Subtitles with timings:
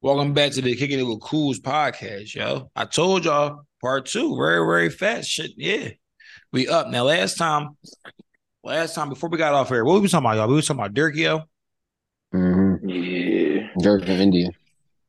[0.00, 2.70] Welcome back to the Kicking It with Cools podcast, yo.
[2.76, 5.50] I told y'all part two, very, very fast shit.
[5.56, 5.88] Yeah.
[6.52, 6.86] We up.
[6.86, 7.76] Now, last time,
[8.62, 10.46] last time before we got off here, what were we talking about, y'all?
[10.46, 11.40] We were talking about Durk, yo.
[12.32, 12.88] Mm-hmm.
[12.88, 13.70] Yeah.
[13.80, 14.50] Durk in India.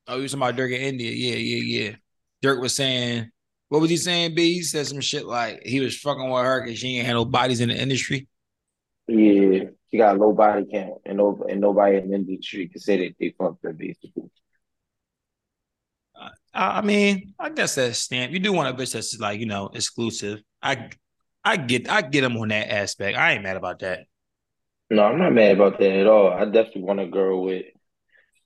[0.08, 1.12] Oh, we were talking about Durk in India.
[1.12, 1.96] Yeah, yeah, yeah.
[2.44, 3.30] Durk was saying,
[3.68, 4.56] what was he saying, B?
[4.56, 7.26] He said some shit like he was fucking with her because she ain't had no
[7.26, 8.28] bodies in the industry.
[9.08, 9.66] Yeah.
[9.92, 13.08] She got a low body count and no and nobody in the industry can say
[13.08, 14.32] that they fucked her basically.
[16.54, 18.32] I I mean, I guess that's stamp.
[18.32, 20.42] You do want a bitch that's like, you know, exclusive.
[20.62, 20.90] I
[21.44, 23.18] I get I get him on that aspect.
[23.18, 24.02] I ain't mad about that.
[24.90, 26.32] No, I'm not mad about that at all.
[26.32, 27.66] I definitely want a girl with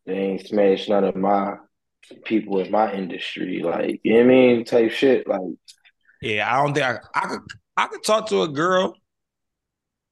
[0.06, 1.56] they ain't smashed none of my
[2.26, 3.62] people in my industry.
[3.64, 4.66] Like, you know what I mean?
[4.66, 5.28] Type shit.
[5.28, 5.42] Like,
[6.22, 7.42] Yeah, I don't think I, I could
[7.78, 8.96] I could talk to a girl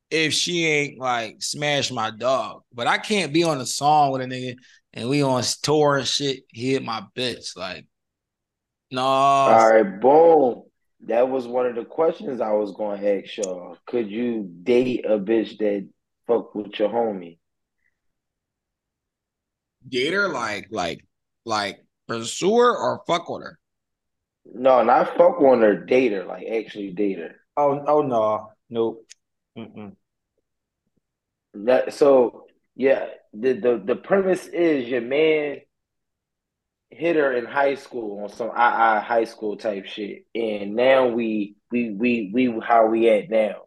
[0.09, 2.63] if she ain't like smash my dog.
[2.73, 4.55] But I can't be on a song with a nigga
[4.93, 6.43] and we on tour and shit.
[6.49, 7.55] He hit my bitch.
[7.55, 7.85] Like,
[8.91, 9.01] no.
[9.01, 10.63] all right, boom.
[11.07, 13.77] That was one of the questions I was going to ask y'all.
[13.87, 15.87] Could you date a bitch that
[16.27, 17.39] fuck with your homie?
[19.87, 21.05] Date her like, like,
[21.43, 23.57] like pursue her or fuck with her.
[24.45, 27.35] No, not fuck on her, date her, like actually date her.
[27.57, 29.05] Oh, oh no, nope.
[29.57, 29.95] Mm-mm.
[31.53, 35.57] That so yeah, the, the the premise is your man
[36.89, 41.07] hit her in high school on some I I high school type shit, and now
[41.07, 43.63] we we we we how we at now.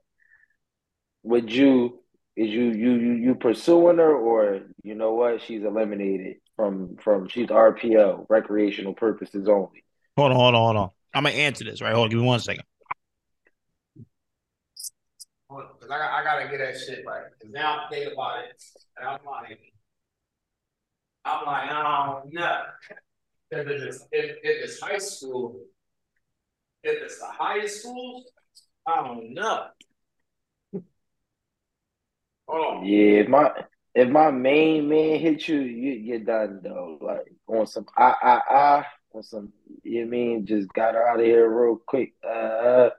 [1.22, 2.00] Would you
[2.36, 7.28] is you you you you pursuing her or you know what she's eliminated from from
[7.28, 9.84] she's RPO recreational purposes only.
[10.16, 10.90] Hold on, hold on, hold on.
[11.14, 11.94] I'm gonna answer this, right?
[11.94, 12.64] Hold on, give me one second.
[15.84, 17.24] Because I, I gotta get that shit right.
[17.38, 18.62] Because now I'm thinking about it,
[18.96, 19.58] and I'm like,
[21.24, 22.62] I'm like, don't know.
[23.50, 25.60] If it's, if, if it's high school,
[26.82, 28.24] if it's the highest school,
[28.86, 29.66] I don't know.
[32.46, 32.84] On.
[32.84, 33.52] Yeah, if my
[33.94, 36.98] if my main man hit you, you you're done though.
[37.00, 41.26] Like on some I I I on some you mean, just got her out of
[41.26, 42.12] here real quick.
[42.28, 42.90] Uh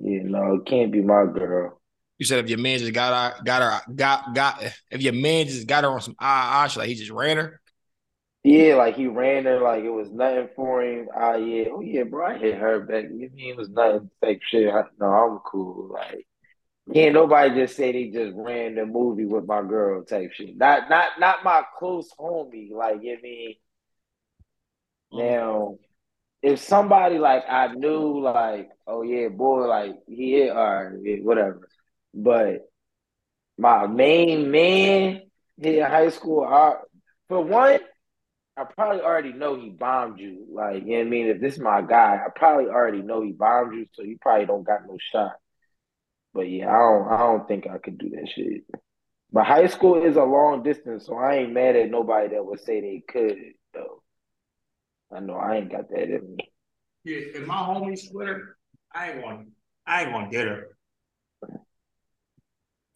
[0.00, 1.75] you know, it can't be my girl.
[2.18, 5.46] You said if your man just got her, got her, got got if your man
[5.46, 7.60] just got her on some ah ah shit, like he just ran her.
[8.42, 11.08] Yeah, like he ran her like it was nothing for him.
[11.14, 13.04] Ah yeah, oh yeah, bro, I hit her back.
[13.04, 14.72] You mean it was nothing type shit.
[14.72, 15.90] I, no, I'm cool.
[15.92, 16.26] Like
[16.92, 20.56] can't nobody just say they just ran the movie with my girl type shit.
[20.56, 22.70] Not not not my close homie.
[22.70, 23.56] Like you mean
[25.12, 25.78] now
[26.42, 31.68] if somebody like I knew like, oh yeah, boy, like he hit yeah, whatever.
[32.16, 32.62] But
[33.58, 35.22] my main man
[35.58, 36.76] in high school, I,
[37.28, 37.80] for one,
[38.56, 40.46] I probably already know he bombed you.
[40.50, 41.26] Like, you know what I mean?
[41.26, 44.46] If this is my guy, I probably already know he bombed you, so you probably
[44.46, 45.32] don't got no shot.
[46.32, 48.64] But yeah, I don't I don't think I could do that shit.
[49.30, 52.60] But high school is a long distance, so I ain't mad at nobody that would
[52.60, 53.36] say they could
[53.74, 54.02] though.
[55.14, 56.50] I know I ain't got that in me.
[57.04, 58.56] Yeah, if my homie split her,
[58.92, 59.52] I ain't going.
[59.86, 60.75] I ain't to get her.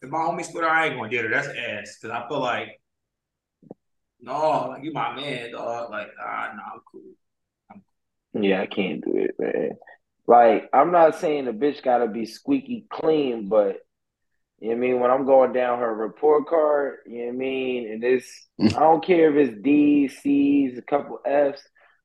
[0.01, 1.31] If my homie split her, I ain't going to get her.
[1.31, 1.97] That's ass.
[2.01, 2.81] Because I feel like,
[4.19, 5.91] no, like you my man, dog.
[5.91, 7.01] Like, ah, nah, I'm cool.
[8.33, 9.71] Yeah, I can't do it, man.
[10.27, 13.79] Like, I'm not saying the bitch gotta be squeaky clean, but
[14.59, 14.99] you know what I mean?
[14.99, 17.91] When I'm going down her report card, you know what I mean?
[17.91, 21.61] And this, I don't care if it's D's, C's, a couple F's.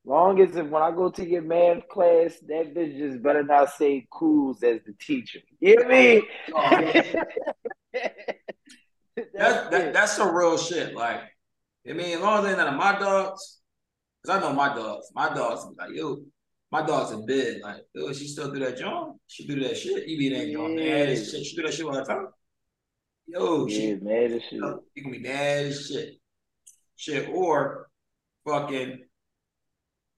[0.08, 3.70] Long as if when I go to your math class, that bitch just better not
[3.72, 5.40] say cools as the teacher.
[5.60, 6.22] You know
[6.56, 7.24] I?
[9.34, 10.94] That, that, that's some real shit.
[10.94, 11.20] Like,
[11.88, 13.60] I mean, as long as they're none of my dogs,
[14.22, 15.06] because I know my dogs.
[15.14, 16.18] My dogs be like, yo,
[16.70, 17.60] my dog's in bed.
[17.62, 19.16] Like, yo, she still do that joint.
[19.26, 20.06] She do that shit.
[20.06, 21.46] You be that joint mad as shit.
[21.46, 22.28] She do that shit all the time.
[23.26, 24.60] Yo, yeah, she mad as shit.
[24.94, 26.16] you can be mad as shit.
[26.96, 27.88] Shit, or
[28.46, 29.05] fucking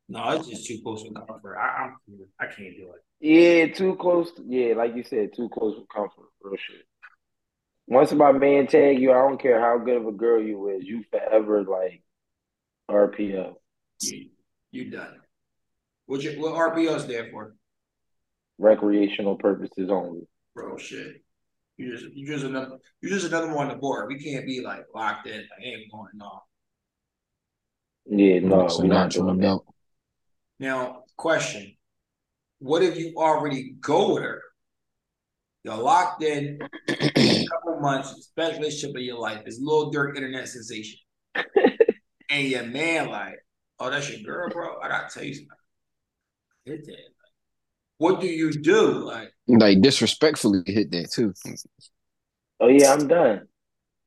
[0.08, 1.56] no, it's just too close for comfort.
[1.56, 1.96] I, I'm
[2.40, 3.04] I can't do it.
[3.20, 4.32] Yeah, too close.
[4.32, 6.30] To, yeah, like you said, too close for comfort.
[6.42, 6.86] Real shit.
[7.86, 10.84] Once my man tag you, I don't care how good of a girl you is,
[10.84, 12.02] you forever like
[12.90, 13.54] RPO.
[14.00, 14.28] You,
[14.70, 15.16] you done.
[16.06, 17.54] What you what RPO's there for?
[18.58, 20.26] Recreational purposes only.
[20.54, 21.22] Bro, shit.
[21.76, 24.08] You just you just another you just another one on the board.
[24.08, 25.36] We can't be like locked in.
[25.36, 26.40] Like, ain't going on.
[28.10, 29.60] Yeah, no, so we not not doing trying that.
[30.60, 30.66] Out.
[30.66, 31.74] Now, question:
[32.58, 34.42] What if you already go with her?
[35.64, 36.58] You're locked in
[36.88, 39.42] a couple months, best relationship of your life.
[39.44, 40.98] It's a little dirt internet sensation,
[42.30, 43.34] and your man like,
[43.78, 44.78] oh, that's your girl, bro.
[44.80, 45.48] I gotta tell you something.
[46.64, 46.96] Hit that.
[47.98, 49.04] what do you do?
[49.04, 51.34] Like, like disrespectfully hit that too.
[52.60, 53.48] Oh yeah, I'm done.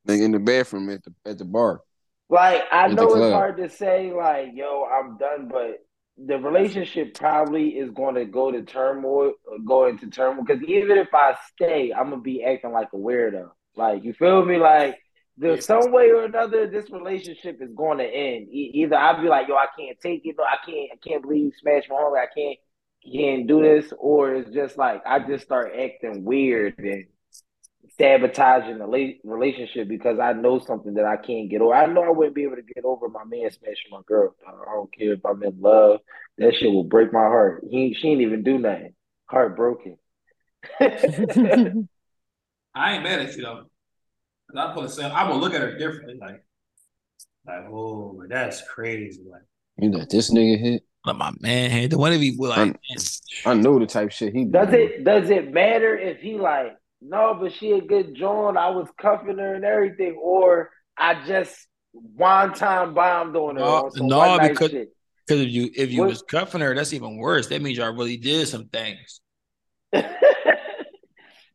[0.06, 1.82] Like in the bathroom at the at the bar.
[2.30, 5.80] Like I know it's hard to say, like, yo, I'm done, but
[6.18, 9.34] the relationship probably is going to go to turmoil,
[9.66, 10.44] go into turmoil.
[10.46, 13.50] Because even if I stay, I'm gonna be acting like a weirdo.
[13.76, 14.58] Like, you feel me?
[14.58, 14.98] Like,
[15.38, 18.50] there's some way or another, this relationship is going to end.
[18.50, 21.22] E- either I'll be like, yo, I can't take it, no, I can't, I can't
[21.24, 22.60] believe you smashed my home, I can't,
[23.12, 27.06] can't do this, or it's just like I just start acting weird and
[27.98, 31.74] sabotaging the relationship because I know something that I can't get over.
[31.74, 34.36] I know I wouldn't be able to get over my man smashing my girl.
[34.48, 36.00] I don't care if I'm in love.
[36.38, 37.66] That shit will break my heart.
[37.70, 38.94] He she ain't even do nothing.
[39.26, 39.98] Heartbroken.
[40.80, 40.88] I
[42.94, 43.66] ain't mad at you though.
[44.56, 46.18] I put say I'm gonna look at her differently.
[46.20, 46.44] Like,
[47.46, 49.24] like, oh, that's crazy.
[49.30, 49.44] Like,
[49.78, 50.84] you let this nigga hit.
[51.06, 51.90] Let my man hit.
[51.90, 52.78] The one of you like,
[53.46, 54.72] I, I know the type shit he does.
[54.72, 58.58] It does it matter if he like no, but she a good joint.
[58.58, 63.64] I was cuffing her and everything, or I just one time bombed on her.
[63.64, 66.10] Uh, no, on no because because if you if you what?
[66.10, 67.48] was cuffing her, that's even worse.
[67.48, 69.22] That means y'all really did some things.
[69.94, 70.04] so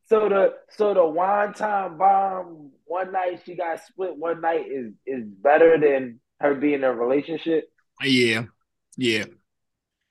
[0.08, 5.24] the so the one time bomb one night she got split one night is is
[5.24, 7.64] better than her being in a relationship.
[8.02, 8.44] Yeah,
[8.96, 9.24] yeah.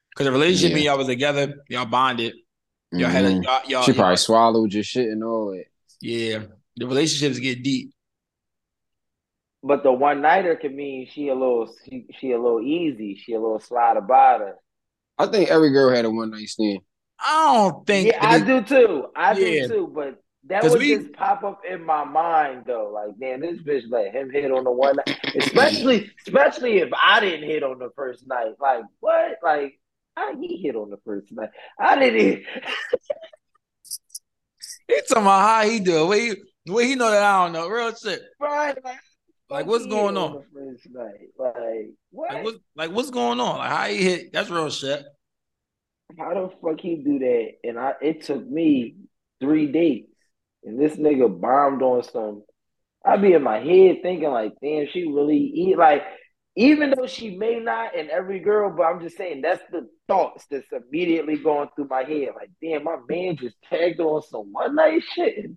[0.10, 0.92] Because the relationship yeah.
[0.92, 2.36] y'all was together, y'all bonded.
[2.92, 3.44] Y'all had a mm-hmm.
[3.44, 5.66] y'all, y'all She probably y'all, swallowed your shit and all that.
[6.02, 6.44] Yeah,
[6.76, 7.92] the relationships get deep.
[9.64, 13.16] But the one nighter can mean she a little she, she a little easy.
[13.16, 14.56] She a little slide about her.
[15.18, 16.80] I think every girl had a one night stand.
[17.20, 18.08] I don't think.
[18.08, 19.08] Yeah, I do too.
[19.16, 19.62] I yeah.
[19.62, 19.92] do too.
[19.94, 22.92] But that would we, just pop up in my mind though.
[22.94, 25.20] Like, man, this bitch let him hit on the one night.
[25.36, 28.54] Especially, especially if I didn't hit on the first night.
[28.60, 29.40] Like, what?
[29.42, 29.80] Like,
[30.16, 31.50] how he hit on the first night?
[31.80, 32.44] I didn't.
[34.88, 36.08] He talking about how he do it.
[36.08, 36.36] Where he,
[36.72, 37.68] where he know that I don't know.
[37.68, 38.22] Real shit.
[38.40, 38.78] Right.
[38.84, 39.00] Like,
[39.50, 40.34] like what's going on?
[40.34, 41.30] on first night?
[41.38, 42.34] Like what?
[42.34, 42.56] Like, what?
[42.76, 43.58] Like what's going on?
[43.60, 44.34] Like how he hit?
[44.34, 45.04] That's real shit.
[46.18, 47.52] How the fuck he do that?
[47.64, 48.96] And I it took me
[49.40, 50.12] three dates,
[50.64, 52.44] and this nigga bombed on some.
[53.04, 56.02] I be in my head thinking like, damn, she really eat like
[56.56, 60.46] even though she may not and every girl, but I'm just saying that's the thoughts
[60.50, 62.30] that's immediately going through my head.
[62.36, 65.52] Like, damn, my man just tagged on some one night shit.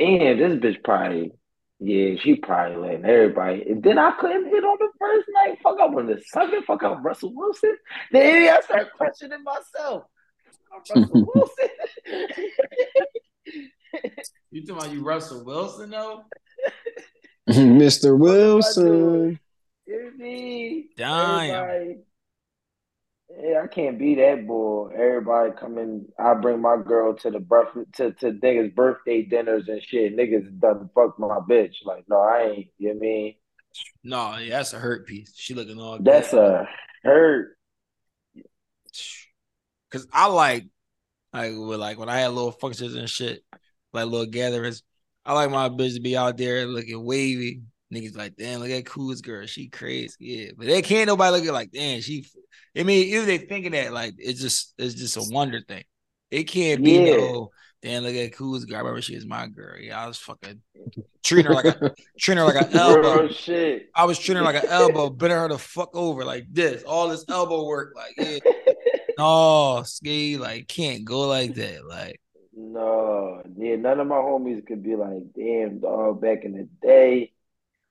[0.00, 1.32] And this bitch probably,
[1.78, 3.62] yeah, she probably letting everybody.
[3.68, 5.58] And then I couldn't hit on the first night.
[5.62, 6.64] Fuck, I wanted to suck it.
[6.64, 7.76] Fuck up Russell Wilson.
[8.10, 10.04] Then I started questioning myself.
[10.72, 11.68] Russell Wilson.
[14.50, 16.24] you talking about you Russell Wilson though?
[17.48, 18.18] Mr.
[18.18, 19.38] Wilson.
[20.96, 22.02] Damn.
[23.42, 24.90] Yeah, I can't be that boy.
[24.92, 29.82] Everybody coming, I bring my girl to the birth to, to niggas' birthday dinners and
[29.82, 30.16] shit.
[30.16, 31.76] Niggas done fuck my bitch.
[31.84, 32.66] Like, no, I ain't.
[32.78, 33.34] You know what I mean?
[34.02, 35.32] No, yeah, that's a hurt piece.
[35.36, 35.98] She looking all.
[36.00, 36.40] That's good.
[36.40, 36.68] a
[37.04, 37.56] hurt.
[39.90, 40.66] Cause I like,
[41.32, 43.44] like, like when I had little functions and shit,
[43.92, 44.82] like little gatherings.
[45.24, 48.86] I like my bitch to be out there looking wavy, Niggas like, damn, look at
[48.86, 49.46] Cool's girl.
[49.46, 50.14] She crazy.
[50.20, 50.50] Yeah.
[50.56, 52.24] But they can't nobody look at like, damn, she
[52.76, 55.84] I mean, if they thinking that, like, it's just it's just a wonder thing.
[56.30, 57.16] It can't be yeah.
[57.16, 57.50] no
[57.82, 58.76] damn, look at Cool's girl.
[58.76, 59.78] I remember she was my girl.
[59.78, 60.60] Yeah, I was fucking
[61.24, 63.28] treating her like a treating her like an elbow.
[63.28, 63.88] shit.
[63.94, 66.82] I was treating her like an elbow, bending her to fuck over like this.
[66.82, 68.38] All this elbow work, like yeah.
[69.18, 71.86] no, ski, like can't go like that.
[71.86, 72.20] Like
[72.54, 77.32] no, yeah, none of my homies could be like, damn, dog, back in the day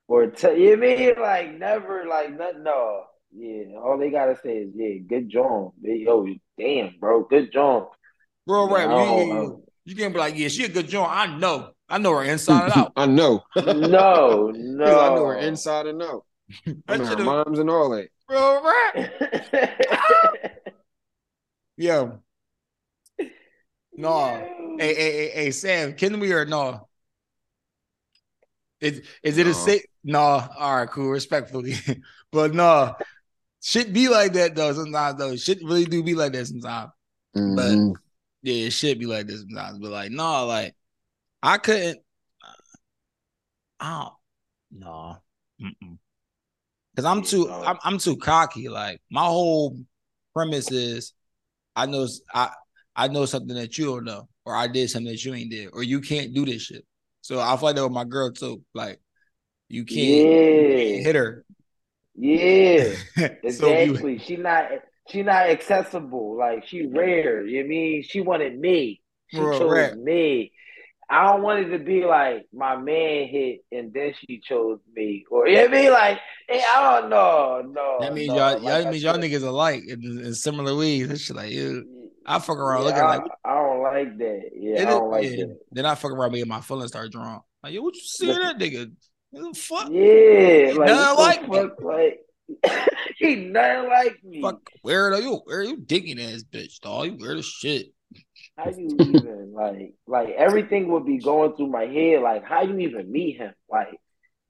[0.09, 2.63] or t- you mean like never like nothing.
[2.63, 3.77] No, yeah.
[3.77, 5.73] All they gotta say is yeah, good job.
[5.81, 7.89] Yo, damn, bro, good job.
[8.47, 8.89] Bro, right?
[8.89, 11.07] You, you, you, can't be like, yeah, she a good job.
[11.11, 12.93] I know, I know her inside and out.
[12.97, 13.43] I know.
[13.55, 16.25] no, no, I know her inside and out.
[16.87, 18.09] I know her moms and all that.
[18.27, 19.11] Bro, right?
[21.77, 22.19] Yo.
[23.93, 24.75] No.
[24.79, 26.88] Hey, hey, hey, hey, Sam, can we or no?
[28.81, 29.51] Is is it no.
[29.51, 29.83] a safe?
[30.03, 31.75] No, all right, cool, respectfully,
[32.31, 32.95] but no,
[33.61, 34.73] shit be like that though.
[34.73, 36.91] Sometimes though, shit really do be like that sometimes.
[37.35, 37.55] Mm-hmm.
[37.91, 37.99] But
[38.41, 39.79] yeah, it should be like this sometimes.
[39.79, 40.75] But like, no, like
[41.43, 41.99] I couldn't.
[43.81, 44.13] I don't.
[44.71, 45.17] No,
[46.93, 47.49] because I'm too.
[47.49, 48.69] I'm, I'm too cocky.
[48.69, 49.77] Like my whole
[50.33, 51.13] premise is,
[51.75, 52.49] I know I
[52.95, 55.69] I know something that you don't know, or I did something that you ain't did,
[55.73, 56.85] or you can't do this shit.
[57.29, 58.63] So I feel like that with my girl too.
[58.73, 58.99] Like
[59.67, 60.15] you can't, yeah.
[60.15, 61.45] you can't hit her.
[62.15, 62.95] Yeah,
[63.43, 64.17] exactly.
[64.17, 64.65] so she not
[65.09, 66.39] she not accessible.
[66.39, 67.45] Like she rare.
[67.45, 69.03] You know I mean she wanted me.
[69.27, 69.93] She chose rap.
[69.93, 70.53] me.
[71.07, 75.23] I don't want it to be like my man hit and then she chose me,
[75.29, 75.91] or you know what I mean?
[75.91, 77.97] Like, hey, I don't know, no.
[77.99, 78.37] That means no.
[78.37, 81.21] y'all, like y'all means y'all niggas alike in, in similar ways.
[81.21, 81.98] Shit like you.
[82.29, 84.41] I fuck around yeah, looking I, like I don't like that.
[84.55, 85.29] Yeah, I don't like yeah.
[85.37, 85.57] that.
[85.71, 87.39] Then I fuck around me and my feelings start drawing.
[87.63, 88.91] Like, yo, what you see that nigga?
[89.31, 89.89] What the fuck?
[89.89, 92.19] Yeah, like, nothing like fuck, like
[93.17, 94.41] he nothing like me.
[94.43, 97.07] Fuck weirdo, you where are you digging ass bitch, dog?
[97.07, 97.87] You weird as shit.
[98.55, 102.21] How you even like like everything would be going through my head?
[102.21, 103.55] Like how you even meet him?
[103.71, 103.99] Like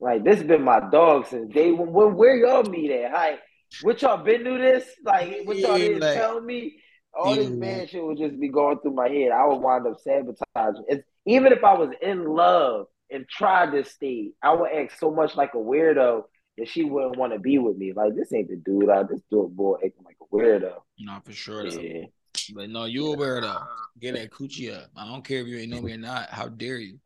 [0.00, 1.94] like this has been my dog since day one.
[1.94, 3.10] Where, where y'all meet at?
[3.10, 3.38] Hi,
[3.80, 4.84] what y'all been through this?
[5.02, 6.76] Like what y'all didn't like, tell me?
[7.18, 9.32] All this man shit would just be going through my head.
[9.32, 10.84] I would wind up sabotaging.
[10.88, 15.10] It's, even if I was in love and tried to stay, I would act so
[15.10, 16.24] much like a weirdo
[16.58, 17.92] that she wouldn't want to be with me.
[17.92, 18.90] Like this ain't the dude.
[18.90, 20.74] I just do a boy acting like a weirdo.
[20.98, 21.66] No, for sure.
[21.66, 22.06] Yeah.
[22.54, 23.66] But no, you a weirdo.
[24.00, 24.90] Get that coochie up.
[24.96, 26.30] I don't care if you ain't know me or not.
[26.30, 26.98] How dare you?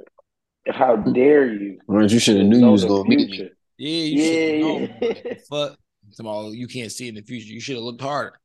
[0.68, 1.78] How dare you?
[1.86, 3.50] Well, you should have knew you was gonna meet me.
[3.76, 5.36] Yeah, you yeah, should know.
[5.50, 5.78] Fuck.
[6.16, 7.52] Tomorrow you can't see in the future.
[7.52, 8.38] You should have looked harder.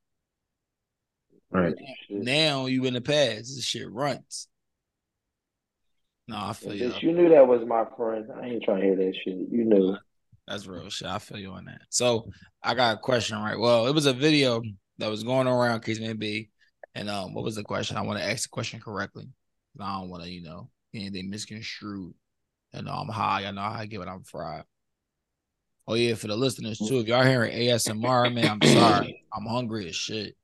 [1.51, 1.73] Right.
[2.09, 3.55] Now you in the past.
[3.55, 4.47] This shit runs.
[6.27, 6.93] No, I feel you.
[7.01, 8.27] You knew that was my friend.
[8.35, 9.35] I ain't trying to hear that shit.
[9.51, 9.97] You knew.
[10.47, 11.07] That's real shit.
[11.07, 11.81] I feel you on that.
[11.89, 12.29] So
[12.61, 13.57] I got a question, right?
[13.57, 14.61] Well, it was a video
[14.99, 16.51] that was going around case maybe
[16.95, 17.97] and um, what was the question?
[17.97, 19.29] I want to ask the question correctly.
[19.79, 22.13] I don't want to, you know, anything misconstrued.
[22.73, 23.45] And I'm high.
[23.45, 24.63] I know how I get when I'm fried.
[25.87, 26.99] Oh yeah, for the listeners too.
[26.99, 29.25] If y'all hearing ASMR, man, I'm sorry.
[29.33, 30.35] I'm hungry as shit.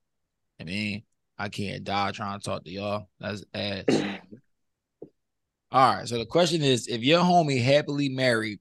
[0.59, 1.03] I mean,
[1.37, 3.07] I can't die trying to talk to y'all.
[3.19, 3.83] That's ass.
[5.71, 6.07] All right.
[6.07, 8.59] So the question is, if your homie happily married,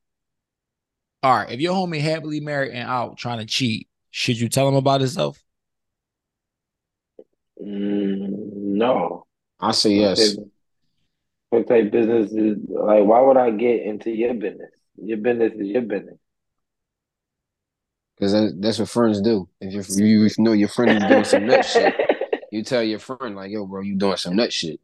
[1.23, 4.69] all right, if your homie happily married and out trying to cheat, should you tell
[4.69, 5.43] him about himself?
[7.63, 9.27] Mm, no.
[9.61, 10.37] I say yes.
[11.51, 13.05] What type business is like?
[13.05, 14.71] Why would I get into your business?
[14.97, 16.17] Your business is your business.
[18.17, 19.49] Because that, that's what friends do.
[19.61, 21.95] If you you know your friend is doing some nut shit,
[22.53, 24.81] you tell your friend like, "Yo, bro, you doing some nut shit."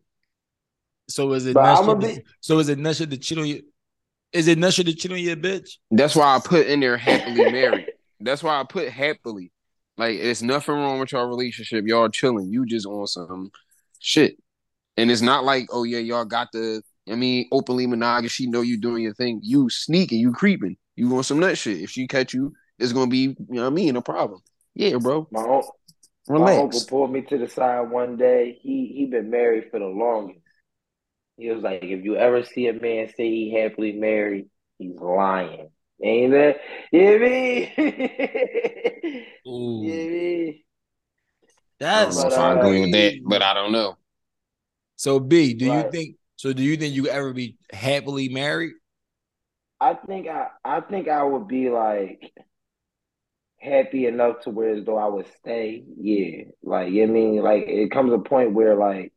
[1.09, 2.01] So is it nut shit?
[2.01, 3.63] Be- so is it nut shit to cheat on you?
[4.33, 5.77] Is it nut shit to cheat on your bitch?
[5.91, 7.87] That's why I put in there happily married.
[8.21, 9.53] That's why I put happily
[9.97, 11.87] like it's nothing wrong with your relationship.
[11.87, 12.51] Y'all chilling.
[12.51, 13.51] You just on some
[13.99, 14.39] shit.
[14.97, 18.33] And it's not like, oh yeah, y'all got the I mean, openly monogamous.
[18.33, 19.41] She know you doing your thing.
[19.43, 20.77] You sneaking, you creeping.
[20.97, 21.83] You want some nut shit.
[21.83, 24.41] If she catch you, it's gonna be, you know what I mean, a problem.
[24.75, 25.29] Yeah, bro.
[25.31, 25.77] My, uncle,
[26.29, 28.59] my uncle pulled me to the side one day.
[28.61, 30.41] He he been married for the longest.
[31.37, 35.71] He was like, if you ever see a man say he happily married, he's lying.
[36.03, 36.61] Ain't that?
[36.93, 37.73] Yeah, me.
[39.49, 39.83] Ooh.
[39.85, 40.65] Yeah, me.
[41.79, 43.97] That's I don't know I uh, agree with that, but I don't know.
[44.97, 45.85] So B, do right.
[45.85, 46.17] you think?
[46.37, 48.73] So do you think you ever be happily married?
[49.81, 52.33] I think I, I think I would be like
[53.61, 55.85] happy enough to where as though I would stay.
[55.99, 59.13] Yeah, like you know I mean, like it comes a point where like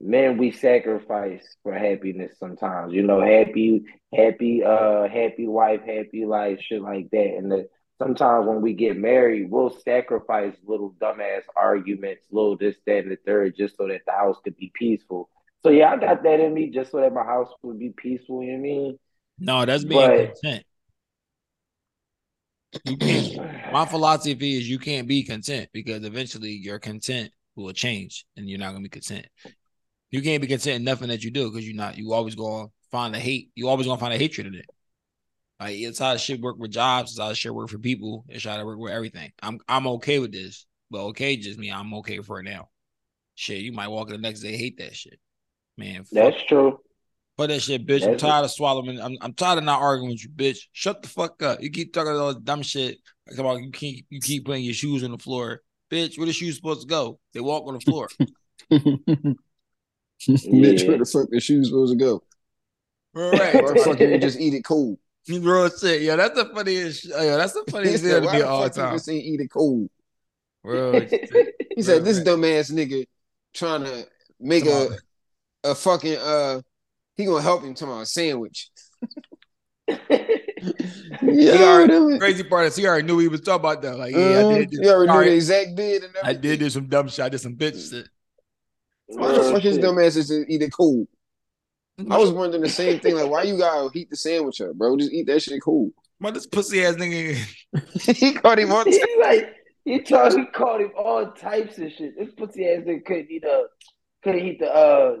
[0.00, 2.92] man, we sacrifice for happiness sometimes.
[2.92, 7.34] You know, happy, happy, uh, happy wife, happy life, shit like that.
[7.38, 12.98] And the, sometimes when we get married, we'll sacrifice little dumbass arguments, little this, that,
[12.98, 15.30] and the third, just so that the house could be peaceful.
[15.62, 18.42] So yeah, I got that in me just so that my house would be peaceful.
[18.42, 18.98] You know I mean?
[19.38, 20.64] No, that's being but, content.
[22.84, 23.72] You can't.
[23.72, 28.58] My philosophy is you can't be content because eventually your content will change and you're
[28.58, 29.26] not gonna be content.
[30.10, 31.98] You can't be content in nothing that you do because you're not.
[31.98, 33.50] You always gonna find a hate.
[33.54, 34.66] You always gonna find a hatred in it.
[35.60, 37.12] Like it's how shit work with jobs.
[37.12, 38.24] It's how shit work for people.
[38.28, 39.32] It's how to work with everything.
[39.42, 41.70] I'm I'm okay with this, but okay just me.
[41.70, 42.68] I'm okay for it now.
[43.34, 45.18] Shit, you might walk in the next day hate that shit,
[45.76, 46.04] man.
[46.12, 46.78] That's true.
[47.36, 48.00] But that shit, bitch.
[48.00, 48.44] That's I'm tired it.
[48.46, 49.00] of swallowing.
[49.00, 50.58] I'm, I'm tired of not arguing with you, bitch.
[50.72, 51.60] Shut the fuck up.
[51.60, 52.98] You keep talking all this dumb shit.
[53.34, 56.16] Come on, you keep you keep putting your shoes on the floor, bitch.
[56.16, 57.18] Where the shoes supposed to go?
[57.32, 58.08] They walk on the floor.
[60.20, 62.22] Bitch, where the fuck the shoes supposed to go?
[63.14, 63.54] Right.
[63.54, 64.98] Or fucking you just eat it cold.
[65.26, 66.02] Bro, shit.
[66.02, 67.06] Yeah, that's the funniest.
[67.06, 68.94] Yo, that's the funniest thing to be all time.
[68.94, 69.88] Just ain't eat it cold.
[70.62, 71.00] Bro,
[71.76, 73.06] he said, "This dumbass nigga
[73.54, 74.06] trying to
[74.40, 74.96] make a
[75.62, 76.60] a fucking uh,
[77.16, 78.70] he gonna help him to my sandwich."
[79.88, 79.98] yeah,
[81.22, 83.98] already, crazy part is he already knew he was talking about that.
[83.98, 84.70] Like, yeah, uh, I did.
[84.70, 84.80] This.
[84.82, 86.22] You already knew the exact bid and everything.
[86.24, 87.24] I did do some dumb shit.
[87.24, 88.08] I did some bitch shit.
[89.06, 91.06] Why the fuck his dumb ass is eat it cold?
[92.10, 93.14] I was wondering the same thing.
[93.14, 94.96] Like, why you gotta heat the sandwich up, bro?
[94.96, 95.90] Just eat that shit cool.
[96.18, 97.36] My this pussy ass nigga.
[98.16, 98.86] he called him on.
[98.90, 99.54] He like
[99.84, 102.18] he told he called him all types of shit.
[102.18, 103.66] This pussy ass nigga couldn't eat a
[104.22, 105.16] couldn't eat the uh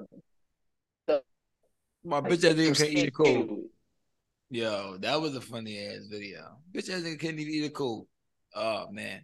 [2.04, 3.60] My bitch ass nigga can't eat a cold.
[4.50, 6.58] Yo, that was a funny ass video.
[6.72, 8.06] Bitch ass nigga couldn't even eat a cold.
[8.54, 9.22] Oh man.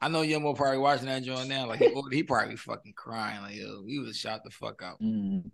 [0.00, 1.66] I know Yomo probably watching that joint now.
[1.66, 3.42] Like he, he probably fucking crying.
[3.42, 5.00] Like yo, we was shot the fuck out.
[5.00, 5.44] Mm.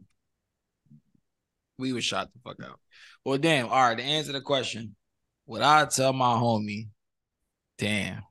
[1.79, 2.79] We was shot the fuck out.
[3.25, 3.69] Well, damn.
[3.69, 3.97] All right.
[3.97, 4.95] To answer the question,
[5.47, 6.89] would I tell my homie?
[7.79, 8.23] Damn.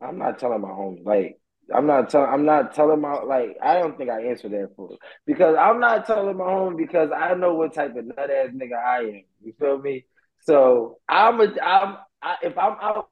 [0.00, 1.04] I'm not telling my homie.
[1.04, 1.38] Like
[1.74, 2.30] I'm not telling.
[2.30, 3.56] I'm not telling my like.
[3.62, 4.96] I don't think I answer that for
[5.26, 8.76] because I'm not telling my homie because I know what type of nut ass nigga
[8.76, 9.22] I am.
[9.42, 10.06] You feel me?
[10.42, 11.60] So I'm a.
[11.60, 11.98] I'm.
[12.22, 13.08] I, if I'm out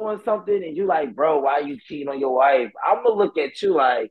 [0.00, 2.70] doing something and you like, bro, why you cheating on your wife?
[2.86, 4.10] I'm gonna look at you like,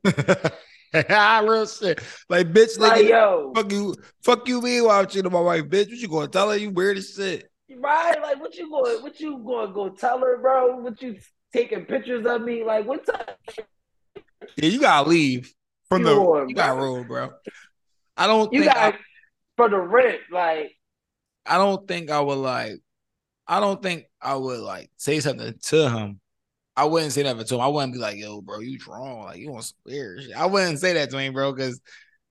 [0.94, 2.00] I real shit.
[2.30, 5.40] Like, bitch, like nigga, yo, fuck you, fuck you, me while I'm cheating on my
[5.40, 5.90] wife, bitch.
[5.90, 6.58] What you gonna tell her?
[6.58, 7.50] You weird as shit.
[7.78, 8.22] right?
[8.22, 9.02] Like, what you going?
[9.02, 10.78] What you going to go tell her, bro?
[10.78, 11.18] What you
[11.56, 12.64] taking pictures of me?
[12.64, 13.36] Like, what time?
[14.58, 15.54] Yeah, you gotta leave
[15.90, 16.16] from You the.
[16.16, 16.84] on, you got bro.
[16.86, 17.32] roll, bro.
[18.18, 18.74] I don't You think.
[18.74, 18.98] got I,
[19.58, 20.72] for the rent, like.
[21.46, 22.80] I don't think I would like.
[23.48, 26.20] I don't think I would like say something to him.
[26.76, 27.62] I wouldn't say that to him.
[27.62, 30.46] I wouldn't be like, "Yo, bro, you drawn like you want some weird shit." I
[30.48, 31.80] wouldn't say that to him, bro, because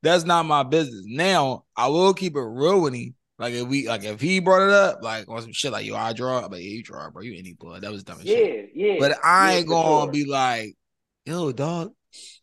[0.02, 1.04] that's not my business.
[1.06, 3.14] Now I will keep it real with him.
[3.38, 5.96] Like if we, like if he brought it up, like on some shit, like yo,
[5.96, 7.82] I draw, but yeah, you draw, bro, you any blood.
[7.82, 8.70] That was dumb as shit.
[8.74, 8.96] Yeah, yeah.
[9.00, 10.12] But I yeah, ain't gonna sure.
[10.12, 10.74] be like,
[11.26, 11.92] "Yo, dog,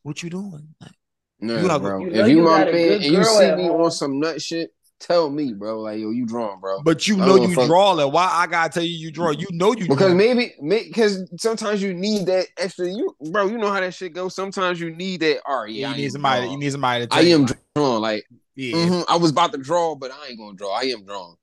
[0.04, 0.92] what you doing?" Like,
[1.40, 2.00] No, You have- bro.
[2.00, 3.82] you if you you my man and you see me home.
[3.82, 5.80] on some nut shit, tell me, bro.
[5.80, 6.82] Like, yo, you drawn, bro.
[6.84, 8.12] but you know you fuck- draw it.
[8.12, 9.32] Why I gotta tell you you draw?
[9.32, 10.14] You know you Because draw.
[10.14, 12.90] maybe, because sometimes you need that extra.
[12.90, 14.36] You, bro, you know how that shit goes.
[14.36, 15.40] Sometimes you need that.
[15.48, 16.42] All right, Yeah, yeah, I you need somebody.
[16.42, 16.52] drawn.
[16.52, 17.14] You need somebody to.
[17.14, 18.02] I Tell you, am like, drawn.
[18.02, 18.24] Like,
[18.56, 20.72] yeah, mhm, I was about to draw, but I ain't gonna draw.
[20.72, 21.36] I am drawn.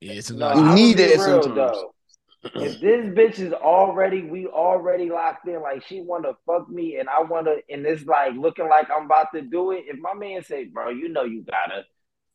[0.00, 0.20] yeah.
[0.20, 1.54] So No, You need that real, sometimes.
[1.54, 1.94] Though.
[2.42, 5.60] if this bitch is already, we already locked in.
[5.60, 8.88] Like she want to fuck me, and I want to, and it's like looking like
[8.90, 9.84] I'm about to do it.
[9.86, 11.84] If my man say, "Bro, you know you gotta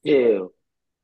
[0.05, 0.53] chill,"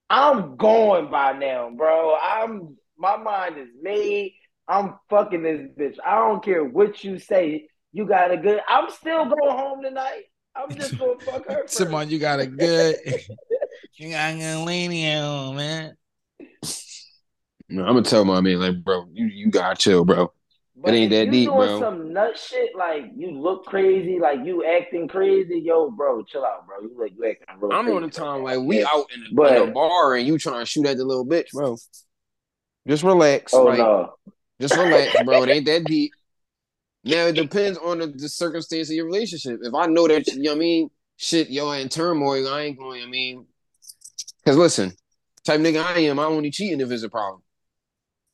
[0.09, 2.15] I'm going by now, bro.
[2.15, 4.33] I'm my mind is made.
[4.67, 5.97] I'm fucking this bitch.
[6.05, 7.67] I don't care what you say.
[7.91, 8.61] You got a good.
[8.67, 10.23] I'm still going home tonight.
[10.55, 11.61] I'm just gonna fuck her.
[11.61, 11.73] First.
[11.77, 12.95] Simon, you got a good.
[13.95, 15.95] you got a good lady at home, man.
[17.67, 20.31] No, I'm gonna tell my man, like, bro, you you gotta chill, bro.
[20.77, 21.79] But ain't if that you deep, doing bro.
[21.79, 26.67] some nut shit, like you look crazy, like you acting crazy, yo, bro, chill out,
[26.67, 26.81] bro.
[26.81, 27.95] You like you acting real I'm crazy.
[27.95, 28.85] on the time like we man.
[28.93, 31.25] out in a, But- in a bar and you trying to shoot at the little
[31.25, 31.77] bitch, bro.
[32.87, 34.13] Just relax, Oh like, no,
[34.61, 35.41] just relax, bro.
[35.43, 36.11] It ain't that deep.
[37.05, 39.59] Now it depends on the, the circumstance of your relationship.
[39.61, 42.79] If I know that you know what I mean, shit, y'all in turmoil, I ain't
[42.79, 43.03] going.
[43.03, 43.45] I mean,
[44.43, 44.93] because listen,
[45.43, 47.43] type nigga I am, I only cheating if it's a problem.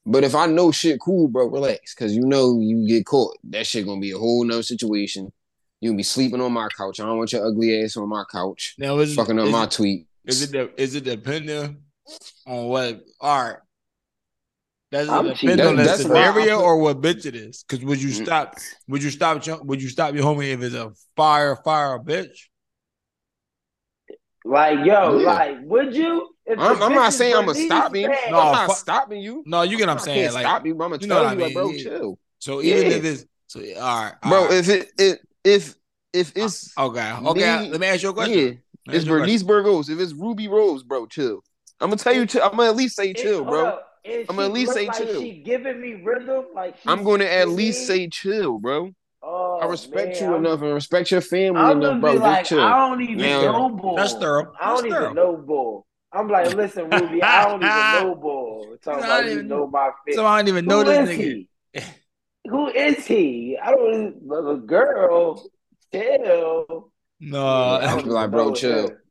[0.06, 3.68] But if I know shit cool, bro, relax, because you know you get caught, that
[3.68, 5.32] shit gonna be a whole nother situation.
[5.82, 7.00] You gonna be sleeping on my couch.
[7.00, 9.66] I don't want your ugly ass on my couch, Now is fucking up is, my
[9.66, 10.08] tweet.
[10.26, 11.78] Is it de- is it dependent
[12.48, 13.04] on what?
[13.20, 13.58] All right.
[14.92, 15.62] Does it I'm depend cheating.
[15.62, 17.64] on the That's- that's why I scenario or what bitch it is?
[17.68, 18.26] Because would you Mm.
[18.26, 18.56] stop?
[18.90, 19.46] Would you stop?
[19.46, 22.48] your- Would you stop your homie if it's a fire fire bitch?
[24.44, 25.26] like yo, Yeah.
[25.34, 26.28] like would you?
[26.50, 28.10] I'm, I'm not saying I'm gonna stop him.
[28.30, 29.44] No, I'm not fuck- stopping you.
[29.46, 30.22] No, you get what I'm I saying.
[30.24, 31.70] can't Like, stop you, but I'm gonna you know tell what I you, like, bro,
[31.70, 31.84] yeah.
[31.84, 32.98] chill, so even Yeah.
[32.98, 33.66] if it's so, all
[34.04, 34.42] right, all bro.
[34.46, 34.54] right.
[34.54, 35.76] If it, it if
[36.14, 37.60] if it's okay, okay.
[37.62, 38.38] me- let me ask you a question.
[38.38, 39.10] yeah, it's ask you a question.
[39.20, 39.90] Bernice Burgos.
[39.90, 41.42] If it's Rubi Rose, bro, chill.
[41.80, 42.44] I'm gonna tell you, chill.
[42.44, 43.66] I'm gonna at least say chill, hold bro.
[43.68, 45.22] up, and I'ma at least look say like chill.
[45.22, 47.86] She giving me rhythm, like she's I'm gonna at least me.
[47.86, 48.92] say chill, bro.
[49.24, 52.12] Oh, I respect man, you I'm- enough and respect your family I'm enough, bro.
[52.14, 52.62] be Just like, chill.
[52.62, 53.96] I don't even Now- know bull.
[53.96, 54.52] That's thorough.
[54.60, 55.14] I don't That's even thorough.
[55.14, 55.86] know bull.
[56.14, 58.78] I'm like, listen, Rubi, I don't even know bull.
[58.84, 60.16] Talking I about don't you even- know my fit.
[60.16, 61.22] So I don't even know Who this is nigga.
[61.74, 61.82] he?
[62.50, 63.58] Who is he?
[63.62, 64.28] I don't.
[64.28, 65.44] The girl,
[65.94, 66.92] chill.
[67.20, 68.90] No, I I'm don't be even like, bro, chill.
[68.90, 69.04] her.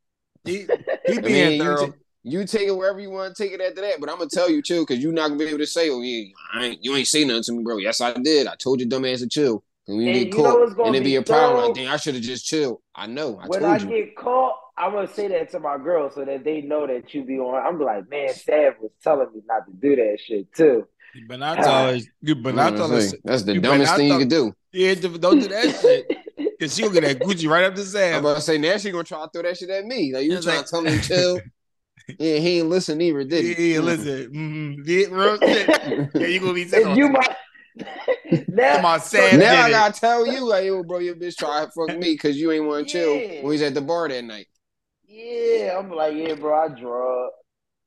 [0.43, 0.57] he,
[1.07, 1.93] he I being mean, thorough.
[2.23, 4.29] Ta- you take it wherever you want to take it after that, but I'm gonna
[4.29, 6.83] tell you too, because you're not gonna be able to say, "Oh yeah, I ain't,
[6.83, 8.47] you ain't say nothing to me, bro." Yes, I did.
[8.47, 9.63] I told your dumb ass to chill.
[9.87, 11.55] And we And get caught, and it be be a problem.
[11.57, 11.65] thorough?
[11.67, 12.81] Like, dang, I should have just chilled.
[12.95, 13.39] I know.
[13.41, 13.87] I when told I you.
[13.87, 17.23] get caught, I'm gonna say that to my girl so that they know that you
[17.23, 17.55] be on.
[17.65, 20.87] I'm like, man, Sav was telling me not to do that shit too.
[21.27, 21.99] But better not tell her.
[22.21, 23.17] You better I'm not gonna tell her.
[23.23, 24.53] That's the dumbest not thing you tell- could do.
[24.73, 26.17] Yeah, don't do that shit.
[26.59, 28.17] Cause she'll get that Gucci right up the I'm sand.
[28.17, 30.13] about to say now she gonna try to throw that shit at me.
[30.13, 31.39] Like you It's trying like- to tell me to chill.
[32.07, 33.73] yeah, he ain't listen either, did he?
[33.73, 34.31] yeah, listen.
[34.33, 34.81] Mm-hmm.
[34.85, 36.09] Yeah, real shit.
[36.15, 37.35] Yeah, you gonna be saying And you might
[38.49, 39.39] now, Come on, so Sam.
[39.39, 42.37] now I gotta tell you, like, yo, bro, your bitch try to fuck me because
[42.37, 43.41] you ain't want to chill Yeah.
[43.43, 44.47] when he's at the bar that night.
[45.07, 47.29] Yeah, I'm like, yeah, bro, I draw.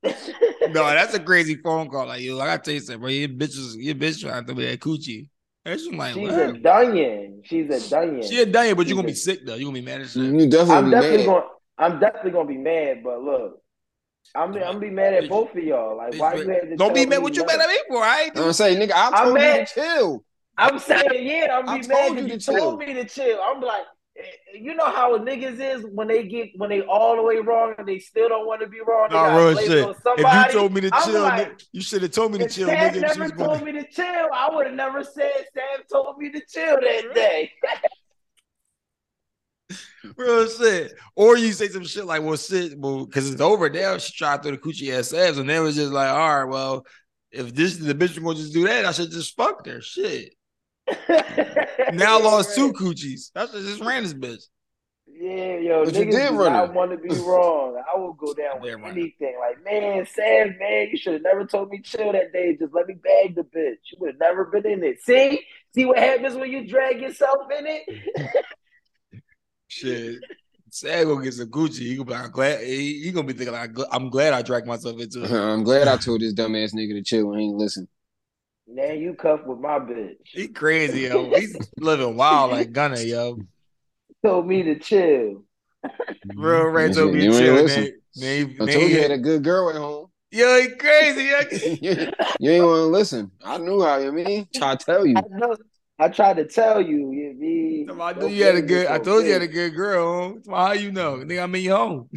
[0.02, 0.10] no,
[0.72, 2.06] that's a crazy phone call.
[2.06, 3.08] Like, yo, I gotta tell you something, bro.
[3.10, 5.28] Your bitch was your bitch trying to be me that coochie.
[5.64, 6.38] That's just like, She's what?
[6.50, 7.40] a dunyan.
[7.44, 8.28] She's a dunyan.
[8.28, 9.54] She a done, but She's you're gonna a- be sick though.
[9.54, 10.22] You're gonna be mad as shit.
[10.24, 11.26] You definitely I'm be definitely mad.
[11.26, 11.42] going.
[11.78, 13.02] I'm definitely gonna be mad.
[13.02, 13.62] But look,
[14.34, 15.96] I'm I'm gonna be mad at both of y'all.
[15.96, 17.78] Like, why you had to Don't be tell mad me what you mad at me
[17.88, 18.02] for.
[18.02, 19.66] I ain't I'm saying, nigga, I I'm told you mad.
[19.66, 20.24] to chill.
[20.56, 22.54] I'm saying, yeah, I'm I be told mad you that to you chill.
[22.60, 23.38] told me to chill.
[23.44, 23.82] I'm like,
[24.18, 24.22] eh,
[24.60, 27.86] you know how niggas is when they get when they all the way wrong and
[27.86, 29.08] they still don't want to be wrong.
[29.10, 29.88] They No, gotta real shit.
[29.88, 32.38] on If you told me to I'm chill, like, nigga, you should have told me
[32.38, 32.94] to chill, Sam nigga.
[32.96, 36.18] If she never told going, me to chill, I would have never said Sam told
[36.18, 37.52] me to chill that day.
[40.16, 40.92] real shit.
[41.16, 44.38] Or you say some shit like, "Well, shit, well, because it's over now." She tried
[44.38, 46.86] to throw the coochie ass abs, and then it was just like, "All right, well,
[47.30, 50.34] if this the bitch gonna just do that, I should just fuck her." Shit.
[51.92, 53.30] Now I lost two coochies.
[53.36, 54.44] I should just ran this bitch.
[55.06, 57.80] Yeah, yo, But you niggas did do run not want to be wrong.
[57.92, 58.90] I will go down with did run her.
[58.90, 59.36] anything.
[59.38, 62.56] Like, man, Sam, man, you should have never told me chill that day.
[62.56, 63.76] Just let me bag the bitch.
[63.92, 65.00] You would have never been in it.
[65.02, 65.40] See,
[65.74, 68.32] see what happens when you drag yourself in it.
[69.74, 70.20] Shit.
[70.70, 71.80] Sad gonna get some Gucci.
[71.80, 72.60] He gonna be like, I'm glad.
[72.64, 75.30] He, he gonna be thinking like, I'm glad I dragged myself into it.
[75.32, 77.88] I'm glad I told this dumbass nigga to chill and he ain't listen.
[78.68, 80.16] now you cuff with my bitch.
[80.24, 81.28] He crazy, yo.
[81.30, 83.38] He's living wild like Gunner, yo.
[84.24, 85.44] Told me to chill.
[86.36, 86.76] Real mm-hmm.
[86.76, 87.54] Ray You told me to chill.
[87.54, 87.82] listen.
[88.14, 90.06] Then, then, I then told you he- you had a good girl at home.
[90.30, 91.24] yo, he crazy.
[91.24, 91.40] Yo.
[91.82, 93.30] you, you ain't want to listen.
[93.44, 94.46] I knew how you mean.
[94.54, 95.16] Try to tell you.
[95.16, 95.56] I know.
[95.98, 97.12] I tried to tell you.
[97.12, 97.86] You be.
[98.00, 98.86] I knew you had a good.
[98.88, 100.04] I told you you had a good girl.
[100.04, 100.42] Home.
[100.48, 101.16] How you know?
[101.18, 102.10] Nigga, I'm in your home.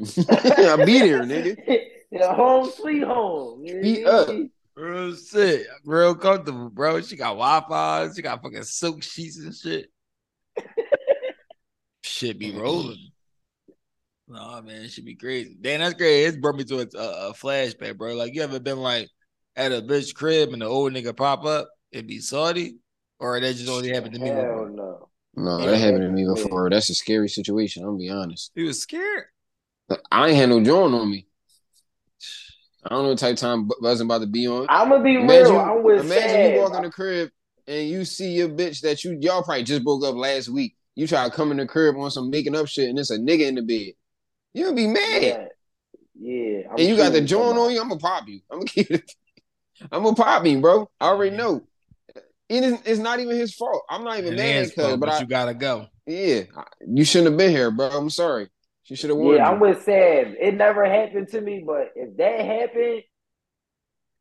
[0.00, 1.56] I'll be there, nigga.
[2.10, 3.64] yeah, home sweet home.
[3.64, 4.28] You Beat up.
[4.28, 5.66] what Real shit.
[5.84, 7.00] Real comfortable, bro.
[7.00, 8.08] She got Wi-Fi.
[8.14, 9.86] She got fucking silk sheets and shit.
[12.02, 12.60] shit be mm.
[12.60, 13.10] rolling.
[14.26, 15.56] Nah, man, should be crazy.
[15.60, 16.24] Damn, that's great.
[16.24, 18.14] It's brought me to a, a, a flashback, bro.
[18.14, 19.08] Like, you ever been like
[19.54, 21.68] at a bitch crib and the old nigga pop up?
[21.92, 22.78] It be salty,
[23.24, 24.28] or that just only happened to me.
[24.28, 24.70] Hell before?
[24.70, 25.08] no.
[25.36, 26.34] No, Yeah, that happened to me yeah.
[26.34, 26.70] before.
[26.70, 27.82] That's a scary situation.
[27.82, 28.52] I'm gonna be honest.
[28.54, 29.24] He was scared.
[30.10, 31.26] I ain't had no joint on me.
[32.84, 34.66] I don't know what type of time Bu- Buzzing about to be on.
[34.68, 35.58] I'm gonna be Imagine, real.
[35.58, 36.52] I'm with imagine Sam.
[36.54, 37.30] you walk in the crib
[37.66, 40.76] and you see your bitch that you y'all probably just broke up last week.
[40.94, 43.18] You try to come in the crib on some making up shit and it's a
[43.18, 43.94] nigga in the bed.
[44.52, 45.22] You'll be mad.
[45.22, 45.46] Yeah,
[46.20, 46.60] yeah.
[46.70, 48.40] And you got the joint on you, I'm gonna pop you.
[48.50, 49.10] I'm gonna keep it.
[49.92, 50.88] I'm gonna pop you, bro.
[51.00, 51.66] I already know.
[52.48, 53.84] It is, it's not even his fault.
[53.88, 55.86] I'm not even It mad is, because, bro, but, but I, you gotta go.
[56.06, 56.42] yeah,
[56.86, 57.88] you shouldn't have been here, bro.
[57.88, 58.48] I'm sorry.
[58.84, 59.60] She should have warned Yeah, I'm you.
[59.60, 60.36] with Sam.
[60.40, 63.02] It never happened to me, but if that happened,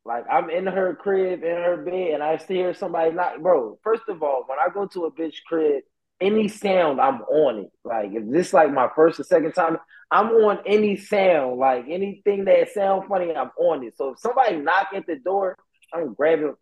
[0.05, 3.79] like I'm in her crib, in her bed, and I see her somebody knock, bro.
[3.83, 5.83] First of all, when I go to a bitch crib,
[6.21, 7.71] any sound, I'm on it.
[7.83, 9.77] Like if this like my first or second time,
[10.11, 13.95] I'm on any sound, like anything that sound funny, I'm on it.
[13.97, 15.57] So if somebody knock at the door,
[15.93, 16.55] I'm grabbing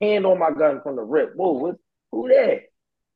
[0.00, 1.34] hand on my gun from the rip.
[1.34, 1.76] Whoa, what,
[2.12, 2.62] who that?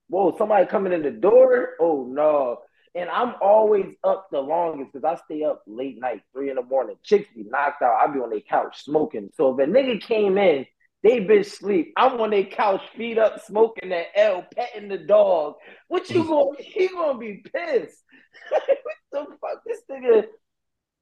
[0.09, 1.71] Whoa, somebody coming in the door?
[1.81, 2.59] Oh no.
[2.95, 6.63] And I'm always up the longest because I stay up late night, three in the
[6.63, 6.97] morning.
[7.03, 7.97] Chicks be knocked out.
[8.03, 9.31] I be on their couch smoking.
[9.35, 10.67] So if a nigga came in,
[11.03, 11.93] they bitch sleep.
[11.97, 15.55] I'm on their couch, feet up, smoking that L, petting the dog.
[15.89, 16.29] What you mm.
[16.29, 16.57] gonna?
[16.59, 18.03] He gonna be pissed.
[18.51, 18.63] what
[19.11, 19.65] the fuck?
[19.67, 20.27] This nigga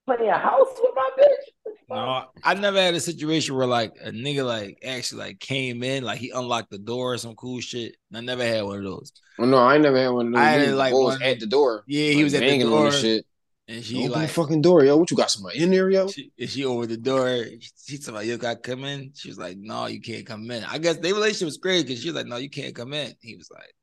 [0.07, 1.73] playing a house with my bitch?
[1.89, 6.05] No, I never had a situation where like a nigga like actually like came in,
[6.05, 7.97] like he unlocked the door or some cool shit.
[8.15, 9.13] I never had one of those.
[9.39, 10.41] Well, no, I never had one of those.
[10.41, 11.83] I had, like, was one- at the door.
[11.89, 13.27] Yeah, he like, was at the banging on door, the shit.
[13.67, 14.97] and she Open like the fucking door, yo.
[14.99, 16.07] What you got somebody in there, yo?
[16.09, 17.45] she, and she over the door.
[17.85, 20.49] She told me, "You got to come in." She was like, "No, you can't come
[20.51, 22.93] in." I guess their relationship was great because she was like, "No, you can't come
[22.93, 23.75] in." He was like,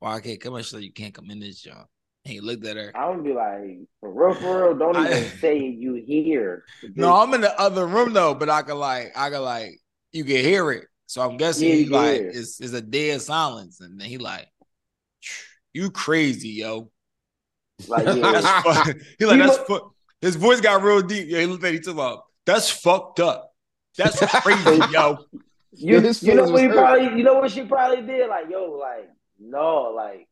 [0.00, 1.86] "Why I can't come in?" She's like, "You can't come in this joint."
[2.24, 2.90] And he looked at her.
[2.96, 6.64] I'm gonna be like, for real, for real, don't even say you here.
[6.94, 9.80] No, I'm in the other room though, but I could like, I could like,
[10.12, 10.86] you can hear it.
[11.06, 14.16] So I'm guessing Yeah, he like, hear it's, it's a dead silence, and then he
[14.18, 14.48] like,
[15.74, 16.90] you crazy, yo.
[17.88, 18.84] Like, That's yeah.
[19.18, 19.90] he like You that's know- fu-
[20.22, 21.26] his voice got real deep.
[21.28, 22.16] Yeah, he looked at each other.
[22.46, 23.52] That's fucked up.
[23.98, 25.18] That's crazy, yo.
[25.72, 26.76] You, you know what he hurt.
[26.76, 28.28] probably, you know what she probably did?
[28.30, 30.26] Like, yo, like, no, like,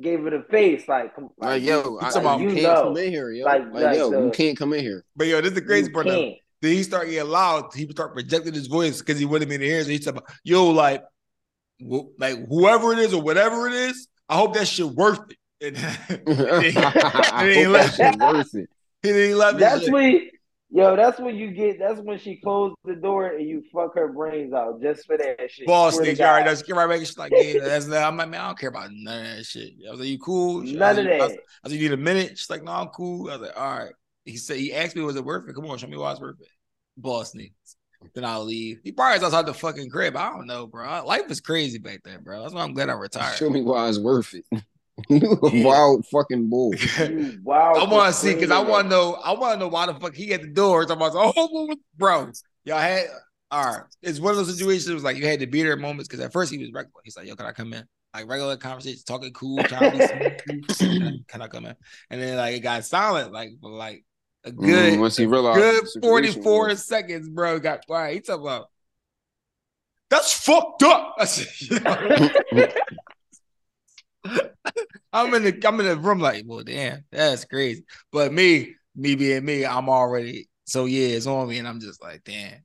[0.00, 2.82] gave it a face, like, come, Like, yo, I, talking about- you you can't know.
[2.84, 3.44] come in here, yo.
[3.44, 5.04] Like- Like, like yo, the- you can't come in here.
[5.14, 6.06] But yo, this is the crazy you part.
[6.06, 6.34] Though.
[6.62, 7.72] Then he start getting loud.
[7.74, 9.84] He start projecting his voice because he wanted me to hear.
[9.84, 11.02] So he said, "Yo, like,
[11.80, 15.36] wh- like whoever it is or whatever it is, I hope that shit worth it."
[15.62, 18.68] And I ain't hope let- that shit worth it.
[19.02, 19.60] he didn't let me.
[19.60, 19.92] That's shit.
[19.92, 20.28] when,
[20.70, 24.08] yo, that's when you get, that's when she closed the door and you fuck her
[24.08, 25.66] brains out just for that shit.
[25.66, 26.68] Boss nigga, you already God.
[26.68, 26.76] know.
[26.76, 26.98] Right back.
[27.00, 29.44] She's like, "Yeah, that's that." I'm like, "Man, I don't care about none of that
[29.46, 31.40] shit." I was like, "You cool?" She- I None was of like- I was- that.
[31.64, 33.78] I said, "You need a minute?" She's like, "No, I'm cool." I was like, "All
[33.78, 33.92] right."
[34.24, 35.54] He said, "He asked me, was it worth it?
[35.54, 36.48] Come on, show me why it's worth it."
[36.96, 37.76] boss sneakers.
[38.14, 38.80] Then I'll leave.
[38.84, 40.16] He probably is outside the fucking crib.
[40.16, 41.04] I don't know, bro.
[41.06, 42.40] Life was crazy back then, bro.
[42.42, 43.36] That's why I'm glad I retired.
[43.36, 44.44] Show me why it's worth it.
[45.08, 46.72] you a wild fucking bull.
[46.98, 49.14] You wild I want to see because I want to know.
[49.14, 50.84] I want to know why the fuck he at the door.
[50.84, 52.30] Talking about, oh, bro,
[52.64, 53.06] y'all had.
[53.48, 54.88] All right, it's one of those situations.
[54.88, 57.00] It was like you had to be there moments because at first he was regular.
[57.04, 60.60] He's like, "Yo, can I come in?" Like regular conversation, talking cool, trying to be
[60.74, 61.76] can, I, can I come in?
[62.10, 64.04] And then like it got silent, like for like
[64.42, 67.60] a good, Mm, once he realized good forty four seconds, bro.
[67.60, 68.14] Got quiet.
[68.14, 68.66] He talking about
[70.08, 71.14] that's fucked up.
[71.18, 72.68] I said, you know?
[75.12, 77.84] I'm in the I'm in the room like, well, damn, that's crazy.
[78.12, 82.02] But me, me being me, I'm already so yeah, it's on me, and I'm just
[82.02, 82.64] like, damn.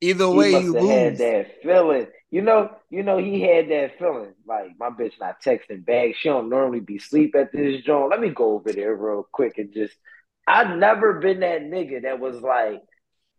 [0.00, 2.06] Either He way, you had that feeling.
[2.30, 4.34] You know, you know, he had that feeling.
[4.46, 6.16] Like my bitch not texting back.
[6.16, 8.10] She don't normally be sleep at this joint.
[8.10, 9.94] Let me go over there real quick and just.
[10.44, 12.82] I've never been that nigga that was like,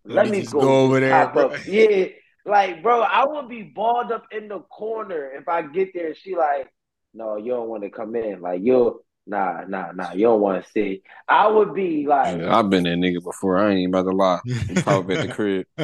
[0.05, 1.67] let, me just go, go over there, up.
[1.67, 2.05] Yeah,
[2.45, 6.07] like bro, I would be balled up in the corner if I get there.
[6.07, 6.71] and She like,
[7.13, 8.41] no, you don't want to come in.
[8.41, 11.03] Like you, nah, nah, nah, you don't want to see.
[11.27, 13.57] I would be like, Yeah, I've been that nigga before.
[13.57, 14.39] I ain't even about to lie.
[14.83, 15.65] Pop up at the crib.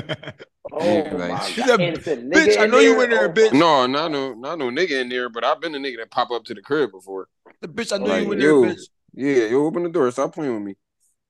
[0.71, 2.95] oh Yeah, like- my god, said, and it's a nigga "Bitch, I in know you
[2.95, 3.03] there?
[3.03, 5.71] in there, bitch." my- No, not no, not no nigga in there, but I've been
[5.71, 7.27] the nigga that pop up to the crib before.
[7.61, 8.81] the bitch, I know Like, you in there, bitch.
[9.13, 10.09] Yeah, you open the door.
[10.11, 10.75] Stop playing with me.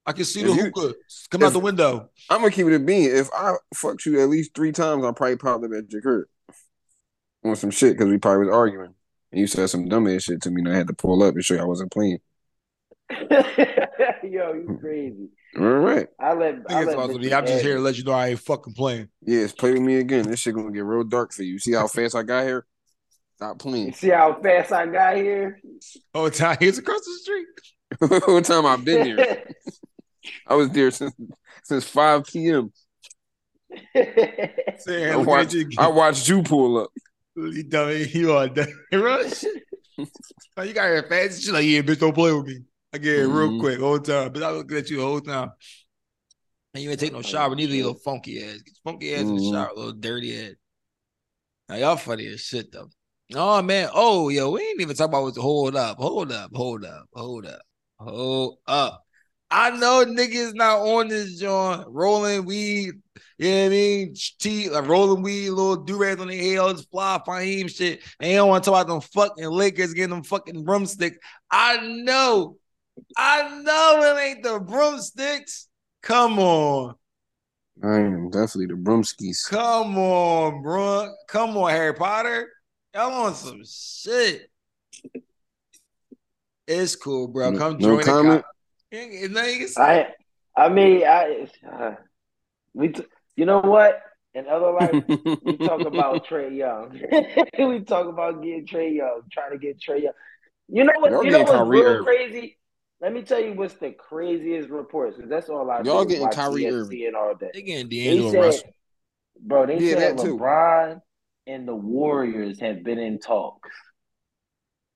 [0.06, 0.96] I can see If the you- hookah
[1.30, 2.10] come out the window.
[2.30, 3.10] I'm gonna keep it a bean.
[3.12, 6.26] If I fucked you at least three times, I probably popped up at your crib
[7.46, 8.94] on some shit because we probably was arguing.
[9.32, 11.36] And you said some dumb ass shit to me, and I had to pull up
[11.36, 12.20] and show you I wasn't playing.
[13.12, 15.30] Yo, you crazy.
[15.58, 16.08] All right.
[16.20, 18.04] I let, I Niggas let supposed to be, bitches I'm just here to let you
[18.04, 19.10] know I ain't fucking playing.
[19.22, 20.28] Yes, play with me again.
[20.28, 21.60] This shit gonna get real dark for you.
[21.60, 22.66] See how fast I got here?
[23.36, 23.94] Stop You playing.
[23.94, 25.60] see how fast I got here?
[26.14, 27.48] Oh, time he's across the street.
[28.28, 29.46] what time I've been here?
[30.48, 31.14] I was there since
[31.64, 32.72] since 5 p.m.
[33.96, 35.56] Saying, I watched.
[35.78, 36.92] I watched you pull up.
[37.48, 38.74] You dummy, you are dummy.
[38.92, 39.30] Real.
[40.58, 41.42] Oh, you got your fast.
[41.42, 42.60] She's like, yeah, bitch, don't play with me.
[42.94, 43.60] I get here real Mhm.
[43.60, 44.32] quick, whole time.
[44.34, 45.52] But I looking at you the whole time.
[46.74, 48.62] And you ain't take no shower, neither you little funky ass.
[48.62, 49.52] Get funky ass in the Mhm.
[49.52, 50.54] shower, little dirty ass.
[51.70, 52.90] Now y'all funny as shit though.
[53.36, 56.84] Oh man, oh yo, we ain't even talk about what's hold up, hold up, hold
[56.84, 57.62] up, hold up,
[58.00, 59.06] hold up.
[59.52, 62.94] I know niggas not on this joint, rolling weed,
[63.40, 64.16] you know what I mean?
[64.40, 68.02] Tea, like rolling weed, little do-rags on the head, all this fly fahim shit.
[68.20, 71.18] They don't want to talk about them fucking Lakers getting them fucking broomsticks.
[71.50, 72.58] I know,
[73.18, 75.68] I know it ain't the broomsticks.
[76.04, 76.96] Come on.
[77.82, 79.48] I am definitely the broomskis.
[79.48, 81.14] Come on, bro.
[81.30, 82.52] Come on, Harry Potter.
[82.94, 84.50] Y'all on some shit.
[86.68, 87.58] It's cool, bro.
[87.58, 88.44] Come no join the comment?
[88.92, 90.08] co- Ain't nothing you can say.
[90.58, 91.96] I, I mean, I, uh,
[92.74, 93.06] we, t-
[93.40, 94.02] you know what?
[94.34, 94.98] In other life,
[95.42, 97.00] we talk about Trae Young.
[97.70, 100.14] we talk about getting Trae Young, trying to get Trae Young.
[100.68, 101.14] You know what?
[101.14, 102.06] Y'all you know what's Kyrie real Irving.
[102.06, 102.58] crazy?
[103.02, 106.12] Let me tell you what's the craziest reports because that's all I Y'all do is
[106.12, 107.54] getting watch Kyrie ESPN all that.
[107.54, 108.76] They getting They D'Angelo said, Russell.
[109.42, 110.38] bro, they Yeah, said that too.
[110.38, 111.02] LeBron
[111.48, 113.70] and the Warriors have been in talks.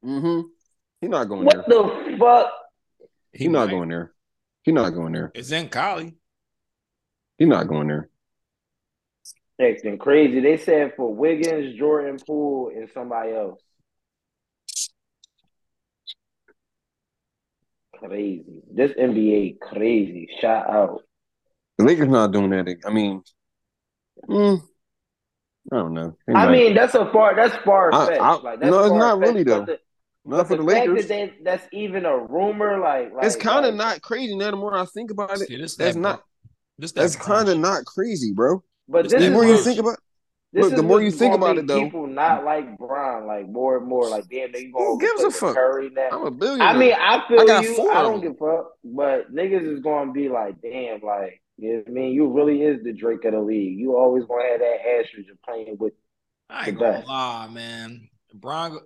[0.03, 0.41] Mm hmm
[0.99, 1.65] He not going What there.
[1.65, 2.51] the fuck?
[3.31, 3.71] He not might.
[3.71, 4.11] going there.
[4.63, 5.31] He not going there.
[5.33, 6.15] It's in Cali.
[7.37, 8.09] He not going there.
[9.61, 10.39] Acting crazy.
[10.39, 13.61] They said for Wiggins, Jordan Poole, and somebody else.
[17.99, 18.61] Crazy.
[18.73, 20.27] This NBA crazy.
[20.41, 21.01] Shout out.
[21.77, 22.75] The Lakers not doing that.
[22.85, 23.21] I mean,
[24.27, 24.61] mm,
[25.71, 26.17] I don't know.
[26.27, 27.35] They I mean, that's a far.
[27.35, 28.21] That's far I- fetched.
[28.21, 29.59] I- Like no, it's not really, though.
[29.61, 29.79] But the,
[30.25, 31.01] not but for the, the fact Lakers.
[31.03, 34.51] that they, that's even a rumor, like, like it's kind of like, not crazy now.
[34.51, 36.15] The more I think about it, See, this that's that not.
[36.17, 38.63] bro- This That's Bron kind of not crazy, bro.
[38.87, 39.97] But This this The is more you think about,
[40.51, 43.47] This Look, is the more you think about it, though- people not like Bron, like
[43.49, 45.55] more and more, like damn, they gonna Who gives a fuck?
[45.55, 46.09] Curry now.
[46.11, 46.67] I'm a billionaire.
[46.67, 47.73] I mean, I feel I got you.
[47.75, 51.69] four I don't give a fuck, but niggas is gonna be like, damn, like, you
[51.71, 53.79] know what I mean, you really is the Drake of the league.
[53.79, 55.93] You always gonna have that asterisk of playing with.
[56.49, 58.09] I ain't the gonna lie, man.
[58.35, 58.77] Bron,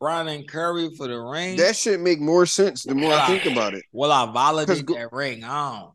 [0.00, 1.56] Bron and Curry for the ring.
[1.58, 3.26] that shit make more sense the more I Wow.
[3.26, 3.84] think about it.
[3.92, 5.44] Well, I validate go- that ring?
[5.44, 5.92] I don't.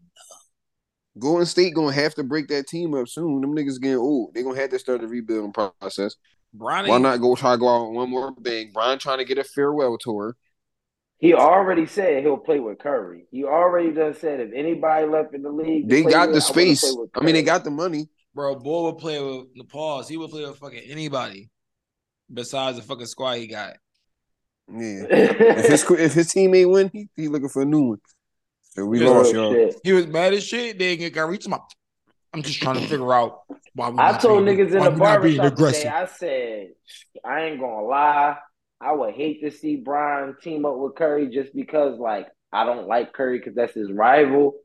[1.18, 3.42] Golden State gonna have to break that team up soon.
[3.42, 4.34] Them niggas getting old.
[4.34, 6.16] They gonna have to start the rebuilding process.
[6.54, 8.72] Bron Why not go try to go out on one more bang?
[8.74, 10.36] Brian trying to get a farewell tour.
[11.18, 13.28] He already said he'll play with Curry.
[13.32, 16.46] He already done said if anybody left in the league, They got with, the I
[16.46, 16.96] wanna play space.
[16.98, 18.10] with I mean, they got the money.
[18.34, 20.10] Bro, boy would play with the pause.
[20.10, 21.50] He would play with fucking anybody
[22.32, 23.78] besides the fucking squad he got.
[24.68, 25.06] Yeah.
[25.10, 28.02] if his if his team ain't win, he, he looking for a new one.
[28.78, 29.72] We lost, y'all.
[29.84, 30.78] He was mad as shit.
[30.78, 31.40] They didn't get Kyrie.
[32.34, 33.90] I'm just trying to figure out why.
[33.90, 33.98] we.
[33.98, 35.88] I told being, niggas in the barbershop today.
[35.88, 36.68] I said,
[37.24, 38.38] I ain't gonna lie.
[38.82, 42.88] I would hate to see Brian team up with Curry just because, like, I don't
[42.88, 44.56] like Curry because that's his rival.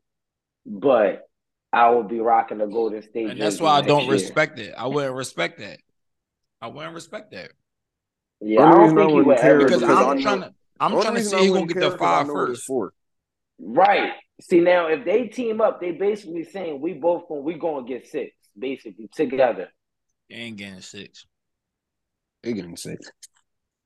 [0.66, 1.28] But
[1.72, 3.30] I would be rocking the Golden State.
[3.30, 4.14] And that's why I don't year.
[4.14, 4.74] respect it.
[4.76, 5.78] I wouldn't respect that.
[6.60, 7.52] I wouldn't respect that.
[8.40, 10.54] Yeah, I don't think he would ever because, because I'm trying to.
[10.80, 12.68] I'm trying to see who's gonna get the five first.
[13.60, 14.12] Right.
[14.40, 18.06] See now, if they team up, they basically saying we both going we gonna get
[18.06, 19.68] six, basically together.
[20.28, 21.26] They ain't getting six.
[22.42, 23.10] They getting six.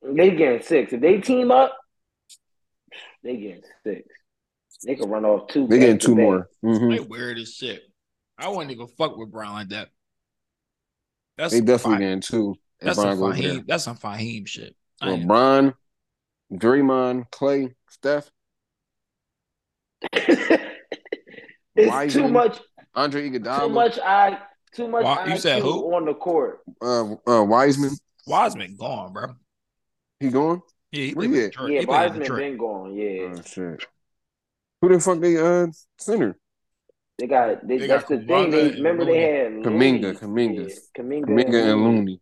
[0.03, 0.93] They getting six.
[0.93, 1.77] If they team up,
[3.23, 4.09] they getting six.
[4.85, 5.67] They can run off two.
[5.67, 6.49] They getting two more.
[6.65, 6.91] Mm-hmm.
[6.91, 7.83] They weird as shit.
[8.39, 9.89] I wouldn't even fuck with Brown like that.
[11.37, 12.55] That's they definitely getting two.
[12.81, 13.67] That's some Fahim.
[13.67, 14.77] That's some Fahim shit.
[15.03, 15.75] LeBron,
[16.53, 18.31] Draymond, Clay, Steph.
[20.13, 22.61] it's Wiseman, too much.
[22.95, 23.61] Andre Iguodala.
[23.61, 23.99] Too much.
[23.99, 24.39] I.
[24.75, 25.05] Too much.
[25.05, 26.61] Wa- you said who on the court?
[26.83, 27.91] Uh, uh, Wiseman.
[28.27, 29.35] Wiseman gone, bro.
[30.21, 30.63] He gone?
[30.91, 31.69] Yeah, he Where he at?
[31.69, 32.95] Yeah, Wiseman been gone.
[32.95, 33.35] Yeah.
[33.35, 33.87] Oh shit.
[34.81, 35.67] Who the fuck they uh
[35.99, 36.39] center?
[37.19, 37.67] They got.
[37.67, 38.51] They, they that's got the thing.
[38.51, 42.21] They remember they had Kuminga, Kuminga, yeah, Kuminga, Kuminga and Looney.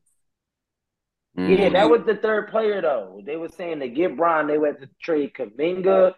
[1.39, 1.53] Mm-hmm.
[1.53, 3.23] Yeah, that was the third player though.
[3.25, 6.15] They were saying to get Brian, they went to trade Kuminga,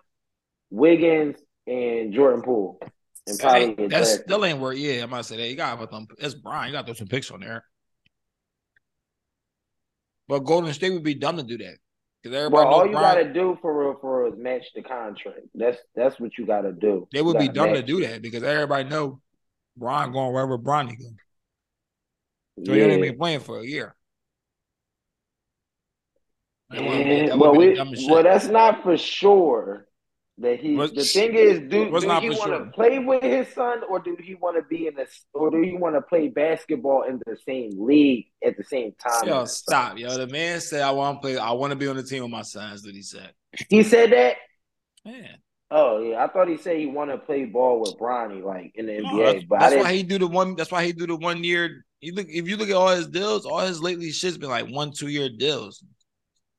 [0.70, 2.81] Wiggins, and Jordan Poole.
[3.27, 4.77] And probably that still ain't work.
[4.77, 5.48] Yeah, I might say that.
[5.48, 6.07] You gotta put them.
[6.18, 6.68] It's Brian.
[6.68, 7.64] You gotta throw some picks on there.
[10.29, 11.77] But Golden State would be dumb to do that.
[12.22, 14.83] Because everybody well, all you Brian, gotta do for real, for real is match the
[14.83, 15.40] contract.
[15.55, 17.09] That's that's what you gotta do.
[17.12, 17.81] They would be dumb match.
[17.81, 19.20] to do that because everybody know
[19.77, 21.05] Brian going wherever Brian go.
[22.64, 22.87] So yeah.
[22.87, 23.94] he ain't been playing for a year.
[26.72, 29.87] Yeah, well, we, well, that's not for sure.
[30.38, 33.83] That he What's, the thing is, do, do he want to play with his son,
[33.88, 37.03] or do he want to be in the, or do he want to play basketball
[37.03, 39.29] in the same league at the same time?
[39.29, 40.16] Yo, stop, yo.
[40.16, 41.38] The man said, "I want to play.
[41.38, 43.33] I want to be on the team with my son." That he said.
[43.68, 44.37] He said that.
[45.05, 45.38] Man.
[45.70, 48.87] Oh yeah, I thought he said he wanted to play ball with Bronny, like in
[48.87, 49.25] the no, NBA.
[49.25, 50.57] That's, but that's why he do the one.
[50.57, 51.85] That's why he do the one year.
[52.01, 54.68] You look if you look at all his deals, all his lately shit's been like
[54.68, 55.83] one two year deals.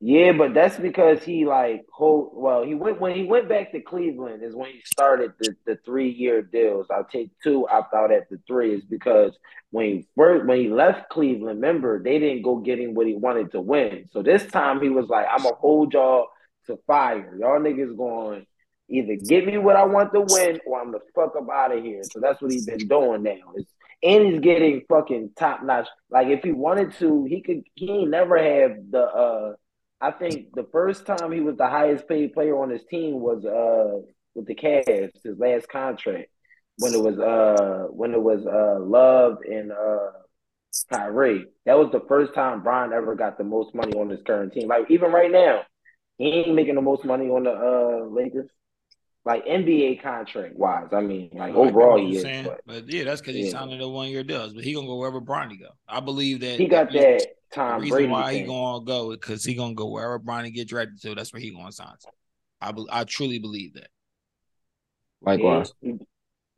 [0.00, 3.80] Yeah, but that's because he like hold well, he went when he went back to
[3.80, 6.86] Cleveland is when he started the, the three year deals.
[6.90, 9.38] I'll take two, opt out at the three, is because
[9.70, 13.14] when he first when he left Cleveland, remember they didn't go get him what he
[13.14, 14.04] wanted to win.
[14.12, 16.26] So this time he was like, I'm gonna hold y'all
[16.66, 17.34] to fire.
[17.40, 18.46] Y'all niggas going
[18.88, 21.82] either give me what I want to win or I'm the fuck up out of
[21.82, 22.02] here.
[22.04, 23.52] So that's what he's been doing now.
[23.56, 23.70] It's,
[24.02, 25.88] and he's getting fucking top notch.
[26.10, 29.54] Like if he wanted to, he could he never have the uh
[30.00, 33.44] I think the first time he was the highest paid player on his team was
[33.44, 34.02] uh
[34.34, 36.28] with the Cavs, his last contract
[36.78, 40.10] when it was uh when it was uh Love and uh
[40.92, 41.46] Kyrie.
[41.64, 44.68] That was the first time Brian ever got the most money on his current team.
[44.68, 45.62] Like even right now,
[46.18, 48.50] he ain't making the most money on the uh Lakers
[49.24, 50.88] like NBA contract wise.
[50.92, 52.46] I mean, like overall, he is.
[52.46, 53.44] But, but, yeah, that's because yeah.
[53.44, 54.52] he signed a one year deals.
[54.52, 55.70] But he gonna go wherever Bronny go.
[55.88, 58.42] I believe that he got that Tom reason Brady why thing.
[58.42, 61.14] he gonna go because he gonna go wherever Bronny get drafted to.
[61.14, 61.94] That's where he gonna sign.
[62.60, 63.88] I be, I truly believe that.
[65.22, 65.72] Likewise.
[65.80, 65.92] Yeah,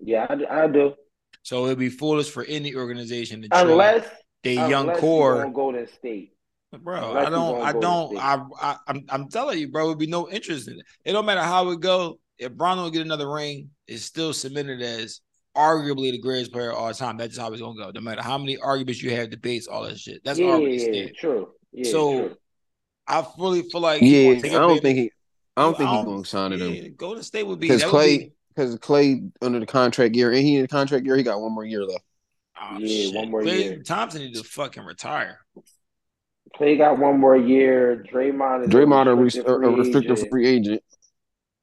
[0.01, 0.95] yeah I, I, do.
[1.43, 4.07] So it'd be foolish for any organization to unless
[4.43, 6.33] they young core go to state.
[6.81, 10.29] Bro, I don't, I don't, I, I, I'm, I'm telling you, bro, would be no
[10.29, 10.85] interest in it.
[11.03, 14.81] It don't matter how it go if Bron don't get another ring, it's still submitted
[14.81, 15.21] as
[15.57, 17.17] arguably the greatest player of all time.
[17.17, 17.91] That's just how it's gonna go.
[17.95, 20.23] No matter how many arguments you have, debates, all that shit.
[20.25, 21.49] That's yeah, already yeah, yeah, true.
[21.73, 22.37] Yeah, so true.
[23.07, 24.39] I fully feel like yeah.
[24.45, 25.13] I don't think he.
[25.57, 26.95] I don't think he's gonna sign it go to them.
[26.97, 30.63] Golden State would be because Clay because Clay under the contract year and he in
[30.63, 32.05] the contract year he got one more year left.
[32.61, 33.15] Oh, yeah, shit.
[33.15, 33.83] one more Clay year.
[33.83, 35.41] Thompson need to fucking retire.
[36.57, 38.05] Clay got one more year.
[38.13, 40.83] Draymond is Draymond a restricted, a, a restricted free agent.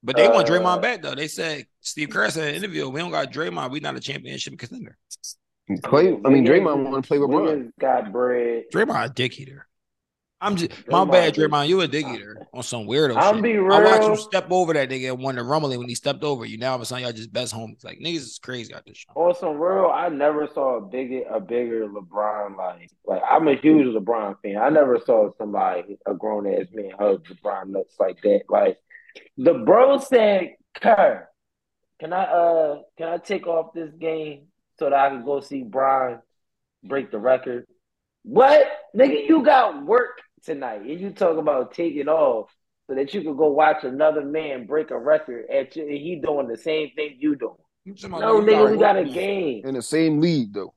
[0.06, 1.16] But they uh, want Draymond back though.
[1.16, 3.72] They said Steve Kerr said in an interview, "We don't got Draymond.
[3.72, 4.96] We not a championship contender."
[5.82, 7.72] Clay, I mean Draymond want to play with Bron.
[7.80, 8.64] Got bread.
[8.72, 9.66] Draymond a dick eater.
[10.40, 11.66] I'm just Draymond my bad, Draymond.
[11.66, 13.42] You a dick eater on some weirdo I'll shit.
[13.42, 13.72] be real.
[13.72, 16.44] I watched you step over that nigga and won the rumbling when he stepped over
[16.44, 16.56] you.
[16.56, 17.84] Now all of a sudden y'all just best homies.
[17.84, 19.12] Like niggas is crazy out this show.
[19.16, 23.56] On some real, I never saw a bigger a bigger LeBron like like I'm a
[23.56, 24.58] huge LeBron fan.
[24.58, 28.42] I never saw somebody a grown ass man hug LeBron nuts like that.
[28.48, 28.78] Like
[29.36, 31.28] the bro said Kerr,
[32.00, 34.46] can I uh can I take off this game
[34.78, 36.20] so that I can go see Brian
[36.84, 37.66] break the record?
[38.22, 38.66] What?
[38.94, 42.50] Nigga, you got work tonight and you talk about taking off
[42.88, 46.16] so that you could go watch another man break a record at you, and he
[46.16, 47.56] doing the same thing you doing.
[47.86, 50.74] No, nigga, we got a game in the same league though.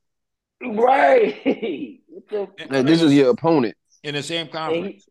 [0.62, 1.40] Right.
[2.70, 5.08] and this is your opponent in the same conference.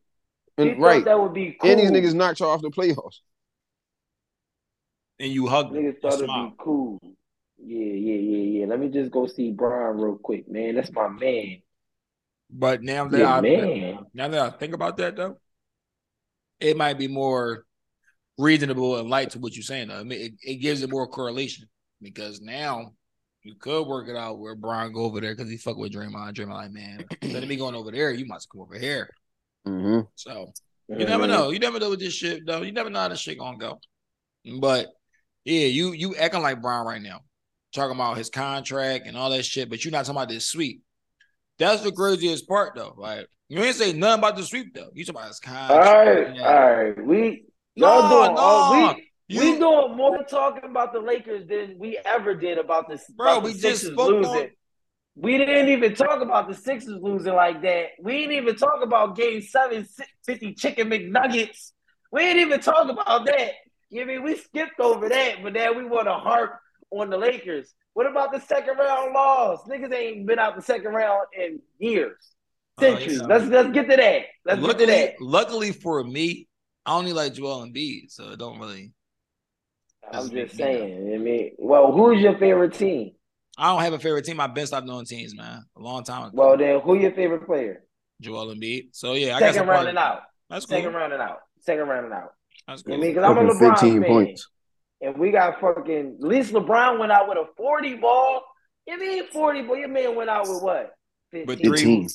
[0.60, 1.72] And, and right, that would be cool.
[1.72, 3.20] And these niggas knocked you off the playoffs.
[5.20, 7.00] And you hugged niggas thought it'd be cool.
[7.58, 8.66] Yeah, yeah, yeah, yeah.
[8.68, 10.76] Let me just go see Brian real quick, man.
[10.76, 11.62] That's my man.
[12.50, 14.00] But now that yeah, I man.
[14.14, 15.38] now that I think about that though,
[16.60, 17.66] it might be more
[18.38, 19.90] reasonable and light to what you're saying.
[19.90, 20.00] Though.
[20.00, 21.68] I mean, it, it gives it more correlation
[22.02, 22.94] because now
[23.44, 26.34] you could work it out where Brian go over there because he fuck with Draymond.
[26.34, 29.10] Draymond like, man, instead of me going over there, you must come over here.
[29.68, 30.02] Mm-hmm.
[30.16, 30.52] So
[30.88, 31.52] you never know.
[31.52, 32.62] You never know with this shit though.
[32.62, 33.80] You never know how this shit gonna go.
[34.60, 34.88] But
[35.46, 37.22] yeah, you you acting like Brown right now,
[37.74, 40.82] talking about his contract and all that shit, but you're not talking about this sweep.
[41.58, 42.96] That's the craziest part though.
[42.98, 44.90] Like you ain't say nothing about the sweep though.
[44.94, 45.72] You talking about his contract.
[45.88, 46.48] All right, yeah.
[46.48, 47.06] all right.
[47.06, 47.46] We
[47.76, 48.42] no, doing no.
[48.42, 52.90] all we you, we doing more talking about the Lakers than we ever did about
[52.90, 53.04] this.
[53.16, 54.26] Bro, about we just spoke losing.
[54.26, 54.50] On...
[55.22, 57.88] We didn't even talk about the Sixers losing like that.
[58.02, 59.86] We didn't even talk about game seven,
[60.26, 61.72] 50 chicken McNuggets.
[62.10, 63.52] We didn't even talk about that.
[63.90, 66.58] You mean we skipped over that, but now we want to harp
[66.92, 67.74] on the Lakers.
[67.94, 69.60] What about the second round loss?
[69.68, 72.16] Niggas ain't been out the second round in years,
[72.78, 73.22] oh, centuries.
[73.24, 74.22] let's let's get to that.
[74.46, 75.16] Let's luckily, get to that.
[75.20, 76.48] Luckily for me,
[76.86, 78.94] I only like Joel Embiid, so it don't really
[80.14, 81.14] I'm just saying.
[81.14, 83.12] I mean, well, who's your favorite team?
[83.60, 84.40] I don't have a favorite team.
[84.40, 85.64] I've been stopped knowing teams, man.
[85.78, 86.32] A long time ago.
[86.34, 87.84] Well, then, who your favorite player?
[88.22, 88.90] Joel Embiid.
[88.94, 90.22] So yeah, I second round and out.
[90.50, 90.78] That's cool.
[90.78, 91.40] Second round and out.
[91.62, 92.34] Second round and out.
[92.68, 92.96] That's cool.
[92.96, 94.48] I mean, because I'm a LeBron 15 fan, points.
[95.02, 96.18] and we got fucking.
[96.22, 98.42] At least LeBron went out with a 40 ball.
[98.88, 100.92] You mean 40, but your man went out with what?
[101.32, 101.48] 15?
[101.48, 102.08] With three.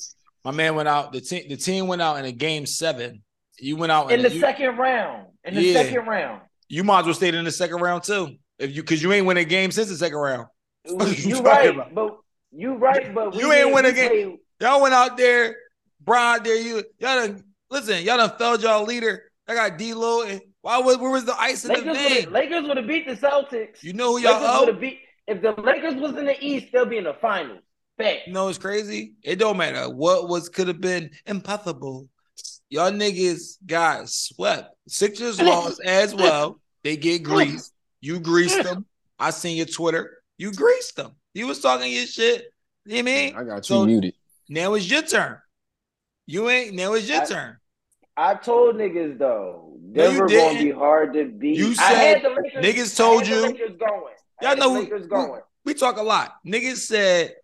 [0.45, 1.13] My man went out.
[1.13, 1.49] The team.
[1.49, 3.23] The team went out in a game seven.
[3.59, 5.29] You went out in, in the you, second round.
[5.45, 5.83] In the yeah.
[5.83, 8.37] second round you might as well stay in the second round too.
[8.59, 10.47] If you because you ain't win a game since the second round.
[10.87, 12.19] You right, but
[12.53, 14.39] you right, but you ain't win a game.
[14.61, 15.57] Y'all went out there,
[16.01, 16.57] Broad there.
[16.57, 19.25] You y'all done listen, y'all done failed y'all leader.
[19.49, 22.33] I got D'Lo and why was where was the ice in Lakers the vein?
[22.33, 23.83] Lakers would have beat the Celtics.
[23.83, 26.99] You know who y'all Lakers beat if the Lakers was in the East, they'll be
[26.99, 27.61] in the finals.
[27.97, 28.27] Fact.
[28.27, 29.15] You know it's crazy?
[29.23, 29.89] It don't matter.
[29.89, 32.09] What was could have been impossible.
[32.69, 34.75] Y'all niggas got swept.
[34.89, 36.61] Sixers lost as well.
[36.83, 37.73] They get greased.
[38.01, 38.87] You greased them.
[39.19, 40.19] I seen your Twitter.
[40.39, 41.13] You greased them.
[41.33, 42.47] You was talking your shit.
[42.85, 43.37] You know I mean?
[43.37, 44.15] I got you so muted.
[44.49, 45.39] Now it's your turn.
[46.27, 47.57] You ain't now it's your I, turn.
[48.17, 51.57] I told niggas though, Denver no, gonna be hard to beat.
[51.57, 53.43] You said Lakers, niggas told you.
[53.43, 54.15] going.
[54.43, 55.41] Y'all know Lakers going.
[55.65, 56.35] We, we talk a lot.
[56.47, 57.35] Niggas said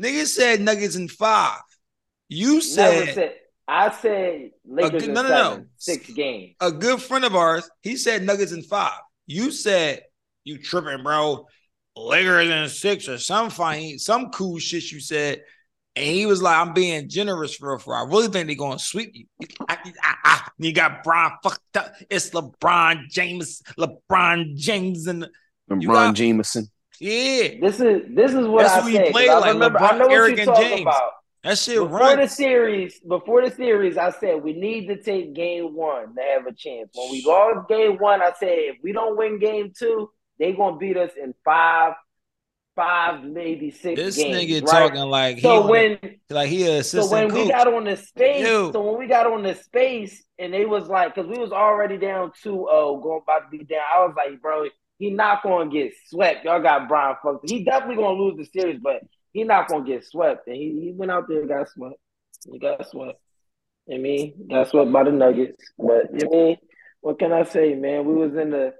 [0.00, 1.60] niggas said Nuggets in five.
[2.28, 3.34] You said, said
[3.68, 5.66] I said Lakers good, no, no, seven, no.
[5.76, 6.54] six games.
[6.60, 9.00] A good friend of ours, he said Nuggets in five.
[9.26, 10.02] You said
[10.44, 11.46] you tripping, bro.
[11.96, 15.42] Lakers in six or some fine, some cool shit you said.
[15.94, 17.94] And he was like, I'm being generous for for.
[17.94, 19.24] I really think they're gonna sweep you.
[19.66, 21.94] I, I, I, you got Brian fucked up.
[22.10, 25.26] It's LeBron James, LeBron James and
[25.70, 26.68] LeBron got, Jameson.
[27.00, 27.48] Yeah.
[27.62, 29.12] This is this is what That's I who said.
[29.12, 29.44] Played like.
[29.44, 31.12] I remember, LeBron, I know what you're talking about.
[31.44, 32.18] That shit before right.
[32.18, 33.00] the series.
[33.00, 36.90] Before the series, I said we need to take game one to have a chance.
[36.94, 40.76] When we lost game one, I said if we don't win game two, they gonna
[40.76, 41.94] beat us in five,
[42.74, 43.96] five maybe six.
[43.96, 44.88] This games, nigga right?
[44.88, 45.98] talking like so he, when
[46.30, 47.46] like he assistant so when coach.
[47.46, 48.46] we got on the space.
[48.46, 48.70] Ew.
[48.72, 51.96] So when we got on the space, and they was like, because we was already
[51.96, 53.80] down 2-0, going about to be down.
[53.94, 54.66] I was like, bro,
[54.98, 56.44] he not gonna get swept.
[56.44, 57.48] Y'all got Brian fucked.
[57.48, 60.46] He definitely gonna lose the series, but he not gonna get swept.
[60.46, 61.96] And he, he went out there and got swept.
[62.50, 63.18] He got swept.
[63.92, 65.64] I mean, got swept by the Nuggets.
[65.78, 66.56] But you I mean,
[67.00, 68.04] what can I say, man?
[68.04, 68.74] We was in the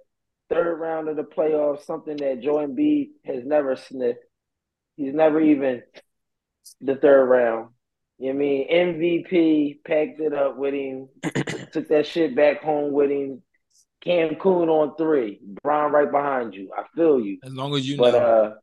[0.51, 4.21] third round of the playoffs, something that Joe B has never sniffed.
[4.97, 5.83] He's never even
[6.81, 7.71] the third round.
[8.19, 11.09] You know I mean MVP packed it up with him,
[11.73, 13.43] took that shit back home with him.
[14.05, 16.71] Cancun on three, Brown right behind you.
[16.77, 17.39] I feel you.
[17.45, 18.19] As long as you but, know.
[18.19, 18.55] Uh,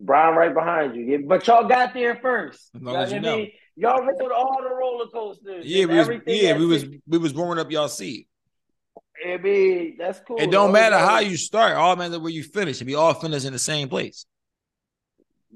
[0.00, 1.24] Brian right behind you.
[1.26, 2.70] But y'all got there first.
[2.74, 3.38] As long as you know.
[3.38, 3.50] Mean?
[3.76, 5.66] Y'all rode all the roller coasters.
[5.66, 8.26] Yeah, we was, yeah, we was we was warming up y'all seat.
[9.26, 10.36] I mean, that's cool.
[10.38, 11.76] It don't matter how you start.
[11.76, 12.80] All matters where you finish.
[12.80, 14.26] If you all finish in the same place.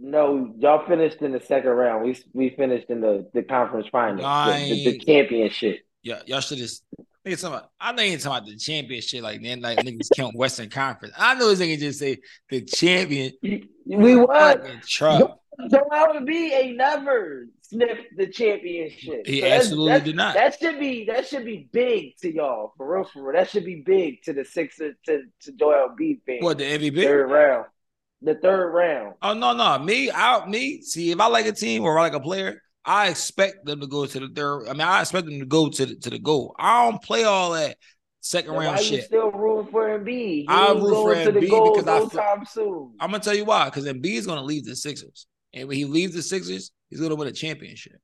[0.02, 2.04] No, y'all finished in the second round.
[2.04, 5.80] We we finished in the, the conference final, the, the, the, championship.
[6.02, 6.84] Yeah, y'all should just.
[7.26, 11.14] I know you talking about the championship like then like niggas count Western Conference.
[11.18, 12.18] I know this nigga just say
[12.48, 13.32] the champion.
[13.42, 14.80] We won.
[14.88, 15.38] Joel
[16.14, 19.26] Embiid ain't never sniff the championship.
[19.26, 20.34] He So absolutely that's- did not.
[20.34, 23.04] That should be that should be big to y'all for real.
[23.04, 26.42] For real, that should be big to the Sixers to to Joel B fans.
[26.42, 27.02] What the MVP?
[27.02, 27.66] third round?
[28.22, 29.14] The third round.
[29.22, 30.82] Oh no, no, me, I me.
[30.82, 33.86] See, if I like a team or I like a player, I expect them to
[33.86, 34.68] go to the third.
[34.68, 36.54] I mean, I expect them to go to the to the goal.
[36.58, 37.78] I don't play all that
[38.20, 39.04] second Then round why you shit.
[39.06, 40.44] still rooting for Embiid?
[40.48, 41.98] I root for Embiid because I.
[42.00, 42.92] Feel, time soon.
[43.00, 43.66] I'm gonna tell you why.
[43.66, 47.14] Because Embiid is gonna leave the Sixers, and when he leaves the Sixers, he's gonna
[47.14, 48.00] win a championship.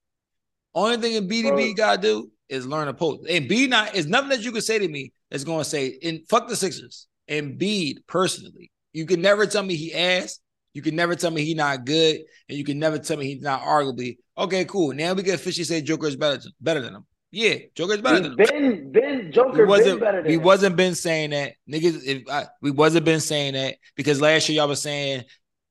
[0.75, 1.73] Only thing Embiid Bro.
[1.75, 3.25] gotta do is learn a post.
[3.25, 6.49] Embiid not is nothing that you can say to me that's gonna say in fuck
[6.49, 7.07] the Sixers.
[7.29, 10.39] And Embiid personally, you can never tell me he ass.
[10.75, 13.43] You can never tell me he not good, and you can never tell me he's
[13.43, 14.67] not arguably okay.
[14.67, 14.93] Cool.
[14.93, 17.07] Now we can officially say Joker is better better than him.
[17.31, 18.37] Yeah, Joker is better than him.
[18.37, 20.43] been been Joker wasn't better than we him.
[20.43, 22.05] wasn't been saying that niggas.
[22.05, 25.25] If I, we wasn't been saying that because last year y'all was saying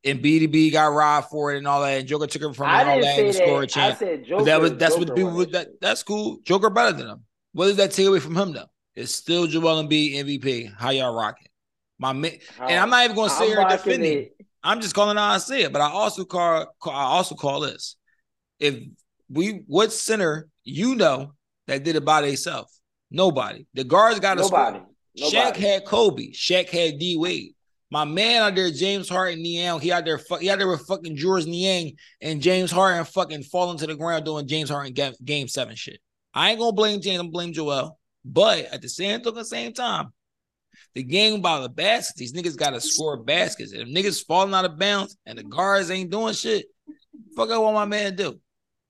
[0.05, 2.81] and BDB got robbed for it and all that, and Joker took it from I
[2.81, 3.77] and all that and scored a that.
[3.77, 3.99] I champ.
[3.99, 4.37] said Joker.
[4.37, 6.37] But that was that's Joker what people would that that that's cool.
[6.43, 7.23] Joker better than him.
[7.53, 8.67] What does that take away from him though?
[8.95, 10.73] It's still Joel Embiid MVP.
[10.77, 11.47] How y'all rocking?
[11.97, 12.43] My ma- shit.
[12.59, 14.17] and I'm not even gonna sit I'm here and defend him.
[14.19, 14.45] it.
[14.63, 15.73] I'm just calling how I see it.
[15.73, 17.95] But I also call, call I also call this.
[18.59, 18.79] If
[19.29, 21.33] we what center you know
[21.67, 22.79] that did it by themselves?
[23.11, 23.65] Nobody.
[23.73, 24.79] The guards got to Nobody.
[25.17, 25.31] score.
[25.31, 26.31] Shaq had Kobe.
[26.31, 27.54] Shaq had D Wade.
[27.95, 31.15] My man out there, James Harden, Niang, he out there, he out there with fucking
[31.15, 35.47] Georges Niang and James Harden fucking falling to the ground doing James Harden game, game
[35.47, 36.01] seven shit.
[36.33, 37.97] I ain't gonna blame James, I'm blame Joel.
[38.25, 40.11] But at the same the same time,
[40.93, 43.71] the game about the baskets, these niggas gotta score baskets.
[43.71, 46.65] And if niggas falling out of bounds and the guards ain't doing shit,
[47.37, 48.41] fuck I want my man do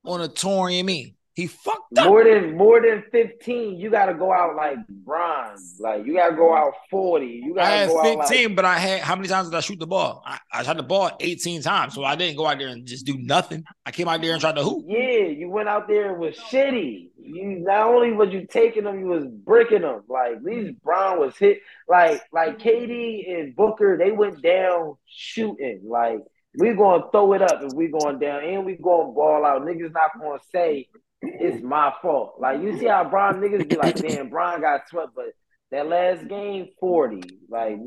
[0.03, 1.13] on a tour, you mean?
[1.35, 2.07] He fucked up.
[2.07, 5.75] More than more than 15, you gotta go out like bronze.
[5.81, 7.25] Like you gotta go out 40.
[7.25, 9.59] You gotta had go 15, out like but I had how many times did I
[9.59, 10.23] shoot the ball?
[10.25, 13.05] I, I shot the ball 18 times, so I didn't go out there and just
[13.05, 13.65] do nothing.
[13.85, 14.85] I came out there and tried to hoop.
[14.87, 17.09] Yeah, you went out there and was shitty.
[17.21, 20.03] You not only was you taking them, you was bricking them.
[20.07, 21.59] Like these Brown was hit.
[21.89, 25.81] Like like Katie and Booker, they went down shooting.
[25.83, 26.19] Like
[26.57, 29.63] we gonna throw it up if we going down, and we going ball out.
[29.63, 30.87] Niggas not gonna say
[31.21, 32.35] it's my fault.
[32.39, 35.33] Like you see how Brown niggas be like, damn, Brown got swept, but
[35.71, 37.23] that last game forty.
[37.49, 37.77] Like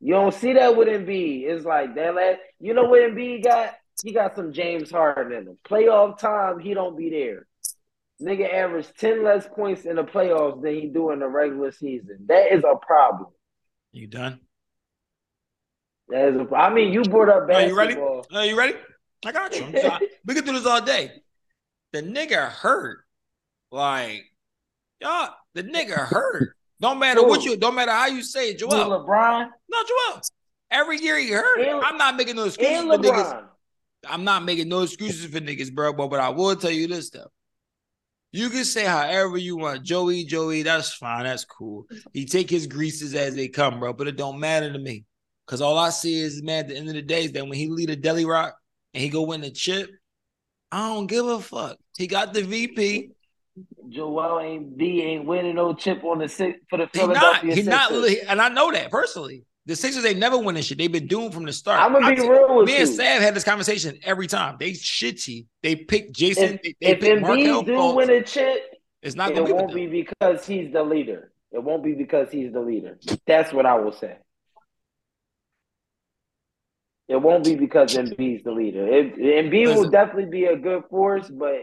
[0.00, 1.44] you don't see that with Embiid.
[1.44, 2.38] It's like that last.
[2.60, 3.74] You know what Embiid got?
[4.02, 5.58] He got some James Harden in him.
[5.64, 7.46] Playoff time, he don't be there.
[8.20, 12.18] Nigga averaged 10 less points in the playoffs than he do in the regular season.
[12.26, 13.30] That is a problem.
[13.90, 14.40] You done?
[16.08, 17.96] That is a, I mean, you brought up Are you ready?
[17.96, 18.74] Are you ready?
[19.24, 19.64] I got you.
[19.64, 21.22] I'm we can do this all day.
[21.92, 23.04] The nigga hurt.
[23.70, 24.24] Like,
[25.00, 26.54] y'all, the nigga hurt.
[26.80, 28.70] Don't matter what you, don't matter how you say it, Joel.
[28.70, 30.20] LeBron No, Joel.
[30.70, 31.60] Every year he hurt.
[31.60, 33.44] And- I'm not making no excuses for niggas.
[34.08, 35.92] I'm not making no excuses for niggas, bro.
[35.92, 37.30] But, but I will tell you this though.
[38.32, 39.84] You can say however you want.
[39.84, 41.24] Joey, Joey, that's fine.
[41.24, 41.86] That's cool.
[42.12, 43.92] He take his greases as they come, bro.
[43.92, 45.04] But it don't matter to me.
[45.46, 47.52] Cause all I see is, man, at the end of the day, is that when
[47.58, 48.56] he lead a deli rock
[48.94, 49.90] and he go win the chip,
[50.72, 51.76] I don't give a fuck.
[51.96, 53.10] He got the VP.
[53.90, 57.54] Joel ain't B ain't winning no chip on the six for the Philadelphia.
[57.54, 57.92] He not.
[57.92, 58.18] He not.
[58.28, 59.44] And I know that personally.
[59.66, 60.78] The Sixers ain't never winning shit.
[60.78, 61.80] They've been doomed from the start.
[61.80, 62.78] I'm gonna be t- real with Me you.
[62.80, 64.56] and Sav had this conversation every time.
[64.58, 65.46] They shitty.
[65.62, 66.54] They pick Jayson.
[66.54, 67.94] if they they if pick Embiid do Fultz.
[67.94, 68.60] win a chip,
[69.02, 69.52] It's not it gonna be.
[69.52, 71.30] won't with be because he's the leader.
[71.52, 72.98] It won't be because he's the leader.
[73.26, 74.16] That's what I will say.
[77.12, 78.86] It won't be because Embiid's the leader.
[78.86, 81.56] It, Embiid will definitely be a good force, but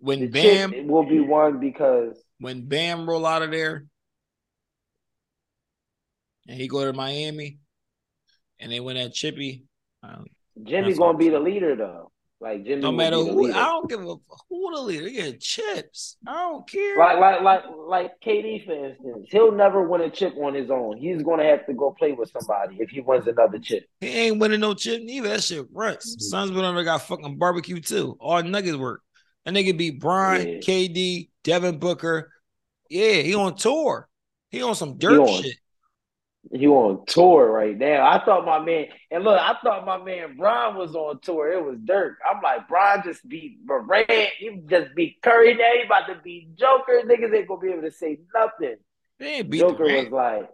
[0.00, 3.86] When Bam, will be one because when Bam roll out of there,
[6.48, 7.58] and he go to Miami,
[8.58, 9.62] and they win that chippy.
[10.02, 10.26] um,
[10.60, 12.10] Jimmy's gonna be the leader though.
[12.44, 13.50] Like Jimmy, no matter who.
[13.50, 14.16] I don't give a
[14.50, 15.04] who the leader.
[15.04, 16.18] They get chips.
[16.26, 16.98] I don't care.
[16.98, 20.98] Like like like like KD for instance, he'll never win a chip on his own.
[20.98, 23.86] He's gonna have to go play with somebody if he wins another chip.
[24.02, 25.30] He ain't winning no chip neither.
[25.30, 26.16] That shit runs.
[26.28, 28.18] Suns been over got fucking barbecue too.
[28.20, 29.00] All nuggets work.
[29.46, 30.58] That nigga be Brian, Yeah.
[30.58, 32.30] KD, Devin Booker.
[32.90, 34.06] Yeah, he on tour.
[34.50, 35.56] He on some dirt on- shit.
[36.52, 38.06] He on tour right now.
[38.06, 41.50] I thought my man, and look, I thought my man Brian was on tour.
[41.50, 42.18] It was Dirk.
[42.28, 44.10] I'm like, Brian just beat Morant.
[44.38, 45.54] He just beat Curry.
[45.54, 47.02] Now he about to beat Joker.
[47.04, 48.76] Niggas ain't gonna be able to say nothing.
[49.20, 50.50] Joker was like,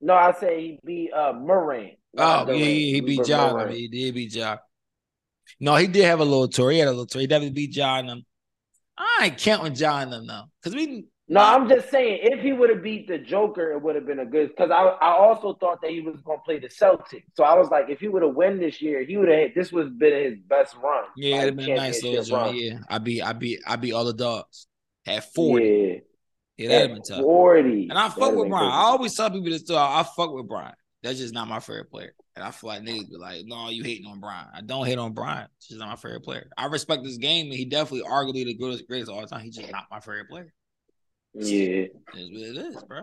[0.00, 1.92] no, I say he beat uh Morant.
[2.16, 3.52] Oh yeah, yeah, he beat Ja.
[3.52, 3.72] Morant.
[3.72, 4.56] He did beat Ja.
[5.60, 6.70] No, he did have a little tour.
[6.70, 7.20] He had a little tour.
[7.20, 8.24] He definitely beat Ja them.
[8.96, 12.70] I ain't counting Ja them though, because we No, I'm just saying if he would
[12.70, 14.50] have beat the Joker, it would have been a good.
[14.50, 17.54] Because I I also thought that he was going to play the Celtics, so I
[17.54, 19.50] was like, if he would have won this year, he would have.
[19.54, 21.04] This was been his best run.
[21.16, 22.54] Yeah, like, it'd been nice little run.
[22.56, 24.68] Yeah, I be I beat, I beat all the dogs.
[25.06, 26.02] at forty.
[26.56, 27.20] Yeah, Yeah, that'd been tough.
[27.22, 27.88] Forty.
[27.88, 28.66] And I fuck with Brian.
[28.66, 28.72] good.
[28.72, 29.74] I always tell people this too.
[29.74, 30.74] I, I fuck with Brian.
[31.02, 32.14] That's just not my favorite player.
[32.34, 34.46] And I feel like niggas be like, no, you hating on Brian.
[34.54, 35.48] I don't hate on Brian.
[35.66, 36.48] Just not my favorite player.
[36.56, 39.42] I respect this game, and he definitely arguably the greatest, greatest of all the time.
[39.42, 40.52] He's just not my favorite player.
[41.38, 43.02] Yeah, It's what it is, bro.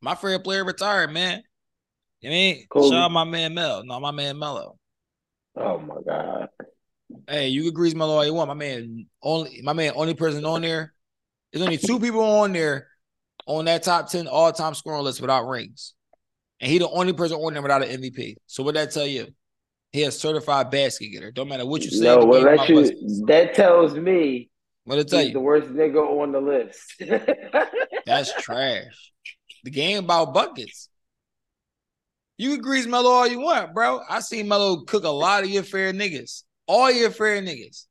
[0.00, 1.42] My favorite player retired, man.
[2.20, 2.90] You mean Kobe.
[2.90, 3.84] shout out my man Mel.
[3.84, 4.78] No, my man Melo.
[5.56, 6.48] Oh my god.
[7.26, 8.48] Hey, you can grease Melo all you want.
[8.48, 10.92] My man only my man only person on there.
[11.52, 12.88] There's only two people on there
[13.46, 15.94] on that top 10 all-time scoring list without rings.
[16.60, 18.36] And he the only person on there without an MVP.
[18.46, 19.28] So what that tell you?
[19.92, 21.32] He a certified basket getter.
[21.32, 22.04] Don't matter what you say.
[22.04, 22.84] No, well, about you.
[23.26, 24.50] That tells me
[24.90, 25.34] What it tell he's you?
[25.34, 27.00] the worst nigga on the list.
[28.06, 29.12] That's trash.
[29.62, 30.88] The game about buckets.
[32.38, 34.00] You can grease Melo all you want, bro.
[34.10, 36.42] I seen Melo cook a lot of your fair niggas.
[36.66, 37.86] All your fair niggas.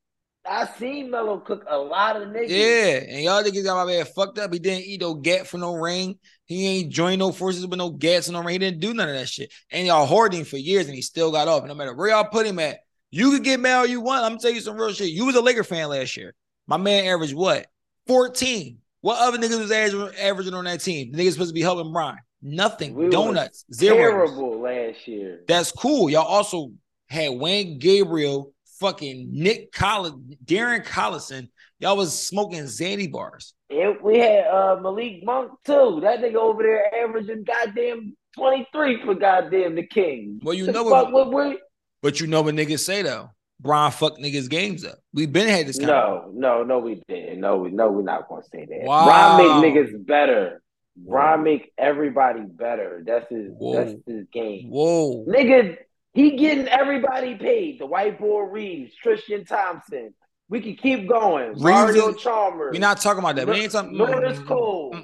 [0.45, 2.50] I seen Melo cook a lot of niggas.
[2.50, 4.52] Yeah, and y'all niggas got my man fucked up.
[4.52, 6.20] He didn't eat no gat for no ring.
[6.47, 8.56] He ain't joined no forces with no gats and no ring.
[8.56, 9.54] He didn't do none of that shit.
[9.72, 11.64] And y'all hoarding for years, and he still got off.
[11.64, 12.80] No matter where y'all put him at,
[13.10, 14.26] you could get mad all you want.
[14.26, 15.12] I'm gonna tell you some real shit.
[15.12, 16.36] You was a Laker fan last year.
[16.70, 17.66] My man averaged what?
[18.06, 18.78] 14.
[19.02, 21.12] What other niggas was averaging, averaging on that team?
[21.12, 22.20] The niggas supposed to be helping Brian.
[22.44, 22.94] Nothing.
[22.94, 23.66] We Donuts.
[23.74, 23.96] Zero.
[23.96, 25.42] Terrible last year.
[25.48, 26.12] That's cool.
[26.12, 26.72] Y'all also
[27.10, 31.50] had Wayne Gabriel, fucking Nick Collins, Darren Collison.
[31.80, 33.56] Y'all was smoking Zandy bars.
[33.72, 36.00] And we had uh, Malik Monk too.
[36.04, 40.40] That nigga over there averaging goddamn 23 for goddamn the King.
[40.44, 41.60] Well, you The know fuck what, what we
[42.04, 43.32] but you know what niggas say though.
[43.60, 44.99] Brian fuck niggas games up.
[45.14, 47.41] We've been had this kind No, no, no, we didn't.
[47.41, 48.84] No, we no, we're not gonna say that.
[48.84, 49.05] Wow.
[49.05, 50.62] Brian make niggas better.
[50.95, 53.03] Brian make everybody better.
[53.05, 53.74] That's his Whoa.
[53.74, 54.70] that's his game.
[54.70, 55.26] Whoa.
[55.26, 55.78] Nigga,
[56.14, 57.80] he getting everybody paid.
[57.80, 60.14] The white boy Reaves, Tristan Thompson.
[60.47, 61.49] We can keep going.
[61.49, 62.74] Reaves Mario Chalmers.
[62.74, 63.45] We're not talking about that.
[63.45, 64.95] We ain't talking mm, Cole.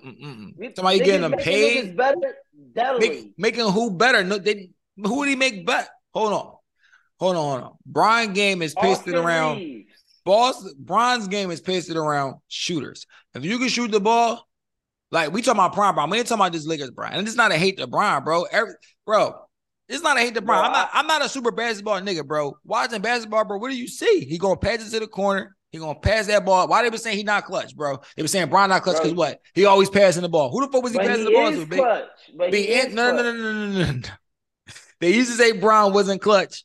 [0.75, 1.95] Somebody getting them paid.
[1.95, 2.97] better.
[2.97, 4.23] Make, making who better?
[4.23, 5.87] No, they who would he make better?
[6.13, 6.54] Hold on.
[7.19, 7.77] Hold on, hold on.
[7.85, 9.57] Brian game is pasted Austin around.
[9.57, 9.85] Reaves.
[10.25, 13.05] Boss Bron's game is pasted around shooters.
[13.35, 14.47] If you can shoot the ball,
[15.11, 17.13] like we talking about Prime Brown, we ain't talking about this Lakers Brian.
[17.13, 18.43] And it's not a hate to Brian, bro.
[18.43, 18.73] Every,
[19.05, 19.35] bro,
[19.87, 20.63] it's not a hate to Brian.
[20.63, 20.89] Bro, I'm not.
[20.93, 22.57] I'm not a super basketball nigga, bro.
[22.65, 23.59] Watching basketball, bro.
[23.59, 24.21] What do you see?
[24.21, 25.55] He gonna pass it to the corner.
[25.69, 26.67] He gonna pass that ball.
[26.67, 27.97] Why they been saying he not clutch, bro?
[28.15, 29.41] They been saying Brian not clutch because what?
[29.53, 30.49] He always passing the ball.
[30.49, 31.65] Who the fuck was he passing he the ball to?
[31.67, 31.79] Big?
[31.79, 32.05] clutch.
[32.35, 34.01] But he is Ant- no, no, no, no, no, no, no.
[35.01, 36.63] They used to say Brown wasn't clutch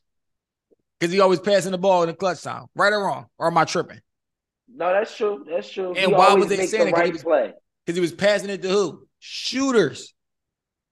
[1.01, 2.67] because he always passing the ball in the clutch time.
[2.75, 3.25] Right or wrong?
[3.39, 3.99] Or am I tripping?
[4.73, 5.43] No, that's true.
[5.49, 5.95] That's true.
[5.95, 7.53] And he why was they saying the he right play?
[7.83, 9.07] Because he was passing it to who?
[9.17, 10.13] Shooters.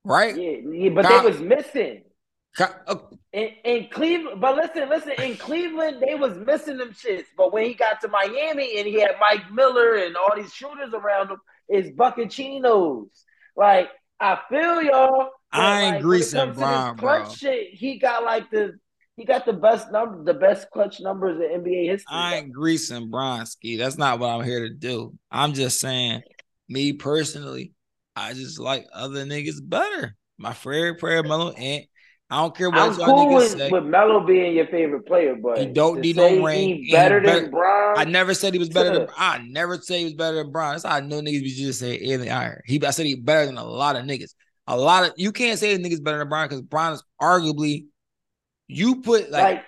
[0.03, 0.35] Right?
[0.35, 2.03] Yeah, yeah, but Kyle- they was missing.
[2.57, 2.95] Ka- uh,
[3.33, 5.11] In, in Cleveland, but listen, listen.
[5.11, 7.25] In Cleveland, they was missing them shits.
[7.37, 10.91] But when he got to Miami and he had Mike Miller and all these shooters
[10.95, 11.37] around him,
[11.67, 13.09] it's buccachinos.
[13.55, 13.89] Like
[14.19, 15.29] I feel y'all.
[15.51, 17.33] I ain't like, greasing when it to this Brian, clutch bro.
[17.33, 18.79] Shit, he got like the
[19.19, 22.05] he got the best number, the best clutch numbers in NBA history.
[22.09, 23.77] I ain't greasing Bronski.
[23.77, 25.13] That's not what I'm here to do.
[25.29, 26.21] I'm just saying,
[26.69, 27.73] me personally,
[28.15, 30.15] I just like other niggas better.
[30.37, 31.83] My favorite player, Melo, and
[32.29, 33.69] I don't care what I'm y'all cool niggas with, say.
[33.71, 37.19] with Melo being your favorite player, but He don't need no ring, He he better
[37.19, 37.99] better- than Bron.
[37.99, 39.07] I never said he was better than.
[39.17, 40.75] I never say he was better than Brian.
[40.75, 42.61] That's how I know niggas be just say alien iron.
[42.65, 44.33] He, I said he better than a lot of niggas.
[44.67, 47.87] A lot of you can't say niggas better than Brian because Brian is arguably.
[48.69, 49.65] You put like, like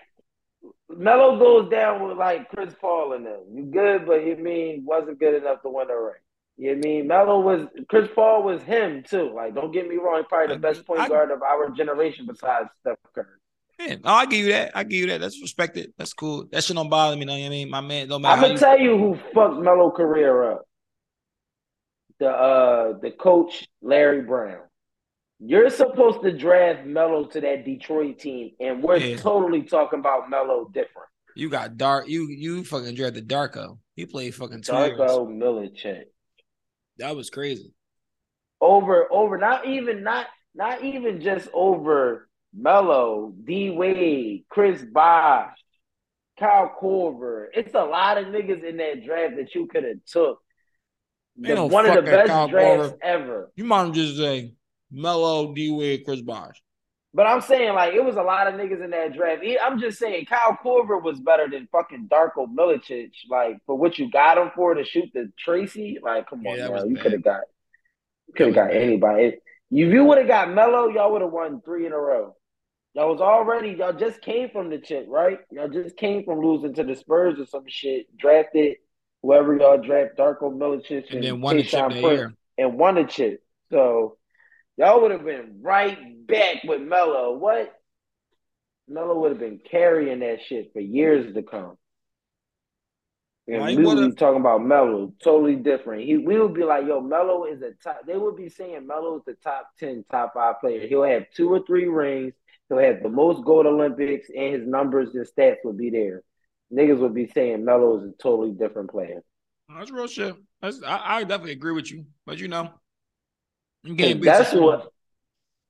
[0.90, 3.42] Melo goes down with like Chris Paul and them.
[3.52, 6.14] You good, but you mean wasn't good enough to win a ring.
[6.58, 9.34] You mean Melo was Chris Paul was him too.
[9.34, 12.28] Like, don't get me wrong, he's probably the best point I- guard of our generation
[12.28, 13.26] besides Steph Curry.
[13.80, 14.72] man, oh, I give you that.
[14.78, 15.22] I give you that.
[15.22, 15.94] That's respected.
[15.98, 16.46] That's cool.
[16.52, 17.26] That shit don't bother me.
[17.26, 17.72] Know what I mean?
[17.72, 18.40] My man, don't matter.
[18.40, 20.68] I'm gonna tell you who fucked Melo career up.
[22.20, 24.62] The uh the coach Larry Brown.
[25.44, 29.18] You're supposed to draft Melo to that Detroit team, and we're Yeah.
[29.18, 31.08] totally talking about Melo different.
[31.36, 32.08] You got dark.
[32.08, 33.80] You you fucking drafted Darko.
[33.96, 34.72] He played fucking two.
[34.74, 36.04] Darko Milicic.
[36.98, 37.74] That was crazy.
[38.64, 45.56] over over not even not not even just over Melo, D Wade, Chris Bosh,
[46.38, 47.48] Kyle Korver.
[47.56, 50.40] It's a lot of niggas in that draft that you could have took.
[51.38, 52.98] The- one of the best Kyle drafts Korver.
[53.02, 53.52] ever.
[53.56, 54.54] You might just say
[54.92, 56.62] Melo, D Wade, Chris Bosh.
[57.14, 59.44] But I'm saying like it was a lot of niggas in that draft.
[59.62, 63.12] I'm just saying Kyle Korver was better than fucking Darko Milicic.
[63.30, 66.00] Like for what you got him for to shoot the Tracy.
[66.02, 67.42] Like come on, yeah, you could have got,
[68.28, 68.82] you could have got bad.
[68.82, 69.24] anybody.
[69.72, 72.36] If you would have got Melo, y'all would have won three in a row.
[72.94, 75.40] Y'all was already y'all just came from the chip, right?
[75.50, 78.06] Y'all just came from losing to the Spurs or some shit.
[78.18, 78.78] Drafted
[79.22, 83.04] whoever y'all draft, Darko Milicic and, and then won the chip that and won the
[83.04, 83.44] chip.
[83.70, 84.18] So
[84.82, 87.38] y'all would have been right back with Melo.
[87.38, 87.72] What?
[88.88, 91.78] Melo would have been carrying that shit for years to come.
[93.48, 96.04] And we would be talking about Melo, totally different.
[96.04, 98.02] He we would be like, yo, Melo is a top.
[98.08, 100.88] They would be saying Melo is the top ten, top five player.
[100.88, 102.34] He'll have two or three rings.
[102.70, 106.24] He'll have the most gold Olympics, and his numbers and stats will be there.
[106.74, 109.22] Niggas would be saying Melo is a totally different player.
[109.70, 110.36] That's real shit.
[110.62, 112.70] That's, I, I definitely agree with you, but you know,
[113.84, 114.92] that's what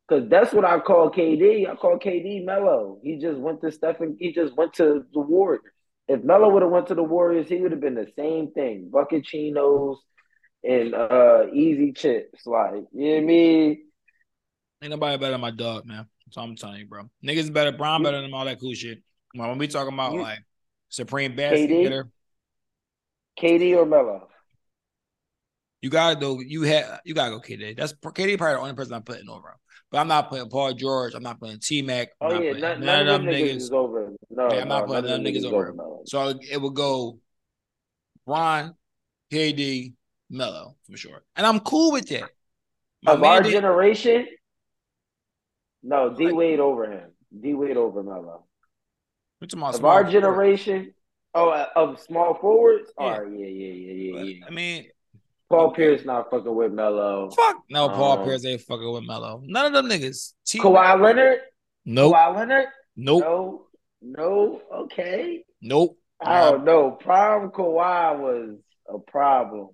[0.08, 1.70] because that's what I call KD.
[1.70, 3.00] I call KD Melo.
[3.02, 4.18] He just went to Stephen.
[4.20, 5.64] He just went to the Warriors.
[6.08, 8.90] If Melo would have went to the Warriors, he would have been the same thing.
[8.92, 10.00] Bucket chinos
[10.64, 12.46] and uh easy chips.
[12.46, 13.86] Like, you know what I mean?
[14.84, 16.08] Ain't nobody better than my dog, man.
[16.26, 17.10] That's all I'm telling you, bro.
[17.24, 19.02] Niggas better, Brown better than all that cool shit.
[19.34, 20.40] When we talking about like
[20.90, 22.04] supreme basket KD?
[23.40, 24.28] KD or Melo?
[25.82, 26.40] You gotta go.
[26.40, 27.76] You have you gotta go KD.
[27.76, 29.58] That's KD probably the only person I'm putting over.
[29.90, 31.14] But I'm not putting Paul George.
[31.16, 32.10] I'm not putting T Mac.
[32.22, 34.14] Oh yeah, none, none, none, of them niggas, is over.
[34.30, 35.82] No, yeah, I'm no, not putting them niggas, niggas over.
[35.82, 37.20] over so it will go
[38.26, 38.76] Ron,
[39.32, 39.94] KD,
[40.30, 42.30] Melo for sure, and I'm cool with that.
[43.04, 44.28] My of our generation,
[45.82, 47.10] no, D Wade over him.
[47.38, 48.46] D Wade over Melo.
[49.42, 50.94] Of our generation,
[51.34, 52.92] oh, uh, of small forwards.
[53.00, 53.18] Yeah.
[53.22, 54.46] Oh yeah, yeah, yeah, yeah, yeah.
[54.46, 54.86] I mean,
[55.52, 55.72] Paul.
[55.72, 57.30] Pierce not fucking with Melo.
[57.32, 59.42] Fuck no, Paul um, Pierce ain't fucking with Melo.
[59.46, 60.34] None of them niggas.
[60.46, 61.40] T- Kawhi Leonard.
[61.86, 62.16] Nope.
[62.16, 62.66] Kawhi Leonard.
[62.96, 63.24] Nope.
[63.24, 63.66] No.
[64.02, 64.62] No.
[64.74, 65.44] Okay.
[65.62, 65.98] Nope.
[66.24, 66.92] I don't know.
[66.92, 69.70] Prime Kawhi was a problem.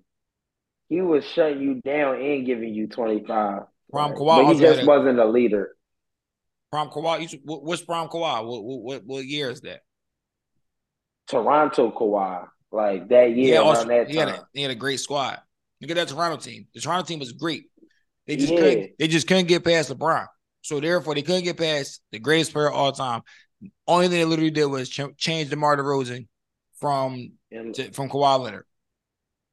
[0.88, 3.62] He was shutting you down and giving you twenty five.
[3.90, 5.74] Prime Kawhi, but he just wasn't a leader.
[6.70, 7.40] Prime Kawhi.
[7.44, 8.46] What's Prime Kawhi?
[8.46, 9.80] What, what what year is that?
[11.28, 14.10] Toronto Kawhi, like that year yeah, around that time.
[14.10, 15.40] He had, a, he had a great squad.
[15.80, 16.66] Look at that Toronto team.
[16.74, 17.64] The Toronto team was great.
[18.26, 18.58] They just yeah.
[18.58, 18.90] couldn't.
[18.98, 20.26] They just couldn't get past LeBron.
[20.62, 23.22] So therefore, they couldn't get past the greatest player of all time.
[23.86, 26.26] Only thing they literally did was ch- change DeMar DeRozan
[26.78, 28.64] from and, to, from Kawhi Leonard.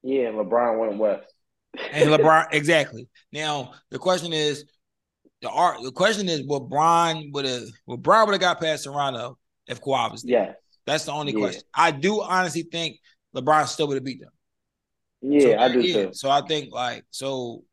[0.04, 1.34] Yeah, and LeBron went west.
[1.92, 3.08] and LeBron exactly.
[3.32, 4.66] Now the question is,
[5.42, 5.78] the art.
[5.84, 9.82] The question is, would Bron would have would Bron would have got past Toronto if
[9.82, 10.48] Kawhi was there?
[10.48, 10.56] Yes.
[10.86, 11.40] That's the only yeah.
[11.40, 11.62] question.
[11.74, 12.98] I do honestly think
[13.36, 14.30] LeBron still would have beat them.
[15.28, 15.94] Yeah, so, I do yeah.
[15.94, 16.10] too.
[16.14, 17.64] So I think like so.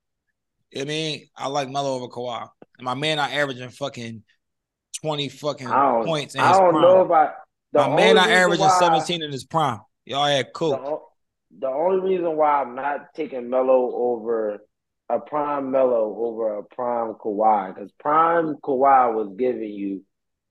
[0.76, 2.48] I mean, I like Melo over Kawhi.
[2.78, 4.22] And my man, not averaging fucking
[5.00, 6.36] twenty fucking points.
[6.36, 6.82] I don't prime.
[6.82, 7.34] know about
[7.72, 8.16] my man.
[8.16, 9.80] Not averaging seventeen in his prime.
[10.04, 11.10] Y'all had cool.
[11.50, 14.62] The, the only reason why I'm not taking Melo over
[15.08, 20.04] a prime Melo over a prime Kawhi because prime Kawhi was giving you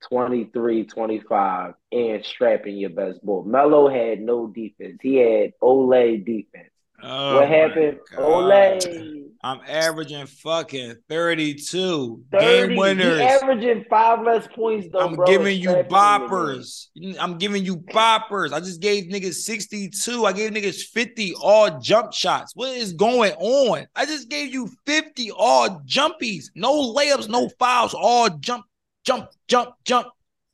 [0.09, 3.43] 23, 25 and strapping your best ball.
[3.43, 4.97] Melo had no defense.
[5.01, 6.70] He had olé defense.
[7.03, 7.99] Oh what happened?
[8.17, 9.21] Olé.
[9.43, 13.21] I'm averaging fucking 32 30, game winners.
[13.21, 14.99] averaging five less points though.
[14.99, 16.87] I'm bro, giving you boppers.
[17.19, 18.53] I'm giving you boppers.
[18.53, 20.25] I just gave niggas 62.
[20.25, 22.55] I gave niggas 50 all jump shots.
[22.55, 23.87] What is going on?
[23.95, 26.51] I just gave you 50 all jumpies.
[26.53, 28.65] No layups, no fouls, all jump,
[29.03, 30.07] jump, jump, jump,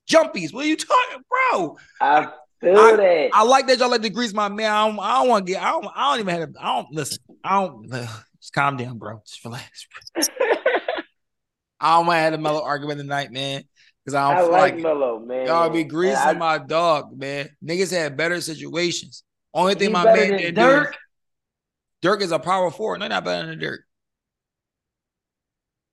[0.10, 0.54] jumpies.
[0.54, 1.76] What are you talking, bro?
[2.00, 2.32] I
[2.62, 3.30] Feel I.
[3.34, 4.72] I like that y'all like to grease my man.
[4.72, 5.62] I don't, I don't want to get.
[5.62, 5.88] I don't.
[5.96, 6.50] I don't even have.
[6.60, 7.20] I don't listen.
[7.44, 7.94] I don't.
[7.94, 8.08] Uh,
[8.40, 9.22] just calm down, bro.
[9.28, 9.88] Just relax.
[11.80, 13.64] I don't want to have a Melo argument tonight, man.
[14.04, 15.48] Because I don't I like, like Melo, man.
[15.48, 17.50] Y'all be greasing I, my dog, man.
[17.64, 19.24] Niggas had better situations.
[19.54, 20.96] Only thing my man did Dirk.
[22.02, 23.00] Dirk is a power forward.
[23.00, 23.82] No, not better than Dirk.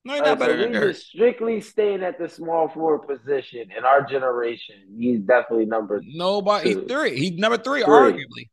[0.04, 0.96] No, not better than Dirk.
[0.96, 4.76] Strictly staying at the small forward position in our generation.
[4.98, 6.02] He's definitely number.
[6.04, 6.74] Nobody.
[6.74, 7.18] He's three.
[7.18, 7.92] He's number three, three.
[7.92, 8.50] arguably.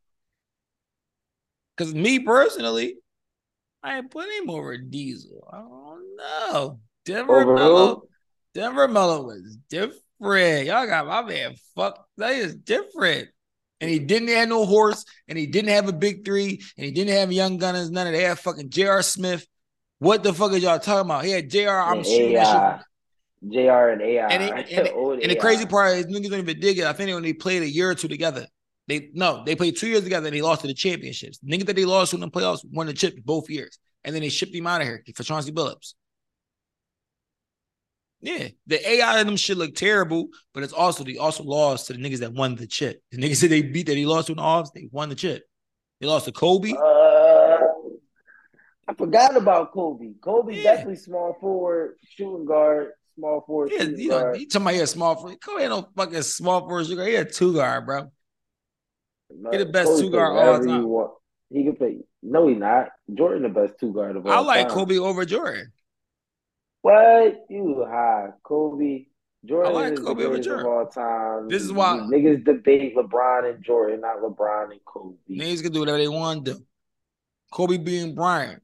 [1.76, 2.98] Because me personally,
[3.84, 5.46] I ain't put him over Diesel.
[5.52, 6.80] I don't know.
[7.06, 7.96] Denver over Melo.
[7.96, 8.08] Who?
[8.54, 10.68] Denver Melo was different.
[10.68, 12.06] Y'all got my man fuck.
[12.18, 13.28] That is different.
[13.82, 16.92] And he didn't have no horse, and he didn't have a big three, and he
[16.92, 18.38] didn't have young gunners, none of that.
[18.38, 19.02] Fucking J.R.
[19.02, 19.48] Smith
[20.02, 21.24] what the fuck is y'all talking about?
[21.24, 21.70] He had JR.
[21.70, 22.80] I'm shooting that
[23.44, 23.54] shit.
[23.54, 24.28] JR and AI.
[24.30, 26.86] And, it, and, it, and the crazy part is niggas don't even dig it.
[26.86, 28.48] I think they only played a year or two together.
[28.88, 31.38] They no, they played two years together and they lost to the championships.
[31.48, 33.78] Niggas that they lost in the playoffs won the chip both years.
[34.04, 35.94] And then they shipped him out of here for Chauncey Billups.
[38.22, 41.94] Yeah, the AI of them shit look terrible, but it's also they also lost to
[41.94, 43.04] the niggas that won the chip.
[43.12, 45.16] The niggas that they beat that he lost to in the offs, they won the
[45.16, 45.44] chip.
[46.00, 46.72] They lost to Kobe.
[46.72, 47.21] Uh,
[48.92, 50.16] I forgot about Kobe.
[50.22, 50.64] Kobe yeah.
[50.64, 53.72] definitely small forward, shooting guard, small forward.
[53.72, 55.40] Yeah, you know, you talking about here small forward.
[55.42, 57.06] Kobe ain't no fucking small forward shooter.
[57.06, 58.12] He a two guard, bro.
[59.50, 61.08] He the best Kobe two guard all time.
[61.50, 62.00] He can play.
[62.22, 62.90] No, he not.
[63.14, 64.40] Jordan the best two guard of all time.
[64.40, 64.76] I like time.
[64.76, 65.72] Kobe over Jordan.
[66.82, 69.06] What you high, Kobe?
[69.46, 70.66] Jordan I like is Kobe over Jordan.
[70.66, 71.48] of all time.
[71.48, 75.16] This is why- niggas debate LeBron and Jordan, not LeBron and Kobe.
[75.30, 76.66] Niggas can do whatever they want to do.
[77.54, 78.62] Kobe being Bryant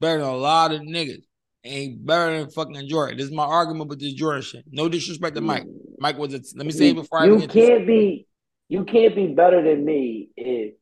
[0.00, 1.22] better than a lot of niggas.
[1.62, 3.18] Ain't better than fucking Jordan.
[3.18, 4.64] This is my argument with this Jordan shit.
[4.70, 5.64] No disrespect to Mike.
[5.98, 7.68] Mike was a, let me say it before I you even get this.
[7.68, 8.26] can't be
[8.68, 10.74] you can't be better than me if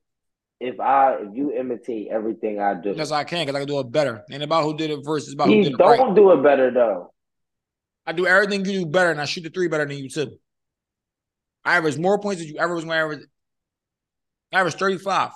[0.60, 2.92] if I if you imitate everything I do.
[2.96, 4.24] Yes, I can because I can do it better.
[4.30, 5.26] Ain't about who did it first.
[5.26, 6.14] It's about who did it don't right.
[6.14, 7.12] do it better though.
[8.06, 10.38] I do everything you do better, and I shoot the three better than you too.
[11.64, 13.26] I average more points than you ever was when I average.
[14.52, 15.30] I average 35.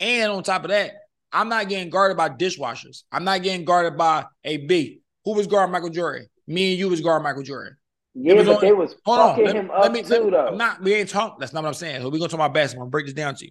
[0.00, 0.92] And on top of that,
[1.32, 3.04] I'm not getting guarded by dishwashers.
[3.10, 5.00] I'm not getting guarded by a B.
[5.24, 6.26] Who was guarding Michael Jordan?
[6.46, 7.76] Me and you was guarding Michael Jordan.
[8.14, 9.28] Yeah, was but only- they was Hold on.
[9.30, 10.46] fucking Let, him let up me, too let me- though.
[10.48, 11.36] I'm not, we ain't talking.
[11.40, 12.02] That's not what I'm saying.
[12.02, 12.82] So we're going to talk about basketball.
[12.82, 13.50] I'm gonna break this down to you.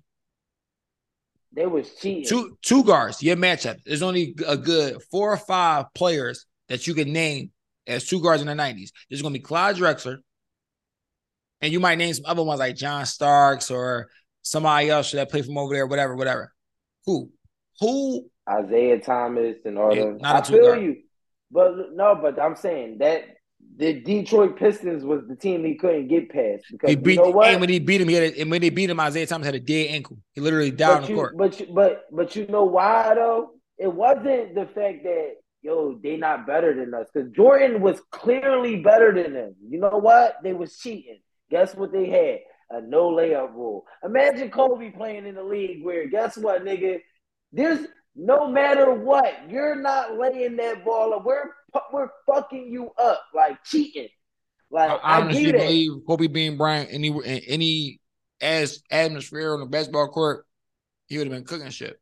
[1.53, 2.25] they was cheating.
[2.27, 3.77] Two two guards, your matchup.
[3.85, 7.51] There's only a good four or five players that you can name
[7.87, 8.91] as two guards in the 90s.
[9.09, 10.17] There's gonna be Clyde Drexler,
[11.61, 14.07] and you might name some other ones like John Starks or
[14.43, 16.53] somebody else that play from over there, whatever, whatever.
[17.05, 17.31] Who?
[17.81, 18.29] Who?
[18.49, 20.19] Isiah Thomas and all Yeah, them.
[20.23, 20.81] I feel guard.
[20.81, 20.97] you,
[21.51, 23.23] but no, but I'm saying that
[23.77, 27.29] the Detroit Pistons was the team he couldn't get past because He beat you know
[27.31, 27.47] what?
[27.49, 29.45] and when he beat him, he had a, and when they beat him, Isiah Thomas
[29.45, 30.17] had a dead ankle.
[30.33, 31.37] He literally died on but the you, court.
[31.37, 33.51] but you, but but you know why though?
[33.77, 38.81] It wasn't the fact that yo they not better than us because Jordan was clearly
[38.81, 39.55] better than them.
[39.67, 40.37] You know what?
[40.43, 41.19] They was cheating.
[41.49, 42.39] Guess what they had?
[42.77, 43.85] A no layup rule.
[44.03, 46.99] Imagine Kobe playing in the league where guess what, nigga?
[47.51, 47.85] There's
[48.15, 51.25] no matter what, you're not laying that ball up.
[51.25, 51.45] We're
[51.93, 54.09] we're fucking you up like cheating.
[54.69, 55.53] Like I I, honestly it.
[55.53, 57.99] believe Kobe being Bryant any in any
[58.41, 60.45] as atmosphere on the basketball court,
[61.07, 61.99] he would have been cooking shit.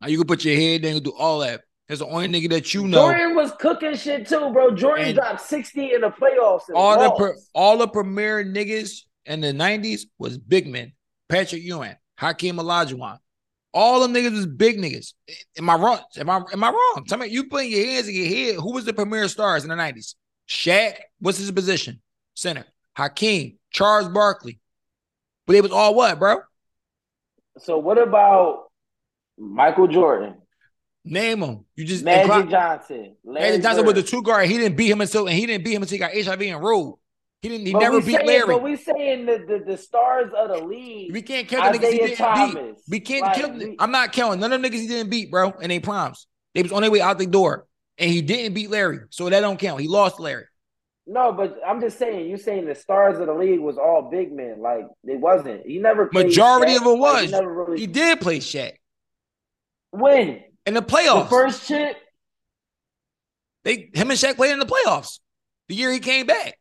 [0.00, 1.62] Now you can put your head down and do all that.
[1.88, 3.10] That's the only nigga that you know.
[3.10, 4.70] Jordan was cooking shit too, bro.
[4.74, 6.62] Jordan And- dropped 60 in the playoffs.
[6.74, 10.92] all the all the premier niggas in the nineties was big men.
[11.28, 13.18] Patrick Ewing, Hakeem Olajuwon.
[13.72, 15.14] All them niggas was big niggas.
[15.58, 16.00] Am I wrong?
[16.16, 17.04] Am I am I wrong?
[17.08, 18.56] Tell me, you putting your hands in your head.
[18.56, 20.14] Who was the premier stars in the nineties?
[20.48, 20.94] Shaq.
[21.18, 22.00] What's his position?
[22.34, 22.64] Center.
[22.96, 23.58] Hakeem.
[23.70, 24.60] Charles Barkley.
[25.46, 26.38] But it was all what, bro?
[27.58, 28.64] So what about
[29.38, 30.34] Michael Jordan,
[31.04, 31.64] Name him.
[31.76, 34.48] You just Magic Johnson, Larry Magic Johnson was the two guard.
[34.48, 36.62] He didn't beat him until and he didn't beat him until he got HIV and
[36.62, 36.98] rolled.
[37.44, 37.66] He didn't.
[37.66, 38.46] He But never beat saying, Larry.
[38.46, 41.12] But we saying the, the, the stars of the league.
[41.12, 42.54] We can't count the niggas he didn't Thomas.
[42.54, 42.74] beat.
[42.88, 43.58] We can't Like, count.
[43.58, 45.50] we- I'm not counting none of them niggas he didn't beat, bro.
[45.60, 46.26] And they proms.
[46.54, 47.66] They was on their way out the door,
[47.98, 49.78] and he didn't beat Larry, so that don't count.
[49.82, 50.44] He lost Larry.
[51.06, 52.30] No, but I'm just saying.
[52.30, 54.62] You saying the stars of the league was all big men.
[54.62, 55.66] Like it wasn't.
[55.66, 56.06] He never.
[56.06, 56.76] played Majority Shaq.
[56.76, 57.30] of it Like, he was.
[57.32, 57.78] never really.
[57.80, 58.72] He did play Shaq
[59.90, 61.28] When in the the playoffs.
[61.28, 61.94] first chip.
[63.64, 65.18] they him and Shaq played in the playoffs.
[65.68, 66.58] The year he came back.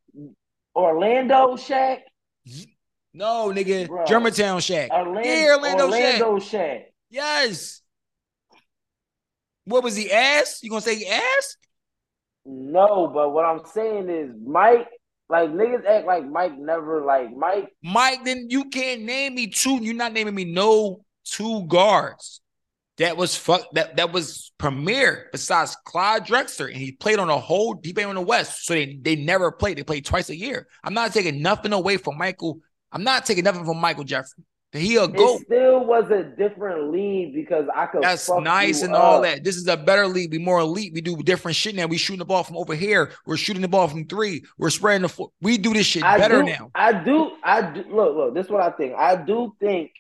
[0.76, 2.00] Orlando Shaq.
[3.14, 4.08] No, nigga.
[4.08, 4.90] Germantown Shaq.
[4.90, 6.20] Orlando, yeah, Orlando, Shaq.
[6.22, 6.82] Orlando Shaq.
[7.10, 7.82] Yes.
[9.66, 10.60] What was he ass?
[10.62, 11.58] You gonna say he ass?
[12.46, 14.88] No, but what I'm saying is Mike,
[15.30, 17.70] like niggas act like Mike never like Mike.
[17.82, 19.78] Mike, then you can't name me two.
[19.82, 22.42] You're not naming me no two guards.
[22.98, 23.66] That was fuck.
[23.74, 25.30] That that was premier.
[25.32, 27.80] Besides Clyde Drexler, and he played on the whole.
[27.84, 29.78] He played on the West, so they they never played.
[29.78, 30.68] They played twice a year.
[30.84, 32.60] I'm not taking nothing away from Michael.
[32.91, 34.44] I'm not taking nothing from Michael Jeffrey.
[34.74, 38.02] He a It still was a different league because I could.
[38.02, 39.44] That's nice and all that.
[39.44, 40.32] This is a better league.
[40.32, 40.94] We more elite.
[40.94, 41.86] We do different shit now.
[41.86, 43.12] We shooting the ball from over here.
[43.28, 44.44] We're shooting the ball from three.
[44.58, 45.10] We're spreading the.
[45.10, 46.72] Fo- we do this shit I better do, now.
[46.74, 47.32] I do.
[47.44, 47.84] I do.
[47.88, 48.34] Look, look.
[48.34, 48.96] This is what I think.
[48.96, 49.91] I do think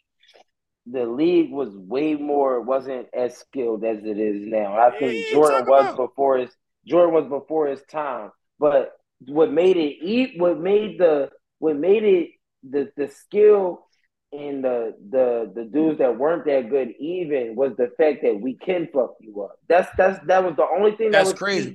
[0.85, 2.61] the league was way more.
[2.61, 4.77] wasn't as skilled as it is now.
[4.77, 6.55] I think Yeah, Jordan was about- before his.
[6.85, 8.31] Jordan was before his time.
[8.59, 8.91] But
[9.27, 10.39] what made it eat?
[10.39, 11.31] What made the?
[11.59, 12.29] What made it
[12.69, 13.85] the the skill
[14.33, 18.55] and the the the dudes that weren't that good even was the fact that we
[18.55, 19.57] can fuck you up.
[19.69, 21.73] That's that's that was the only thing That's that was crazy.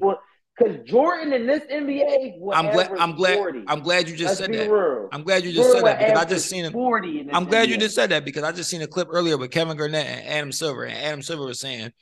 [0.58, 2.90] Because Jordan in this NBA, I'm glad.
[2.98, 3.36] I'm glad.
[3.36, 3.64] 40.
[3.68, 4.70] I'm glad you just Let's said that.
[4.70, 5.08] real.
[5.12, 6.72] I'm glad you just Jordan said that because I just seen him.
[6.72, 9.36] 40 in I'm glad you just said that because I just seen a clip earlier
[9.36, 11.92] with Kevin Garnett and Adam Silver, and Adam Silver was saying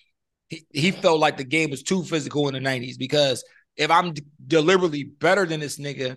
[0.49, 3.45] he, he felt like the game was too physical in the 90s because
[3.77, 6.17] if I'm d- deliberately better than this nigga,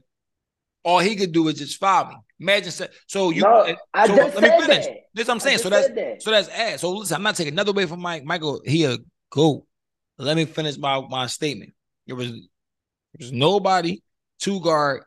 [0.83, 2.15] all he could do is just foul me.
[2.39, 4.85] Imagine so, so you No, I so just let me finish.
[4.85, 4.95] that.
[5.13, 5.57] This what I'm saying.
[5.57, 6.21] So that's that.
[6.21, 6.81] so that's ass.
[6.81, 8.23] So listen, I'm not taking another away from Mike.
[8.23, 8.97] Michael, he a
[9.29, 9.65] go.
[10.17, 11.73] Let me finish my, my statement.
[12.09, 14.01] There was there was nobody
[14.39, 15.03] two guard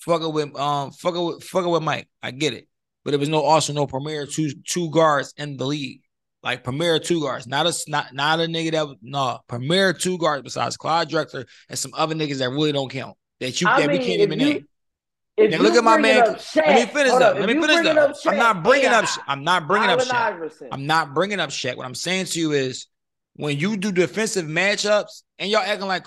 [0.00, 2.08] fucking with um fucking with fucking with Mike.
[2.22, 2.66] I get it.
[3.04, 6.02] But there was no also no premier two two guards in the league.
[6.42, 10.18] Like premier two guards, not a not not a nigga that was no premier two
[10.18, 13.80] guards besides Clyde Drexler and some other niggas that really don't count that you I
[13.82, 14.66] that we can't even you- name.
[15.38, 17.34] Now look at my man- Up Shaq, Let me finish up.
[17.38, 18.16] Let me finish up.
[18.26, 19.06] I'm not bringing up.
[19.26, 20.12] I'm not bringing up Shaq.
[20.14, 20.68] Iverson.
[20.72, 21.76] I'm not bringing up Shaq.
[21.76, 22.86] What I'm saying to you is
[23.36, 26.04] when you do defensive matchups and y'all acting like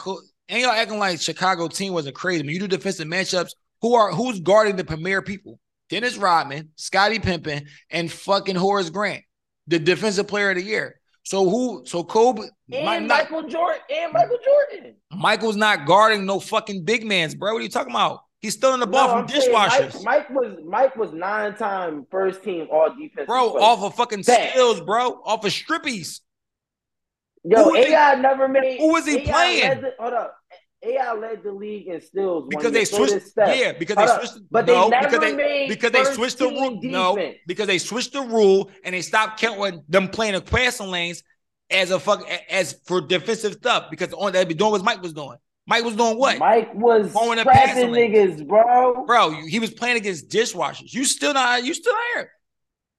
[0.49, 2.41] and y'all acting like Chicago team wasn't crazy.
[2.43, 5.59] When you do defensive matchups, who are who's guarding the premier people?
[5.89, 9.23] Dennis Rodman, Scottie Pippen, and fucking Horace Grant,
[9.67, 10.99] the defensive player of the year.
[11.23, 11.83] So who?
[11.85, 14.95] So Kobe, and not- Michael Jordan and Michael Jordan.
[15.11, 17.53] Michael's not guarding no fucking big mans, bro.
[17.53, 18.21] What are you talking about?
[18.39, 22.05] He's stealing the ball No, from I'm dishwashers, Mike, Mike was Mike was nine time
[22.11, 23.25] first team all defense.
[23.27, 23.57] bro.
[23.57, 24.51] Off of fucking Facts.
[24.51, 25.21] skills, bro.
[25.23, 26.19] Off of strippies.
[27.43, 28.79] Yo, who was he- AI never made.
[28.79, 29.81] who was he AI playing?
[29.81, 30.35] The, hold up.
[30.85, 33.27] AI led the league in steals because they switched.
[33.37, 34.25] Yeah, because Hold they up.
[34.25, 34.45] switched.
[34.51, 36.79] But no, they never because they made because they switched the rule.
[36.83, 41.23] No, because they switched the rule and they stopped counting them playing the passing lanes
[41.69, 43.85] as a fuck as for defensive stuff.
[43.89, 45.37] because all they be doing was Mike was doing.
[45.65, 48.41] Mike was doing what, Mike was to trapping passing lanes.
[48.41, 49.05] niggas, bro.
[49.05, 49.31] bro?
[49.47, 50.93] He was playing against dishwashers.
[50.93, 51.63] You still not.
[51.63, 52.29] You still here.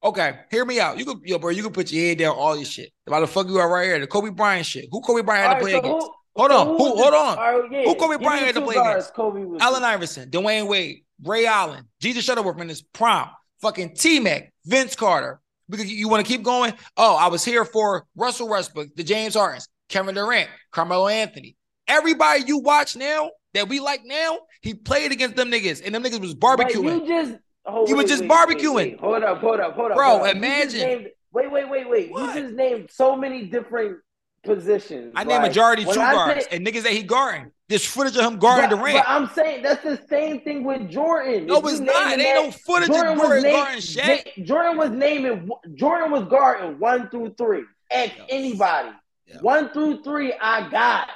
[0.04, 0.98] Okay, hear me out.
[0.98, 1.50] You could, yo, bro.
[1.50, 2.36] You can put your head down.
[2.36, 2.90] All this shit.
[3.06, 3.98] Why the fuck you are right here?
[3.98, 4.86] The Kobe Bryant shit.
[4.92, 6.06] Who Kobe Bryant had to play so against?
[6.06, 6.66] who- Hold on.
[6.66, 6.84] who Who?
[7.02, 7.36] Hold on.
[7.38, 7.84] right, yeah.
[7.84, 9.14] Who Kobe Bryant had to play guards against?
[9.14, 13.28] Kobe was Allen Iverson, Dwyane Wade, Ray Allen, Jesus Shuttleworth in his prime,
[13.62, 15.40] fucking T Mac, Vince Carter.
[15.70, 16.74] Because you, want to keep going?
[16.98, 21.56] Oh, I was here for Russell Westbrook, the James Hardens, Kevin Durant, Carmelo Anthony.
[21.88, 26.02] Everybody you watch now that we like now, he played against them niggas, and them
[26.02, 27.00] niggas was But barbecuing.
[27.00, 28.74] you just oh, You were just wait, wait, barbecuing.
[28.74, 29.00] wait.
[29.00, 30.36] Hold up, hold up, hold up, Bro, hold up.
[30.36, 30.80] Imagine.
[30.80, 32.10] named- wait, wait, wait, wait.
[32.10, 32.34] What?
[32.34, 33.98] You just named so many different
[34.44, 35.12] positions.
[35.16, 37.50] I Like, majority when two guards say- and niggas that he guarding.
[37.68, 38.98] There's footage of him guarding but, Durant.
[38.98, 41.46] but I'm saying that's the same thing with Jordan.
[41.46, 42.12] no, If it's not.
[42.12, 43.56] It ain't no footage Jordan of Jordan named.
[43.56, 44.44] guarding Shaq.
[44.44, 45.50] Jordan was naming.
[45.74, 47.64] Jordan was guarding one through three.
[47.90, 48.24] Ask Yo.
[48.28, 48.90] anybody.
[49.26, 49.38] Yo.
[49.40, 51.08] One through three, I got.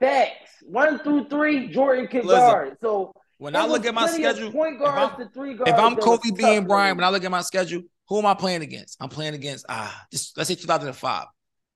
[0.00, 0.62] Facts.
[0.62, 2.76] One through three, Jordan can Listen, guard.
[2.80, 5.70] So When I look at my schedule, point if guards I'm- to three guards.
[5.70, 8.62] if I'm Kobe being Bryant, when I look at my schedule, who am I playing
[8.62, 8.96] against?
[9.00, 11.26] I'm playing against ah, just let's say 2005.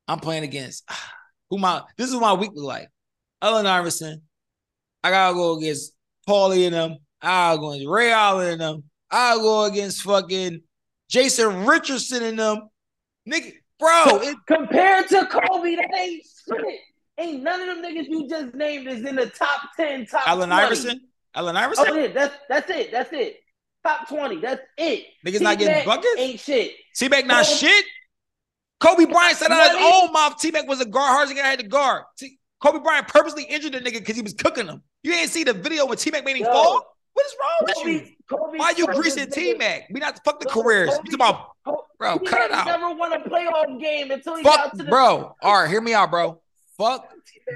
[0.08, 1.12] I'm playing against ah,
[1.50, 2.88] who my this is my weekly look like.
[3.40, 4.22] Allen Iverson.
[5.04, 5.94] I gotta go against
[6.28, 6.96] Paulie and them.
[7.20, 8.84] I'll go against Ray Allen and them.
[9.10, 10.62] I'll go against fucking
[11.08, 12.68] Jason Richardson and them.
[13.28, 16.80] Nigga, bro, it, Compared to Kobe, that ain't shit.
[17.18, 20.48] Ain't none of them niggas you just named is in the top 10, top Allen
[20.48, 20.62] 20.
[20.64, 21.00] Iverson.
[21.34, 21.86] Allen Iverson.
[21.88, 22.90] Oh, yeah, that's that's it.
[22.92, 23.36] That's it.
[23.84, 24.36] Top 20.
[24.36, 25.06] That's it.
[25.26, 26.14] Niggas not getting buckets?
[26.18, 26.72] Ain't shit.
[26.94, 27.84] T-Mac not Kobe- shit.
[28.80, 31.08] Kobe Bryant said out his own mouth T-Mac was a guard.
[31.10, 32.04] Hardest guy had to guard.
[32.18, 34.82] T- Kobe Bryant purposely injured the nigga because he was cooking him.
[35.02, 36.86] You ain't see the video when T-Mac made him Yo, fall?
[37.14, 38.06] What is wrong with Kobe, you?
[38.28, 39.88] Kobe Why you greasing T-Mac?
[39.90, 40.90] We not fuck the Yo, careers.
[40.90, 41.48] Kobe- talking about
[41.98, 42.66] bro, T-Mac cut it out.
[42.66, 45.34] never won a playoff game until he fuck, got to the bro.
[45.42, 46.40] All right, hear me out, bro.
[46.78, 47.08] Fuck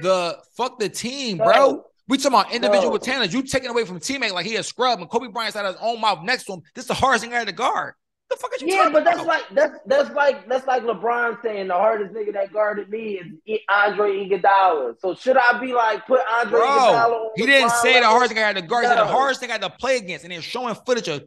[0.02, 1.84] the fuck the team, bro.
[2.08, 2.98] We talking about individual Bro.
[2.98, 3.34] talents.
[3.34, 5.82] You taking away from T-Mac like he a scrub, and Kobe Bryant's out of his
[5.82, 6.62] own mouth next to him.
[6.74, 7.94] This is the hardest thing I had to guard.
[8.30, 9.26] The fuck are you Yeah, talking but that's about?
[9.26, 13.60] like that's that's like that's like LeBron saying the hardest nigga that guarded me is
[13.68, 14.98] Andre Iguodala.
[15.00, 18.32] So should I be like put Andre Iguodala Bro, on he didn't say the hardest
[18.32, 18.84] thing I had to guard.
[18.84, 21.24] He said the hardest thing I had to play against, and they're showing footage of,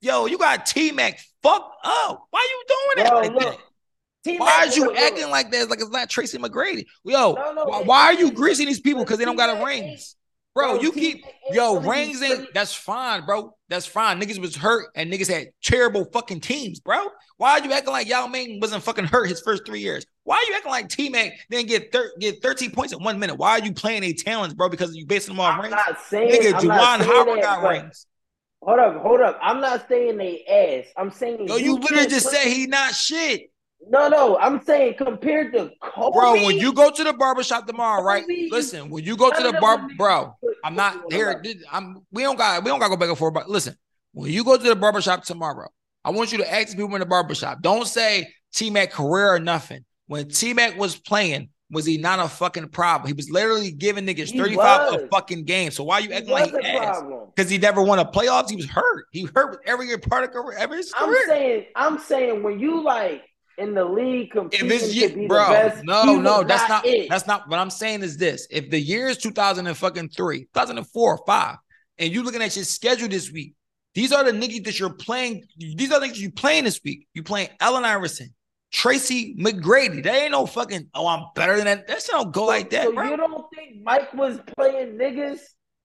[0.00, 2.26] yo, you got T Mac fucked up.
[2.30, 3.58] Why you doing that Bro, like look, that?
[4.24, 4.96] T-Mac, Why is you look.
[4.96, 5.68] acting like that?
[5.70, 6.86] Like it's not Tracy McGrady.
[7.04, 9.64] Yo, No, no, why, why are you greasing these people because they don't got a
[9.64, 10.16] rings?
[10.58, 13.54] Bro, Bro, you keep yo rings ain't that's fine, bro.
[13.68, 14.20] That's fine.
[14.20, 17.06] Niggas was hurt and niggas had terrible fucking teams, bro.
[17.36, 20.04] Why are you acting like Yao Ming wasn't fucking hurt his first three years?
[20.24, 23.18] Why are you acting like T Mac didn't get thir- get 13 points in one
[23.18, 23.36] minute?
[23.36, 24.68] Why are you playing a talents, bro?
[24.68, 25.70] Because you basing them on I'm rings?
[25.74, 28.06] not saying Nigga, I'm not Juwan saying Howard that, got but- rings.
[28.60, 29.38] Hold up, hold up.
[29.40, 30.92] I'm not saying they ass.
[30.96, 33.42] I'm saying Yo, you literally just put- said he not shit.
[33.86, 34.38] No, no.
[34.38, 38.22] I'm saying compared to Kobe, Bro, when you go to the barbershop tomorrow, right?
[38.22, 41.42] Kobe, Listen, when you go to the bar, bro, I'm not here.
[41.70, 43.34] I'm we don't got we don't gotta go back and forth.
[43.34, 43.76] But listen,
[44.12, 45.68] when you go to the barbershop tomorrow,
[46.04, 47.62] I want you to ask people in the barbershop.
[47.62, 49.84] Don't say T Mac career or nothing.
[50.06, 53.08] When T Mac was playing, was he not a fucking problem?
[53.08, 55.70] He was literally giving niggas He 35 a fucking game.
[55.70, 57.02] So why are you He acting like was he a ass?
[57.34, 58.50] Because he never won a playoffs.
[58.50, 59.04] He was hurt.
[59.12, 62.82] He hurt with every part of career, every his I'm saying, I'm saying when you
[62.82, 63.22] like
[63.58, 65.84] in the league competing if it's, to be bro, the best.
[65.84, 68.46] No, no, that's not, not that's not what I'm saying is this.
[68.50, 71.56] If the year is 2003, 2004, 5,
[71.98, 73.54] and you looking at your schedule this week,
[73.94, 75.44] these are the niggas that you're playing.
[75.56, 77.08] These are the niggas you playing this week.
[77.14, 78.32] You playing Allen Iverson,
[78.72, 80.04] Tracy McGrady.
[80.04, 81.88] That ain't no fucking, oh, I'm better than that.
[81.88, 83.10] That shit don't go like that, so bro.
[83.10, 85.40] you don't think Mike was playing niggas?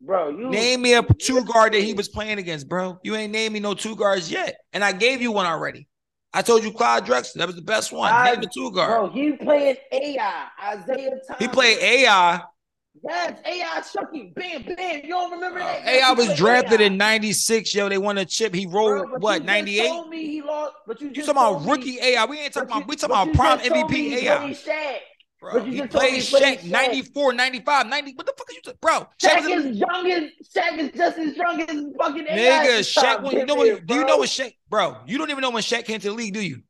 [0.06, 3.00] Bro, you name me a two guard that he was playing against, bro.
[3.04, 4.58] You ain't named me no two guards yet.
[4.74, 5.88] And I gave you one already.
[6.34, 7.36] I told you Clyde Drexler.
[7.36, 8.12] That was the best one.
[8.12, 8.90] I, Name two guard.
[8.90, 10.48] Bro, he playing AI.
[10.74, 11.40] Isiah Thomas.
[11.40, 12.42] He played AI.
[13.04, 14.34] Yes, AI Chucky.
[14.36, 15.02] Bam, bam.
[15.04, 15.88] You don't remember uh, that?
[15.88, 16.88] AI was drafted AI.
[16.88, 17.90] in 96, yo.
[17.90, 18.54] They won a chip.
[18.54, 19.88] He rolled bro, what, 98?
[19.88, 22.26] told me he lost, but you, just you talking about rookie AI.
[22.26, 24.56] We ain't talking about we talking about prime MVP AI.
[25.44, 28.14] Bro, he played Shaq, Shaq 94, 95, 90.
[28.14, 28.78] What the fuck are you talking?
[28.80, 30.24] Bro, Shaq, Shaq is young as
[30.56, 34.06] Shaq is just as young as fucking Nigga, Shaq, when, you know what, do you
[34.06, 35.00] know what Shaq, bro?
[35.06, 36.64] You don't even know when Shaq came to the league, do you?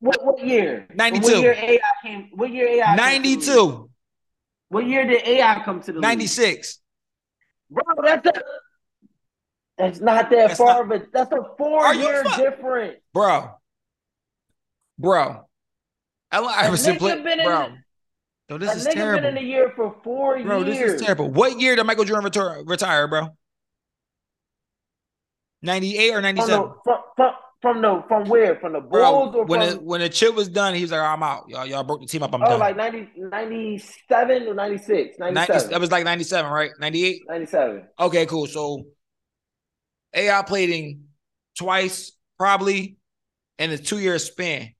[0.00, 0.88] What what year?
[0.94, 1.24] 92.
[1.24, 2.28] What year AI came?
[2.34, 3.90] What year AI 92.
[4.68, 6.80] What year did AI come to the 96.
[7.70, 7.82] League?
[7.86, 8.42] Bro, that's a
[9.78, 12.98] that's not that that's far, not, but that's a four year difference.
[13.14, 13.52] Bro.
[14.98, 15.47] Bro.
[16.30, 17.68] Allen Iverson played, bro.
[18.48, 19.20] Yo, this is terrible.
[19.20, 20.78] Been in the year for four bro, years.
[20.78, 21.30] this is terrible.
[21.30, 23.28] What year did Michael Jordan retire, retire bro?
[25.62, 26.54] 98 or 97?
[26.54, 28.56] From, the, from, from, from, the from where?
[28.56, 31.00] From the Bulls bro, when from, it, when the chip was done, he was like,
[31.00, 31.44] I'm out.
[31.48, 32.34] Y'all, y'all broke the team up.
[32.34, 32.60] I'm oh, done.
[32.60, 35.18] like 90, 97 or 96?
[35.18, 35.56] 97.
[35.56, 36.70] 90, that was like 97, right?
[36.80, 37.22] 98?
[37.28, 37.86] 97.
[38.00, 38.46] Okay, cool.
[38.46, 38.84] So
[40.14, 41.04] AI played in
[41.56, 42.96] twice, probably
[43.58, 44.70] in a two year span.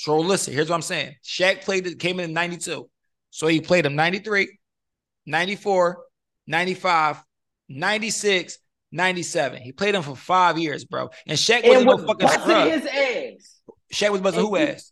[0.00, 1.16] So listen, here's what I'm saying.
[1.22, 2.88] Shaq played it, came in 92.
[3.28, 4.48] So he played him 93,
[5.26, 5.98] 94,
[6.46, 7.22] 95,
[7.68, 8.58] 96,
[8.92, 9.60] 97.
[9.60, 11.10] He played him for five years, bro.
[11.26, 12.68] And Shaq wasn't was no fucking scrub.
[12.68, 13.60] his ass.
[13.92, 14.90] Shaq was busting who ass?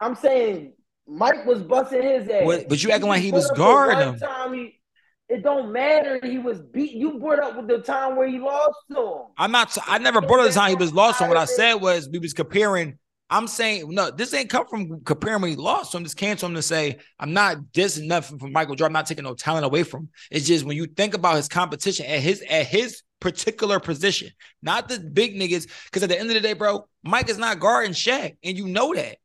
[0.00, 0.72] I'm saying
[1.06, 2.46] Mike was busting his ass.
[2.46, 4.54] What, but you acting like he was guarding him.
[4.54, 4.80] He,
[5.28, 6.18] it don't matter.
[6.22, 6.92] He was beat.
[6.92, 9.22] You brought up with the time where he lost to him.
[9.36, 9.76] I'm not.
[9.86, 11.28] I never brought up the time he was lost to him.
[11.28, 12.98] What I said was we was comparing
[13.30, 15.92] I'm saying no, this ain't come from comparing when he lost.
[15.92, 18.96] So I'm just canceling to say I'm not dissing nothing from Michael Jordan.
[18.96, 20.08] I'm not taking no talent away from him.
[20.30, 24.30] It's just when you think about his competition at his at his particular position,
[24.62, 25.68] not the big niggas.
[25.84, 28.66] Because at the end of the day, bro, Mike is not guarding Shaq, and you
[28.66, 29.18] know that.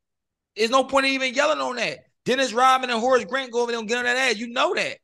[0.56, 1.98] There's no point in even yelling on that.
[2.24, 4.36] Dennis Rodman and Horace Grant go over there and get on that ass.
[4.36, 4.98] You know that.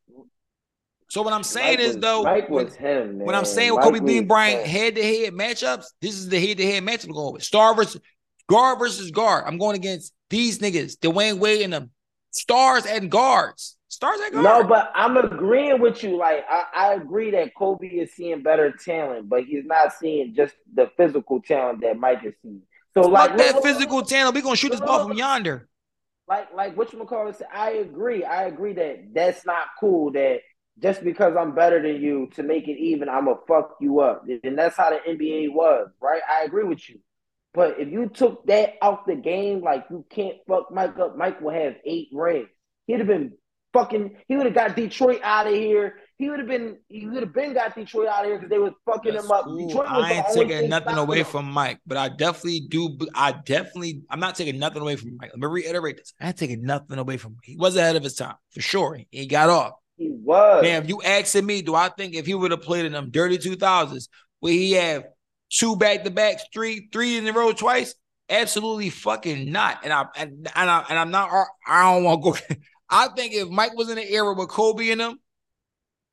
[1.09, 3.19] So what I'm saying Mike is though, Mike was him.
[3.19, 3.27] Man.
[3.27, 6.57] When I'm saying with Kobe Bean Bryant head to head matchups, this is the head
[6.57, 7.43] to head matchup going with.
[7.43, 8.01] Star versus
[8.49, 9.45] Guard versus guard.
[9.47, 11.91] I'm going against these niggas, Dwyane Wade and them.
[12.31, 13.77] Stars and guards.
[13.89, 14.45] Stars and guards.
[14.45, 16.17] No, but I'm agreeing with you.
[16.17, 20.55] Like I, I agree that Kobe is seeing better talent, but he's not seeing just
[20.75, 22.63] the physical talent that Mike is seeing.
[22.95, 24.35] So Fuck like that look, physical look, talent.
[24.35, 25.69] We gonna shoot this ball from yonder.
[26.27, 27.41] Like like what you call it?
[27.53, 28.25] I agree.
[28.25, 30.13] I agree that that's not cool.
[30.13, 30.41] That
[30.83, 34.25] just because I'm better than you to make it even, I'm gonna fuck you up.
[34.43, 36.23] And that's how the NBA was, right?
[36.31, 36.99] I agree with you.
[37.55, 41.41] But if you took that out the game, like you can't fuck Mike up, Mike
[41.41, 42.49] will have eight rings.
[42.87, 43.33] He'd have been
[43.73, 44.17] fucking.
[44.27, 45.99] He would have got Detroit out of here.
[46.17, 46.79] He would have been.
[46.89, 49.31] He would have been got Detroit out of here because they was fucking That's him
[49.31, 49.45] up.
[49.45, 49.67] Cool.
[49.69, 51.27] Detroit I ain't taking nothing away him.
[51.27, 52.97] from Mike, but I definitely do.
[53.15, 54.03] I definitely.
[54.09, 55.31] I'm not taking nothing away from Mike.
[55.33, 56.15] Let me reiterate this.
[56.21, 57.39] I ain't taking nothing away from him.
[57.43, 58.99] He was ahead of his time for sure.
[59.11, 59.73] He got off.
[59.99, 60.63] He was.
[60.63, 63.11] Man, if you asking me, do I think if he would have played in them
[63.11, 64.09] dirty 2000s
[64.41, 65.05] where he had
[65.53, 67.95] two back to backs, three, three in a row twice?
[68.29, 69.85] Absolutely fucking not.
[69.85, 71.31] And I and, and I and I'm not.
[71.67, 72.57] I don't want to go.
[72.91, 75.19] I think if Mike was in the era with Kobe and them,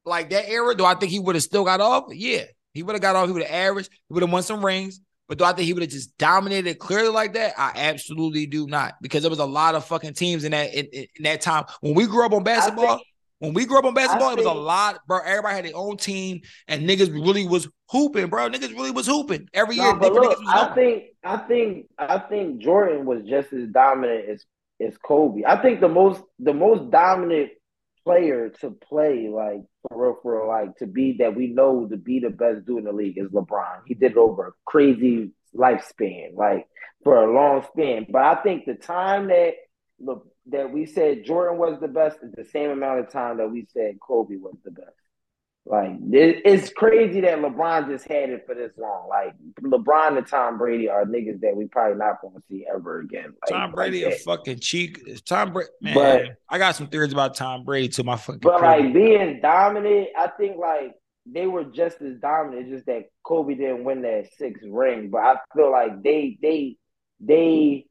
[0.05, 2.05] like that era, do I think he would have still got off?
[2.11, 3.27] Yeah, he would have got off.
[3.27, 3.89] He would have averaged.
[3.91, 4.99] He would have won some rings.
[5.27, 7.53] But do I think he would have just dominated clearly like that?
[7.55, 10.87] I absolutely do not, because there was a lot of fucking teams in that in,
[10.87, 12.99] in that time when we grew up on basketball.
[13.39, 15.19] When we grew up on basketball, it was a lot, bro.
[15.19, 18.49] Everybody had their own team, and niggas really was hooping, bro.
[18.49, 19.95] Niggas really was hooping every year.
[19.95, 24.45] No, look, I think, I think, I think Jordan was just as dominant as
[24.81, 25.43] as Kobe.
[25.45, 27.51] I think the most, the most dominant
[28.05, 31.97] player to play, like for real, for real, like to be that we know to
[31.97, 33.81] be the best dude in the league is LeBron.
[33.85, 36.65] He did it over a crazy lifespan, like
[37.03, 38.05] for a long span.
[38.09, 39.53] But I think the time that
[39.99, 40.15] Le,
[40.47, 43.67] that we said Jordan was the best is the same amount of time that we
[43.73, 44.89] said Kobe was the best.
[45.65, 49.07] Like it's crazy that LeBron just had it for this long.
[49.07, 53.01] Like LeBron and Tom Brady are niggas that we probably not going to see ever
[53.01, 53.35] again.
[53.41, 54.99] Like, Tom Brady like a fucking cheek.
[55.25, 55.93] Tom Brady, man.
[55.93, 58.39] But, I got some theories about Tom Brady to my fucking.
[58.39, 60.95] But like being dominant, I think like
[61.27, 62.69] they were just as dominant.
[62.69, 65.09] Just that Kobe didn't win that sixth ring.
[65.11, 66.77] But I feel like they they
[67.19, 67.85] they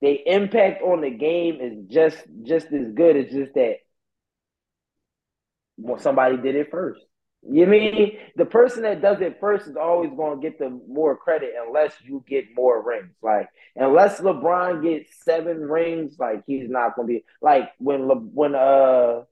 [0.00, 3.16] they impact on the game is just just as good.
[3.16, 3.76] It's just that
[5.76, 7.00] well, somebody did it first.
[7.48, 11.16] You mean the person that does it first is always going to get the more
[11.16, 13.14] credit unless you get more rings.
[13.22, 18.16] Like unless LeBron gets seven rings, like he's not going to be like when Le,
[18.16, 19.22] when uh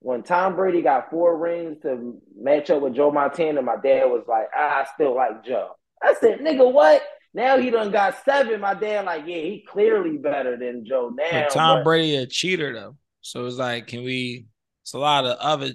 [0.00, 3.62] when Tom Brady got four rings to match up with Joe Montana.
[3.62, 5.72] My dad was like, ah, I still like Joe.
[6.02, 7.02] I said, nigga, what?
[7.34, 8.60] Now he done got seven.
[8.60, 11.42] My dad like, yeah, he clearly better than Joe now.
[11.42, 14.46] But Tom but, Brady a cheater though, so it's like, can we?
[14.82, 15.70] It's a lot of other.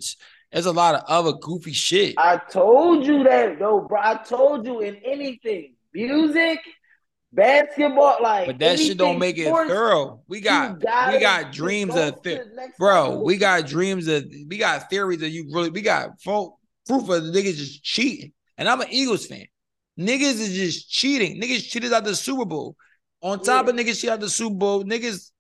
[0.51, 2.15] There's a lot of other goofy shit.
[2.17, 3.99] I told you that though, bro.
[4.01, 6.59] I told you in anything, music,
[7.31, 8.47] basketball, like.
[8.47, 10.21] But that shit don't make it sports, thorough.
[10.27, 12.19] We got we got dreams of
[12.77, 13.21] bro.
[13.21, 16.53] We got dreams of we got theories that you really we got proof
[16.89, 18.33] of the niggas just cheating.
[18.57, 19.45] And I'm an Eagles fan.
[19.99, 21.41] Niggas is just cheating.
[21.41, 22.75] Niggas cheated out the Super Bowl.
[23.21, 23.71] On top yeah.
[23.71, 25.31] of niggas cheated out the Super Bowl, niggas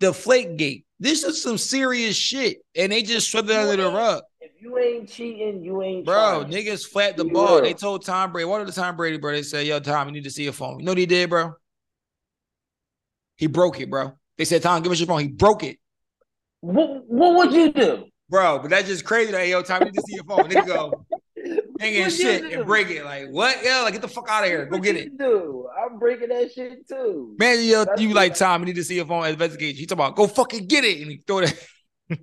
[0.00, 0.84] deflate gate.
[0.98, 2.58] This is some serious shit.
[2.74, 4.22] And they just swept it under the rug.
[4.40, 6.52] If you ain't cheating, you ain't Bro, trying.
[6.52, 7.56] niggas flat the you ball.
[7.56, 7.62] Will.
[7.62, 9.32] They told Tom Brady, what did the Tom Brady, bro?
[9.32, 10.80] They said, yo, Tom, you need to see your phone.
[10.80, 11.52] You know what he did, bro?
[13.36, 14.14] He broke it, bro.
[14.36, 15.20] They said, Tom, give us your phone.
[15.20, 15.78] He broke it.
[16.60, 18.06] What, what would you do?
[18.28, 20.48] Bro, but that's just crazy that, yo, Tom, you need to see your phone.
[20.50, 21.04] Nigga go,
[21.78, 23.04] hanging shit and break it.
[23.04, 23.58] Like what?
[23.62, 24.66] Yeah, like get the fuck out of here.
[24.66, 25.16] Go get it.
[25.18, 27.34] Do I'm breaking that shit too.
[27.38, 28.62] Man, you, you like Tom.
[28.62, 29.76] You need to see your phone investigate.
[29.76, 31.58] He talking about go fucking get it, and he throw that.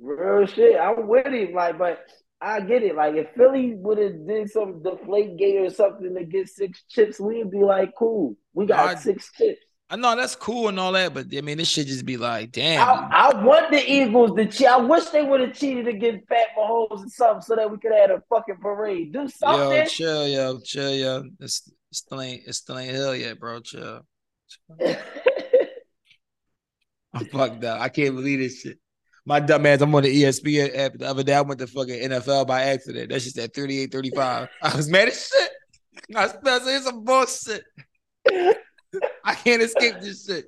[0.00, 0.78] Real shit.
[0.78, 1.54] I'm with him.
[1.54, 2.04] Like, but
[2.40, 2.96] I get it.
[2.96, 7.20] Like if Philly would have did some deflate gate or something to get six chips,
[7.20, 8.36] we'd be like, cool.
[8.52, 9.60] We got I, six chips.
[9.92, 12.50] I know that's cool and all that, but I mean, this should just be like,
[12.50, 12.80] damn.
[12.80, 14.66] I, I want the Eagles to cheat.
[14.66, 17.92] I wish they would have cheated against Pat Mahomes or something so that we could
[17.92, 19.12] have a fucking parade.
[19.12, 19.80] Do something.
[19.80, 21.24] Yo, chill, yo, chill, yo.
[21.40, 23.60] It's, it's still ain't, it's still ain't hell yet, bro.
[23.60, 24.00] Chill.
[27.12, 27.78] I'm fucked up.
[27.78, 28.78] I can't believe this shit.
[29.26, 31.34] My dumb ass, I'm on the ESPN app the other day.
[31.34, 33.10] I went to fucking NFL by accident.
[33.10, 34.48] That's just at 38, 35.
[34.62, 35.50] I was mad as shit.
[36.16, 37.62] I was It's some bullshit.
[39.24, 40.46] I can't escape this shit.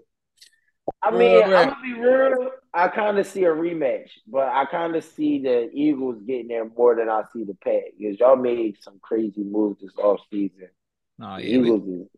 [1.02, 2.50] I mean, oh, I'm gonna be real.
[2.74, 6.68] I kind of see a rematch, but I kind of see the Eagles getting there
[6.68, 10.68] more than I see the Pack because y'all made some crazy moves this off season.
[11.22, 11.94] Oh, yeah, Eagles we...
[12.00, 12.08] is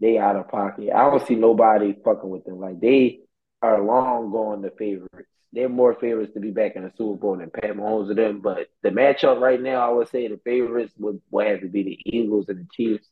[0.00, 0.90] they out of pocket.
[0.94, 2.60] I don't see nobody fucking with them.
[2.60, 3.20] Like they
[3.62, 5.30] are long going the favorites.
[5.52, 8.40] They're more favorites to be back in the Super Bowl than Pat Mahomes of them.
[8.40, 11.84] But the matchup right now, I would say the favorites would, would have to be
[11.84, 13.08] the Eagles and the Chiefs.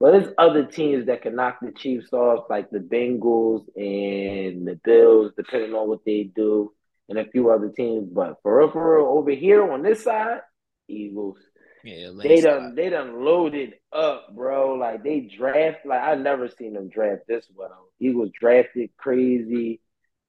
[0.00, 4.78] But there's other teams that can knock the Chiefs off, like the Bengals and the
[4.84, 6.72] Bills, depending on what they do,
[7.08, 8.08] and a few other teams.
[8.12, 10.40] But for real, for real, over here on this side,
[10.88, 11.38] Eagles.
[11.84, 14.74] Yeah, they done they done loaded up, bro.
[14.74, 17.90] Like they draft like I never seen them draft this well.
[18.00, 19.80] Eagles drafted crazy,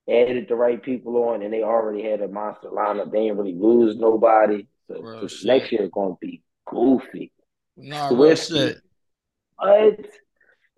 [0.10, 3.10] added the right people on, and they already had a monster lineup.
[3.10, 4.68] They didn't really lose nobody.
[4.90, 7.32] So, so next year gonna be goofy.
[7.78, 8.52] Nah, Swift,
[9.58, 10.06] what?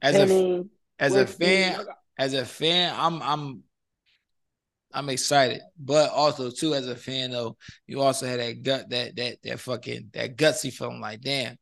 [0.02, 0.66] As a
[1.00, 1.86] as a fan,
[2.18, 3.64] as a fan, I'm I'm
[4.94, 9.16] I'm excited, but also too as a fan though, you also had that gut that
[9.16, 11.58] that that fucking that gutsy feeling like damn,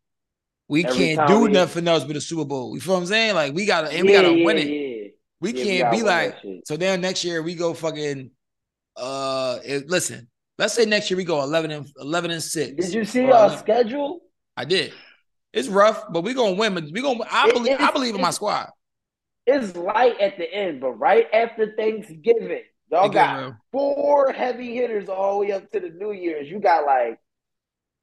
[0.67, 2.75] we Every can't do we, nothing else but a Super Bowl.
[2.75, 3.35] You feel what I'm saying?
[3.35, 4.67] Like we gotta and yeah, we gotta yeah, win it.
[4.67, 5.07] Yeah.
[5.41, 6.77] We can't we be like so.
[6.77, 8.31] Then next year we go fucking
[8.95, 9.59] uh.
[9.63, 10.27] It, listen,
[10.57, 12.85] let's say next year we go 11 and 11 and six.
[12.85, 14.21] Did you see our schedule?
[14.57, 14.93] I did.
[15.55, 16.75] It's rough, but we're gonna win.
[16.91, 17.23] We gonna.
[17.31, 17.77] I believe.
[17.79, 18.71] I believe in my squad.
[19.47, 25.39] It's light at the end, but right after Thanksgiving, y'all got four heavy hitters all
[25.39, 26.49] the way up to the New Year's.
[26.49, 27.19] You got like,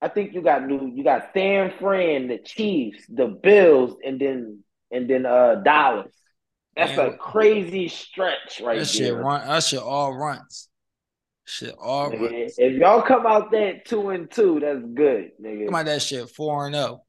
[0.01, 0.91] I think you got new.
[0.95, 6.11] You got San Fran, the Chiefs, the Bills, and then and then uh Dallas.
[6.75, 9.09] That's Man, a crazy stretch right that there.
[9.09, 10.71] Shit run, that shit all runs.
[11.45, 12.55] Shit all runs.
[12.57, 15.67] If y'all come out that two and two, that's good, nigga.
[15.67, 17.03] Come out that shit four and zero.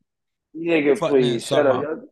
[0.55, 2.03] Nigga, please shut up.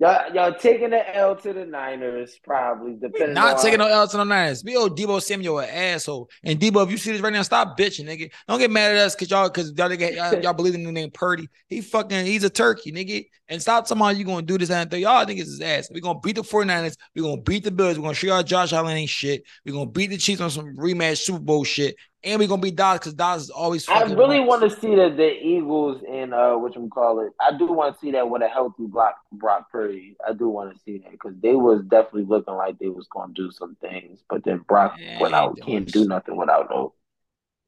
[0.00, 2.94] Y'all, y'all taking the L to the Niners, probably.
[2.94, 4.64] Depending not taking no L to the Niners.
[4.64, 6.30] We owe Deebo Samuel an asshole.
[6.42, 8.30] And Deebo, if you see this right now, stop bitching, nigga.
[8.48, 11.10] Don't get mad at us because y'all because y'all, y'all, y'all believe in the name
[11.10, 11.50] Purdy.
[11.66, 13.26] He fucking he's a turkey, nigga.
[13.48, 15.90] And stop somehow you gonna do this and y'all think it's his ass.
[15.92, 16.96] We're gonna beat the 49ers.
[17.14, 17.98] We're gonna beat the Bills.
[17.98, 19.42] We're gonna show y'all Josh Allen ain't shit.
[19.66, 22.70] We're gonna beat the Chiefs on some rematch Super Bowl shit and we're gonna be
[22.70, 23.88] Dallas because Dallas is always.
[23.88, 27.32] I really want to see that the Eagles and uh, what you call it.
[27.40, 30.16] I do want to see that with a healthy Brock Brock Purdy.
[30.26, 33.32] I do want to see that because they was definitely looking like they was gonna
[33.32, 35.58] do some things, but then Brock yeah, went out.
[35.64, 36.94] Can't do nothing without no.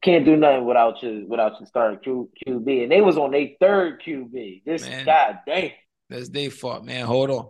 [0.03, 3.49] Can't do nothing without your without your starting Q, QB, and they was on their
[3.59, 4.63] third QB.
[4.65, 5.71] This man, god damn.
[6.09, 7.05] That's their fault, man.
[7.05, 7.49] Hold on.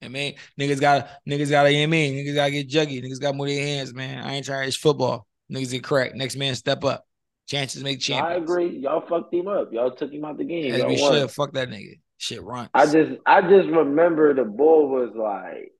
[0.00, 3.02] I mean, niggas got niggas got to I mean, niggas gotta get juggy.
[3.02, 4.24] Niggas got more their hands, man.
[4.24, 4.62] I ain't trying.
[4.62, 4.68] to.
[4.68, 5.27] It's football.
[5.52, 6.14] Niggas get crack.
[6.14, 7.04] Next man step up.
[7.48, 8.40] Chances make champions.
[8.40, 8.78] I agree.
[8.78, 9.72] Y'all fucked him up.
[9.72, 10.72] Y'all took him out the game.
[10.72, 11.12] As Y'all we won.
[11.12, 11.30] should.
[11.30, 11.98] Fuck that nigga.
[12.18, 12.68] Shit runs.
[12.74, 15.72] I just I just remember the bull was like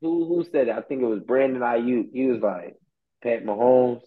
[0.00, 0.76] who who said it?
[0.76, 2.10] I think it was Brandon Aiyuk.
[2.12, 2.76] He was like
[3.22, 4.02] Pat Mahomes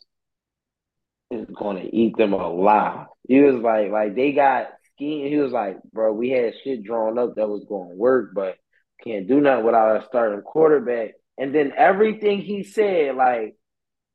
[1.31, 3.07] is gonna eat them alive.
[3.27, 5.27] He was like like they got scheme.
[5.27, 8.55] He was like, bro, we had shit drawn up that was gonna work, but
[9.03, 11.11] can't do nothing without a starting quarterback.
[11.37, 13.55] And then everything he said, like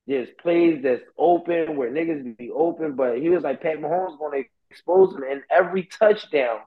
[0.07, 4.43] there's plays that's open where niggas be open, but he was like Pat Mahomes gonna
[4.71, 6.59] expose him and every touchdown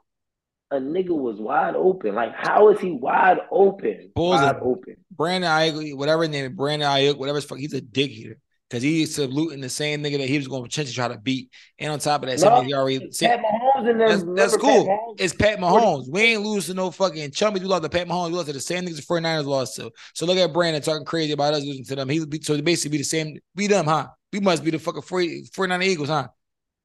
[0.72, 2.16] a nigga was wide open.
[2.16, 4.12] Like, how is he wide open?
[4.16, 4.98] Bulls wide open.
[5.12, 8.38] Brandon Aiyuk, whatever his name, is, Brandon Aiyuk, whatever fuck, he's a dick eater.
[8.70, 11.50] Cause he's saluting the same nigga that he was going to potentially try to beat.
[11.80, 13.42] And on top of that, No, he already Pat said,
[13.84, 14.10] Mahomes and them.
[14.10, 15.16] that's, that's remember Pat cool.
[15.18, 16.10] It's Pat Mahomes.
[16.10, 17.60] We ain't losing no fucking chummy.
[17.60, 18.30] We lost to Pat Mahomes.
[18.30, 19.92] We lost to the same niggas the 49ers lost to.
[20.14, 22.10] So look at Brandon talking crazy about us losing to them.
[22.10, 23.38] He be so basically be the same.
[23.56, 24.08] Be them, huh?
[24.34, 26.28] We must be the fucking 40, 49 Eagles, huh?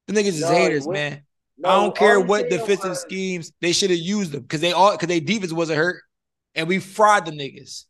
[0.06, 1.23] The niggas is No, haters, man.
[1.59, 4.73] No, I don't care what defensive was- schemes they should have used them because they
[4.73, 6.02] all because they defense wasn't hurt
[6.55, 7.85] and we fried the niggas.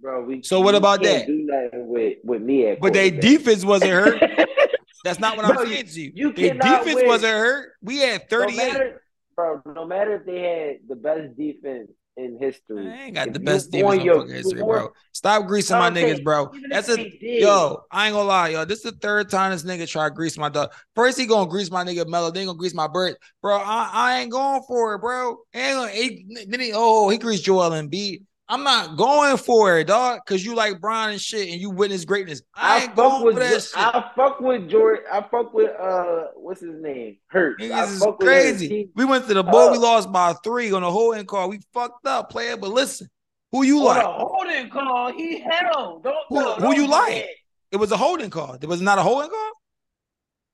[0.00, 1.26] Bro, we, So what about that?
[1.26, 4.22] Do nothing with with me at But they defense wasn't hurt.
[5.04, 6.12] That's not what I'm saying to you.
[6.14, 7.06] you Their defense win.
[7.06, 7.72] wasn't hurt.
[7.82, 8.56] We had no 38.
[8.56, 9.02] matter,
[9.36, 9.60] bro.
[9.66, 13.40] No matter if they had the best defense in history, I ain't got if the
[13.40, 14.92] best defense in your fucking history, bro.
[15.12, 16.50] Stop greasing my saying, niggas, bro.
[16.70, 17.82] That's a yo.
[17.90, 18.64] I ain't gonna lie, yo.
[18.64, 20.72] This is the third time this nigga try to grease my dog.
[20.94, 23.58] First he gonna grease my nigga Melo, then he gonna grease my bird, bro.
[23.58, 25.36] I, I ain't going for it, bro.
[25.52, 28.22] Ain't gonna, he, then he oh he greased Joel Embiid.
[28.48, 32.04] I'm not going for it, dog, because you like Brian and shit, and you witness
[32.04, 32.42] greatness.
[32.54, 33.72] I I ain't fuck going with for that shit.
[33.76, 35.04] I fuck with Jordan.
[35.10, 37.16] I fuck with uh, what's his name?
[37.28, 37.58] Hurt.
[37.58, 38.90] Niggas is crazy.
[38.94, 39.70] We went to the bowl.
[39.70, 41.48] We Uh, lost by three on the holding call.
[41.48, 42.58] We fucked up, player.
[42.58, 43.08] But listen,
[43.50, 44.04] who you like?
[44.04, 46.02] a holding call, he held.
[46.04, 47.26] Don't Who- no, who don't you like?
[47.72, 48.58] It was a holding call.
[48.60, 49.50] It was not a holding call.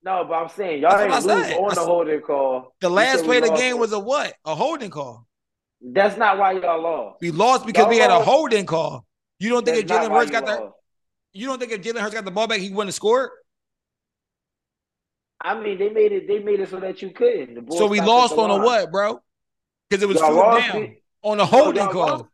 [0.03, 2.73] No, but I'm saying y'all That's ain't what I lose on I the holding call.
[2.81, 4.35] The last play of the game was a what?
[4.47, 5.27] A holding call.
[5.83, 7.21] That's not why y'all lost.
[7.21, 9.07] We lost because Y'all we had a holding call.
[9.39, 10.75] You don't think That's if Jalen Hurts got the lost.
[11.33, 13.31] you don't think if Jalen Hurts got the ball back, he wouldn't have scored?
[15.41, 16.29] I mean, they made it.
[16.29, 17.73] They made it so that you couldn't.
[17.73, 19.21] So we lost the on a what, bro?
[19.89, 22.07] Because it was Y'all down it- on a holding y'all call.
[22.09, 22.25] lost.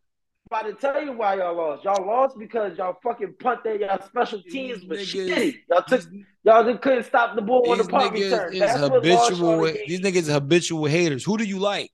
[0.50, 1.84] I'm about to tell you why y'all lost.
[1.84, 3.80] Y'all lost because y'all fucking punted.
[3.80, 5.54] Y'all special teams was niggas- shitty.
[5.70, 6.02] Y'all took.
[6.44, 8.52] Y'all just couldn't stop the ball on the punt return.
[8.52, 9.62] is That's habitual.
[9.62, 11.24] These niggas are habitual haters.
[11.24, 11.90] Who do you like?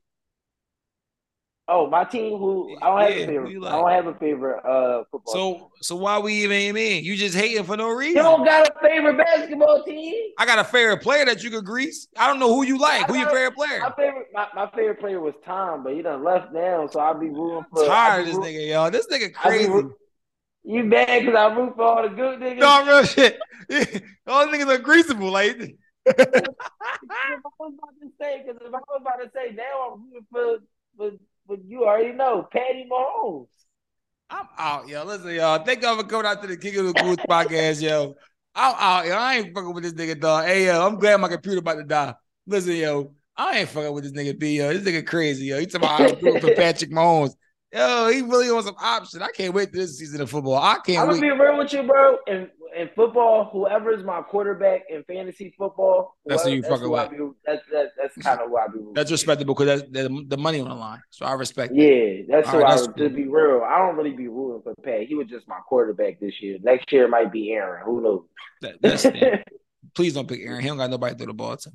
[1.73, 2.39] Oh, my team.
[2.39, 3.51] Who I don't have Yeah, a favorite.
[3.51, 5.35] you I don't have a favorite uh football.
[5.35, 5.57] team.
[5.61, 7.05] So so why we even in?
[7.05, 8.17] You just hating for no reason.
[8.17, 10.15] you don't got a favorite basketball team.
[10.39, 12.09] I got a favorite player that you could grease.
[12.17, 13.07] I don't know who you like.
[13.07, 13.81] Who your favorite player?
[13.81, 17.19] My favorite, my, my favorite player was Tom, but he done left now, so I'll
[17.19, 17.85] be rooting for.
[17.85, 18.91] tired I'll of this nigga, yo.
[18.91, 19.69] This nigga crazy.
[20.65, 22.61] You mad because I root for all the good niggas?
[22.61, 23.39] No, real shit.
[24.27, 25.33] All the niggas are greasable.
[25.33, 25.77] Like, If
[27.11, 30.27] I was about to say, because if I was about to say now, I'm rooting
[30.31, 30.59] for,
[30.97, 31.11] for
[31.65, 33.49] you already know, Patty Mahomes.
[34.31, 35.05] I'm out, yo.
[35.05, 35.63] Listen, y'all.
[35.63, 38.15] Thank y'all for coming out to the King of the Goose podcast, yo.
[38.55, 39.13] I'm out, yo.
[39.15, 40.47] I ain't fucking with this nigga, dog.
[40.47, 42.15] Hey, yo, I'm glad my computer about to die.
[42.47, 44.73] Listen, yo, I ain't fucking with this nigga B, yo.
[44.73, 45.61] This nigga crazy, yo.
[45.61, 47.35] He talking about I'm doing for Patrick Mahomes.
[47.73, 49.23] Yo, he really on some option.
[49.23, 50.57] I can't wait this season of football.
[50.57, 51.21] I can't I'm wait.
[51.21, 52.19] gonna be real with you, bro.
[52.27, 57.31] In in football, whoever is my quarterback in fantasy football, That's who you fucking who
[57.31, 58.79] be- That's that, that's kind of why I be.
[58.95, 61.01] That's respectable because that's the, the money on the line.
[61.11, 61.81] So I respect that.
[61.81, 63.09] Yeah, that's All who right, I that's to cool.
[63.11, 63.63] be real.
[63.67, 65.03] I don't really be rooting for Pat.
[65.07, 66.59] He was just my quarterback this year.
[66.63, 67.83] Next year it might be Aaron.
[67.85, 68.23] Who knows?
[68.63, 69.07] That, that's.
[69.95, 70.63] Please don't pick Aaron.
[70.63, 71.71] He don't got nobody to throw the ball to.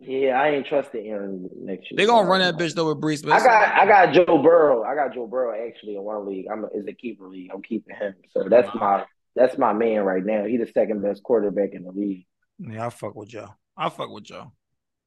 [0.00, 1.96] yeah, I ain't trusting Aaron next year.
[1.96, 3.24] They gonna run that bitch though with Breece.
[3.30, 4.82] I got I got Joe Burrow.
[4.82, 6.46] I got Joe Burrow actually in one league.
[6.50, 7.50] I'm is a keeper league.
[7.54, 8.14] I'm keeping him.
[8.32, 9.04] So that's my
[9.34, 10.44] that's my man right now.
[10.44, 12.26] He's the second best quarterback in the league.
[12.58, 13.54] Yeah, I fuck with Joe.
[13.76, 14.52] I fuck with Joe.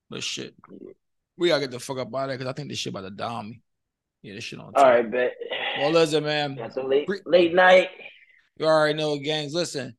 [0.09, 0.55] But shit,
[1.37, 3.01] we gotta get the fuck up out of there because I think this shit about
[3.01, 3.61] to down me.
[4.21, 4.65] Yeah, this shit on.
[4.67, 4.85] All top.
[4.85, 5.33] right, bet.
[5.79, 6.55] Well, listen, man.
[6.55, 7.89] That's a late Bre- late night.
[8.57, 9.53] You already know, gangs.
[9.53, 9.95] Listen,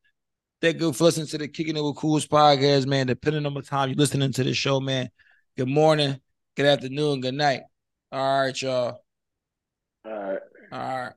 [0.61, 3.07] thank you for listening to the Kicking It with Cools podcast, man.
[3.07, 5.09] Depending on the time you're listening to the show, man.
[5.57, 6.21] Good morning,
[6.57, 7.63] good afternoon, good night.
[8.11, 8.99] All right, y'all.
[10.05, 10.41] All right.
[10.73, 11.13] All right.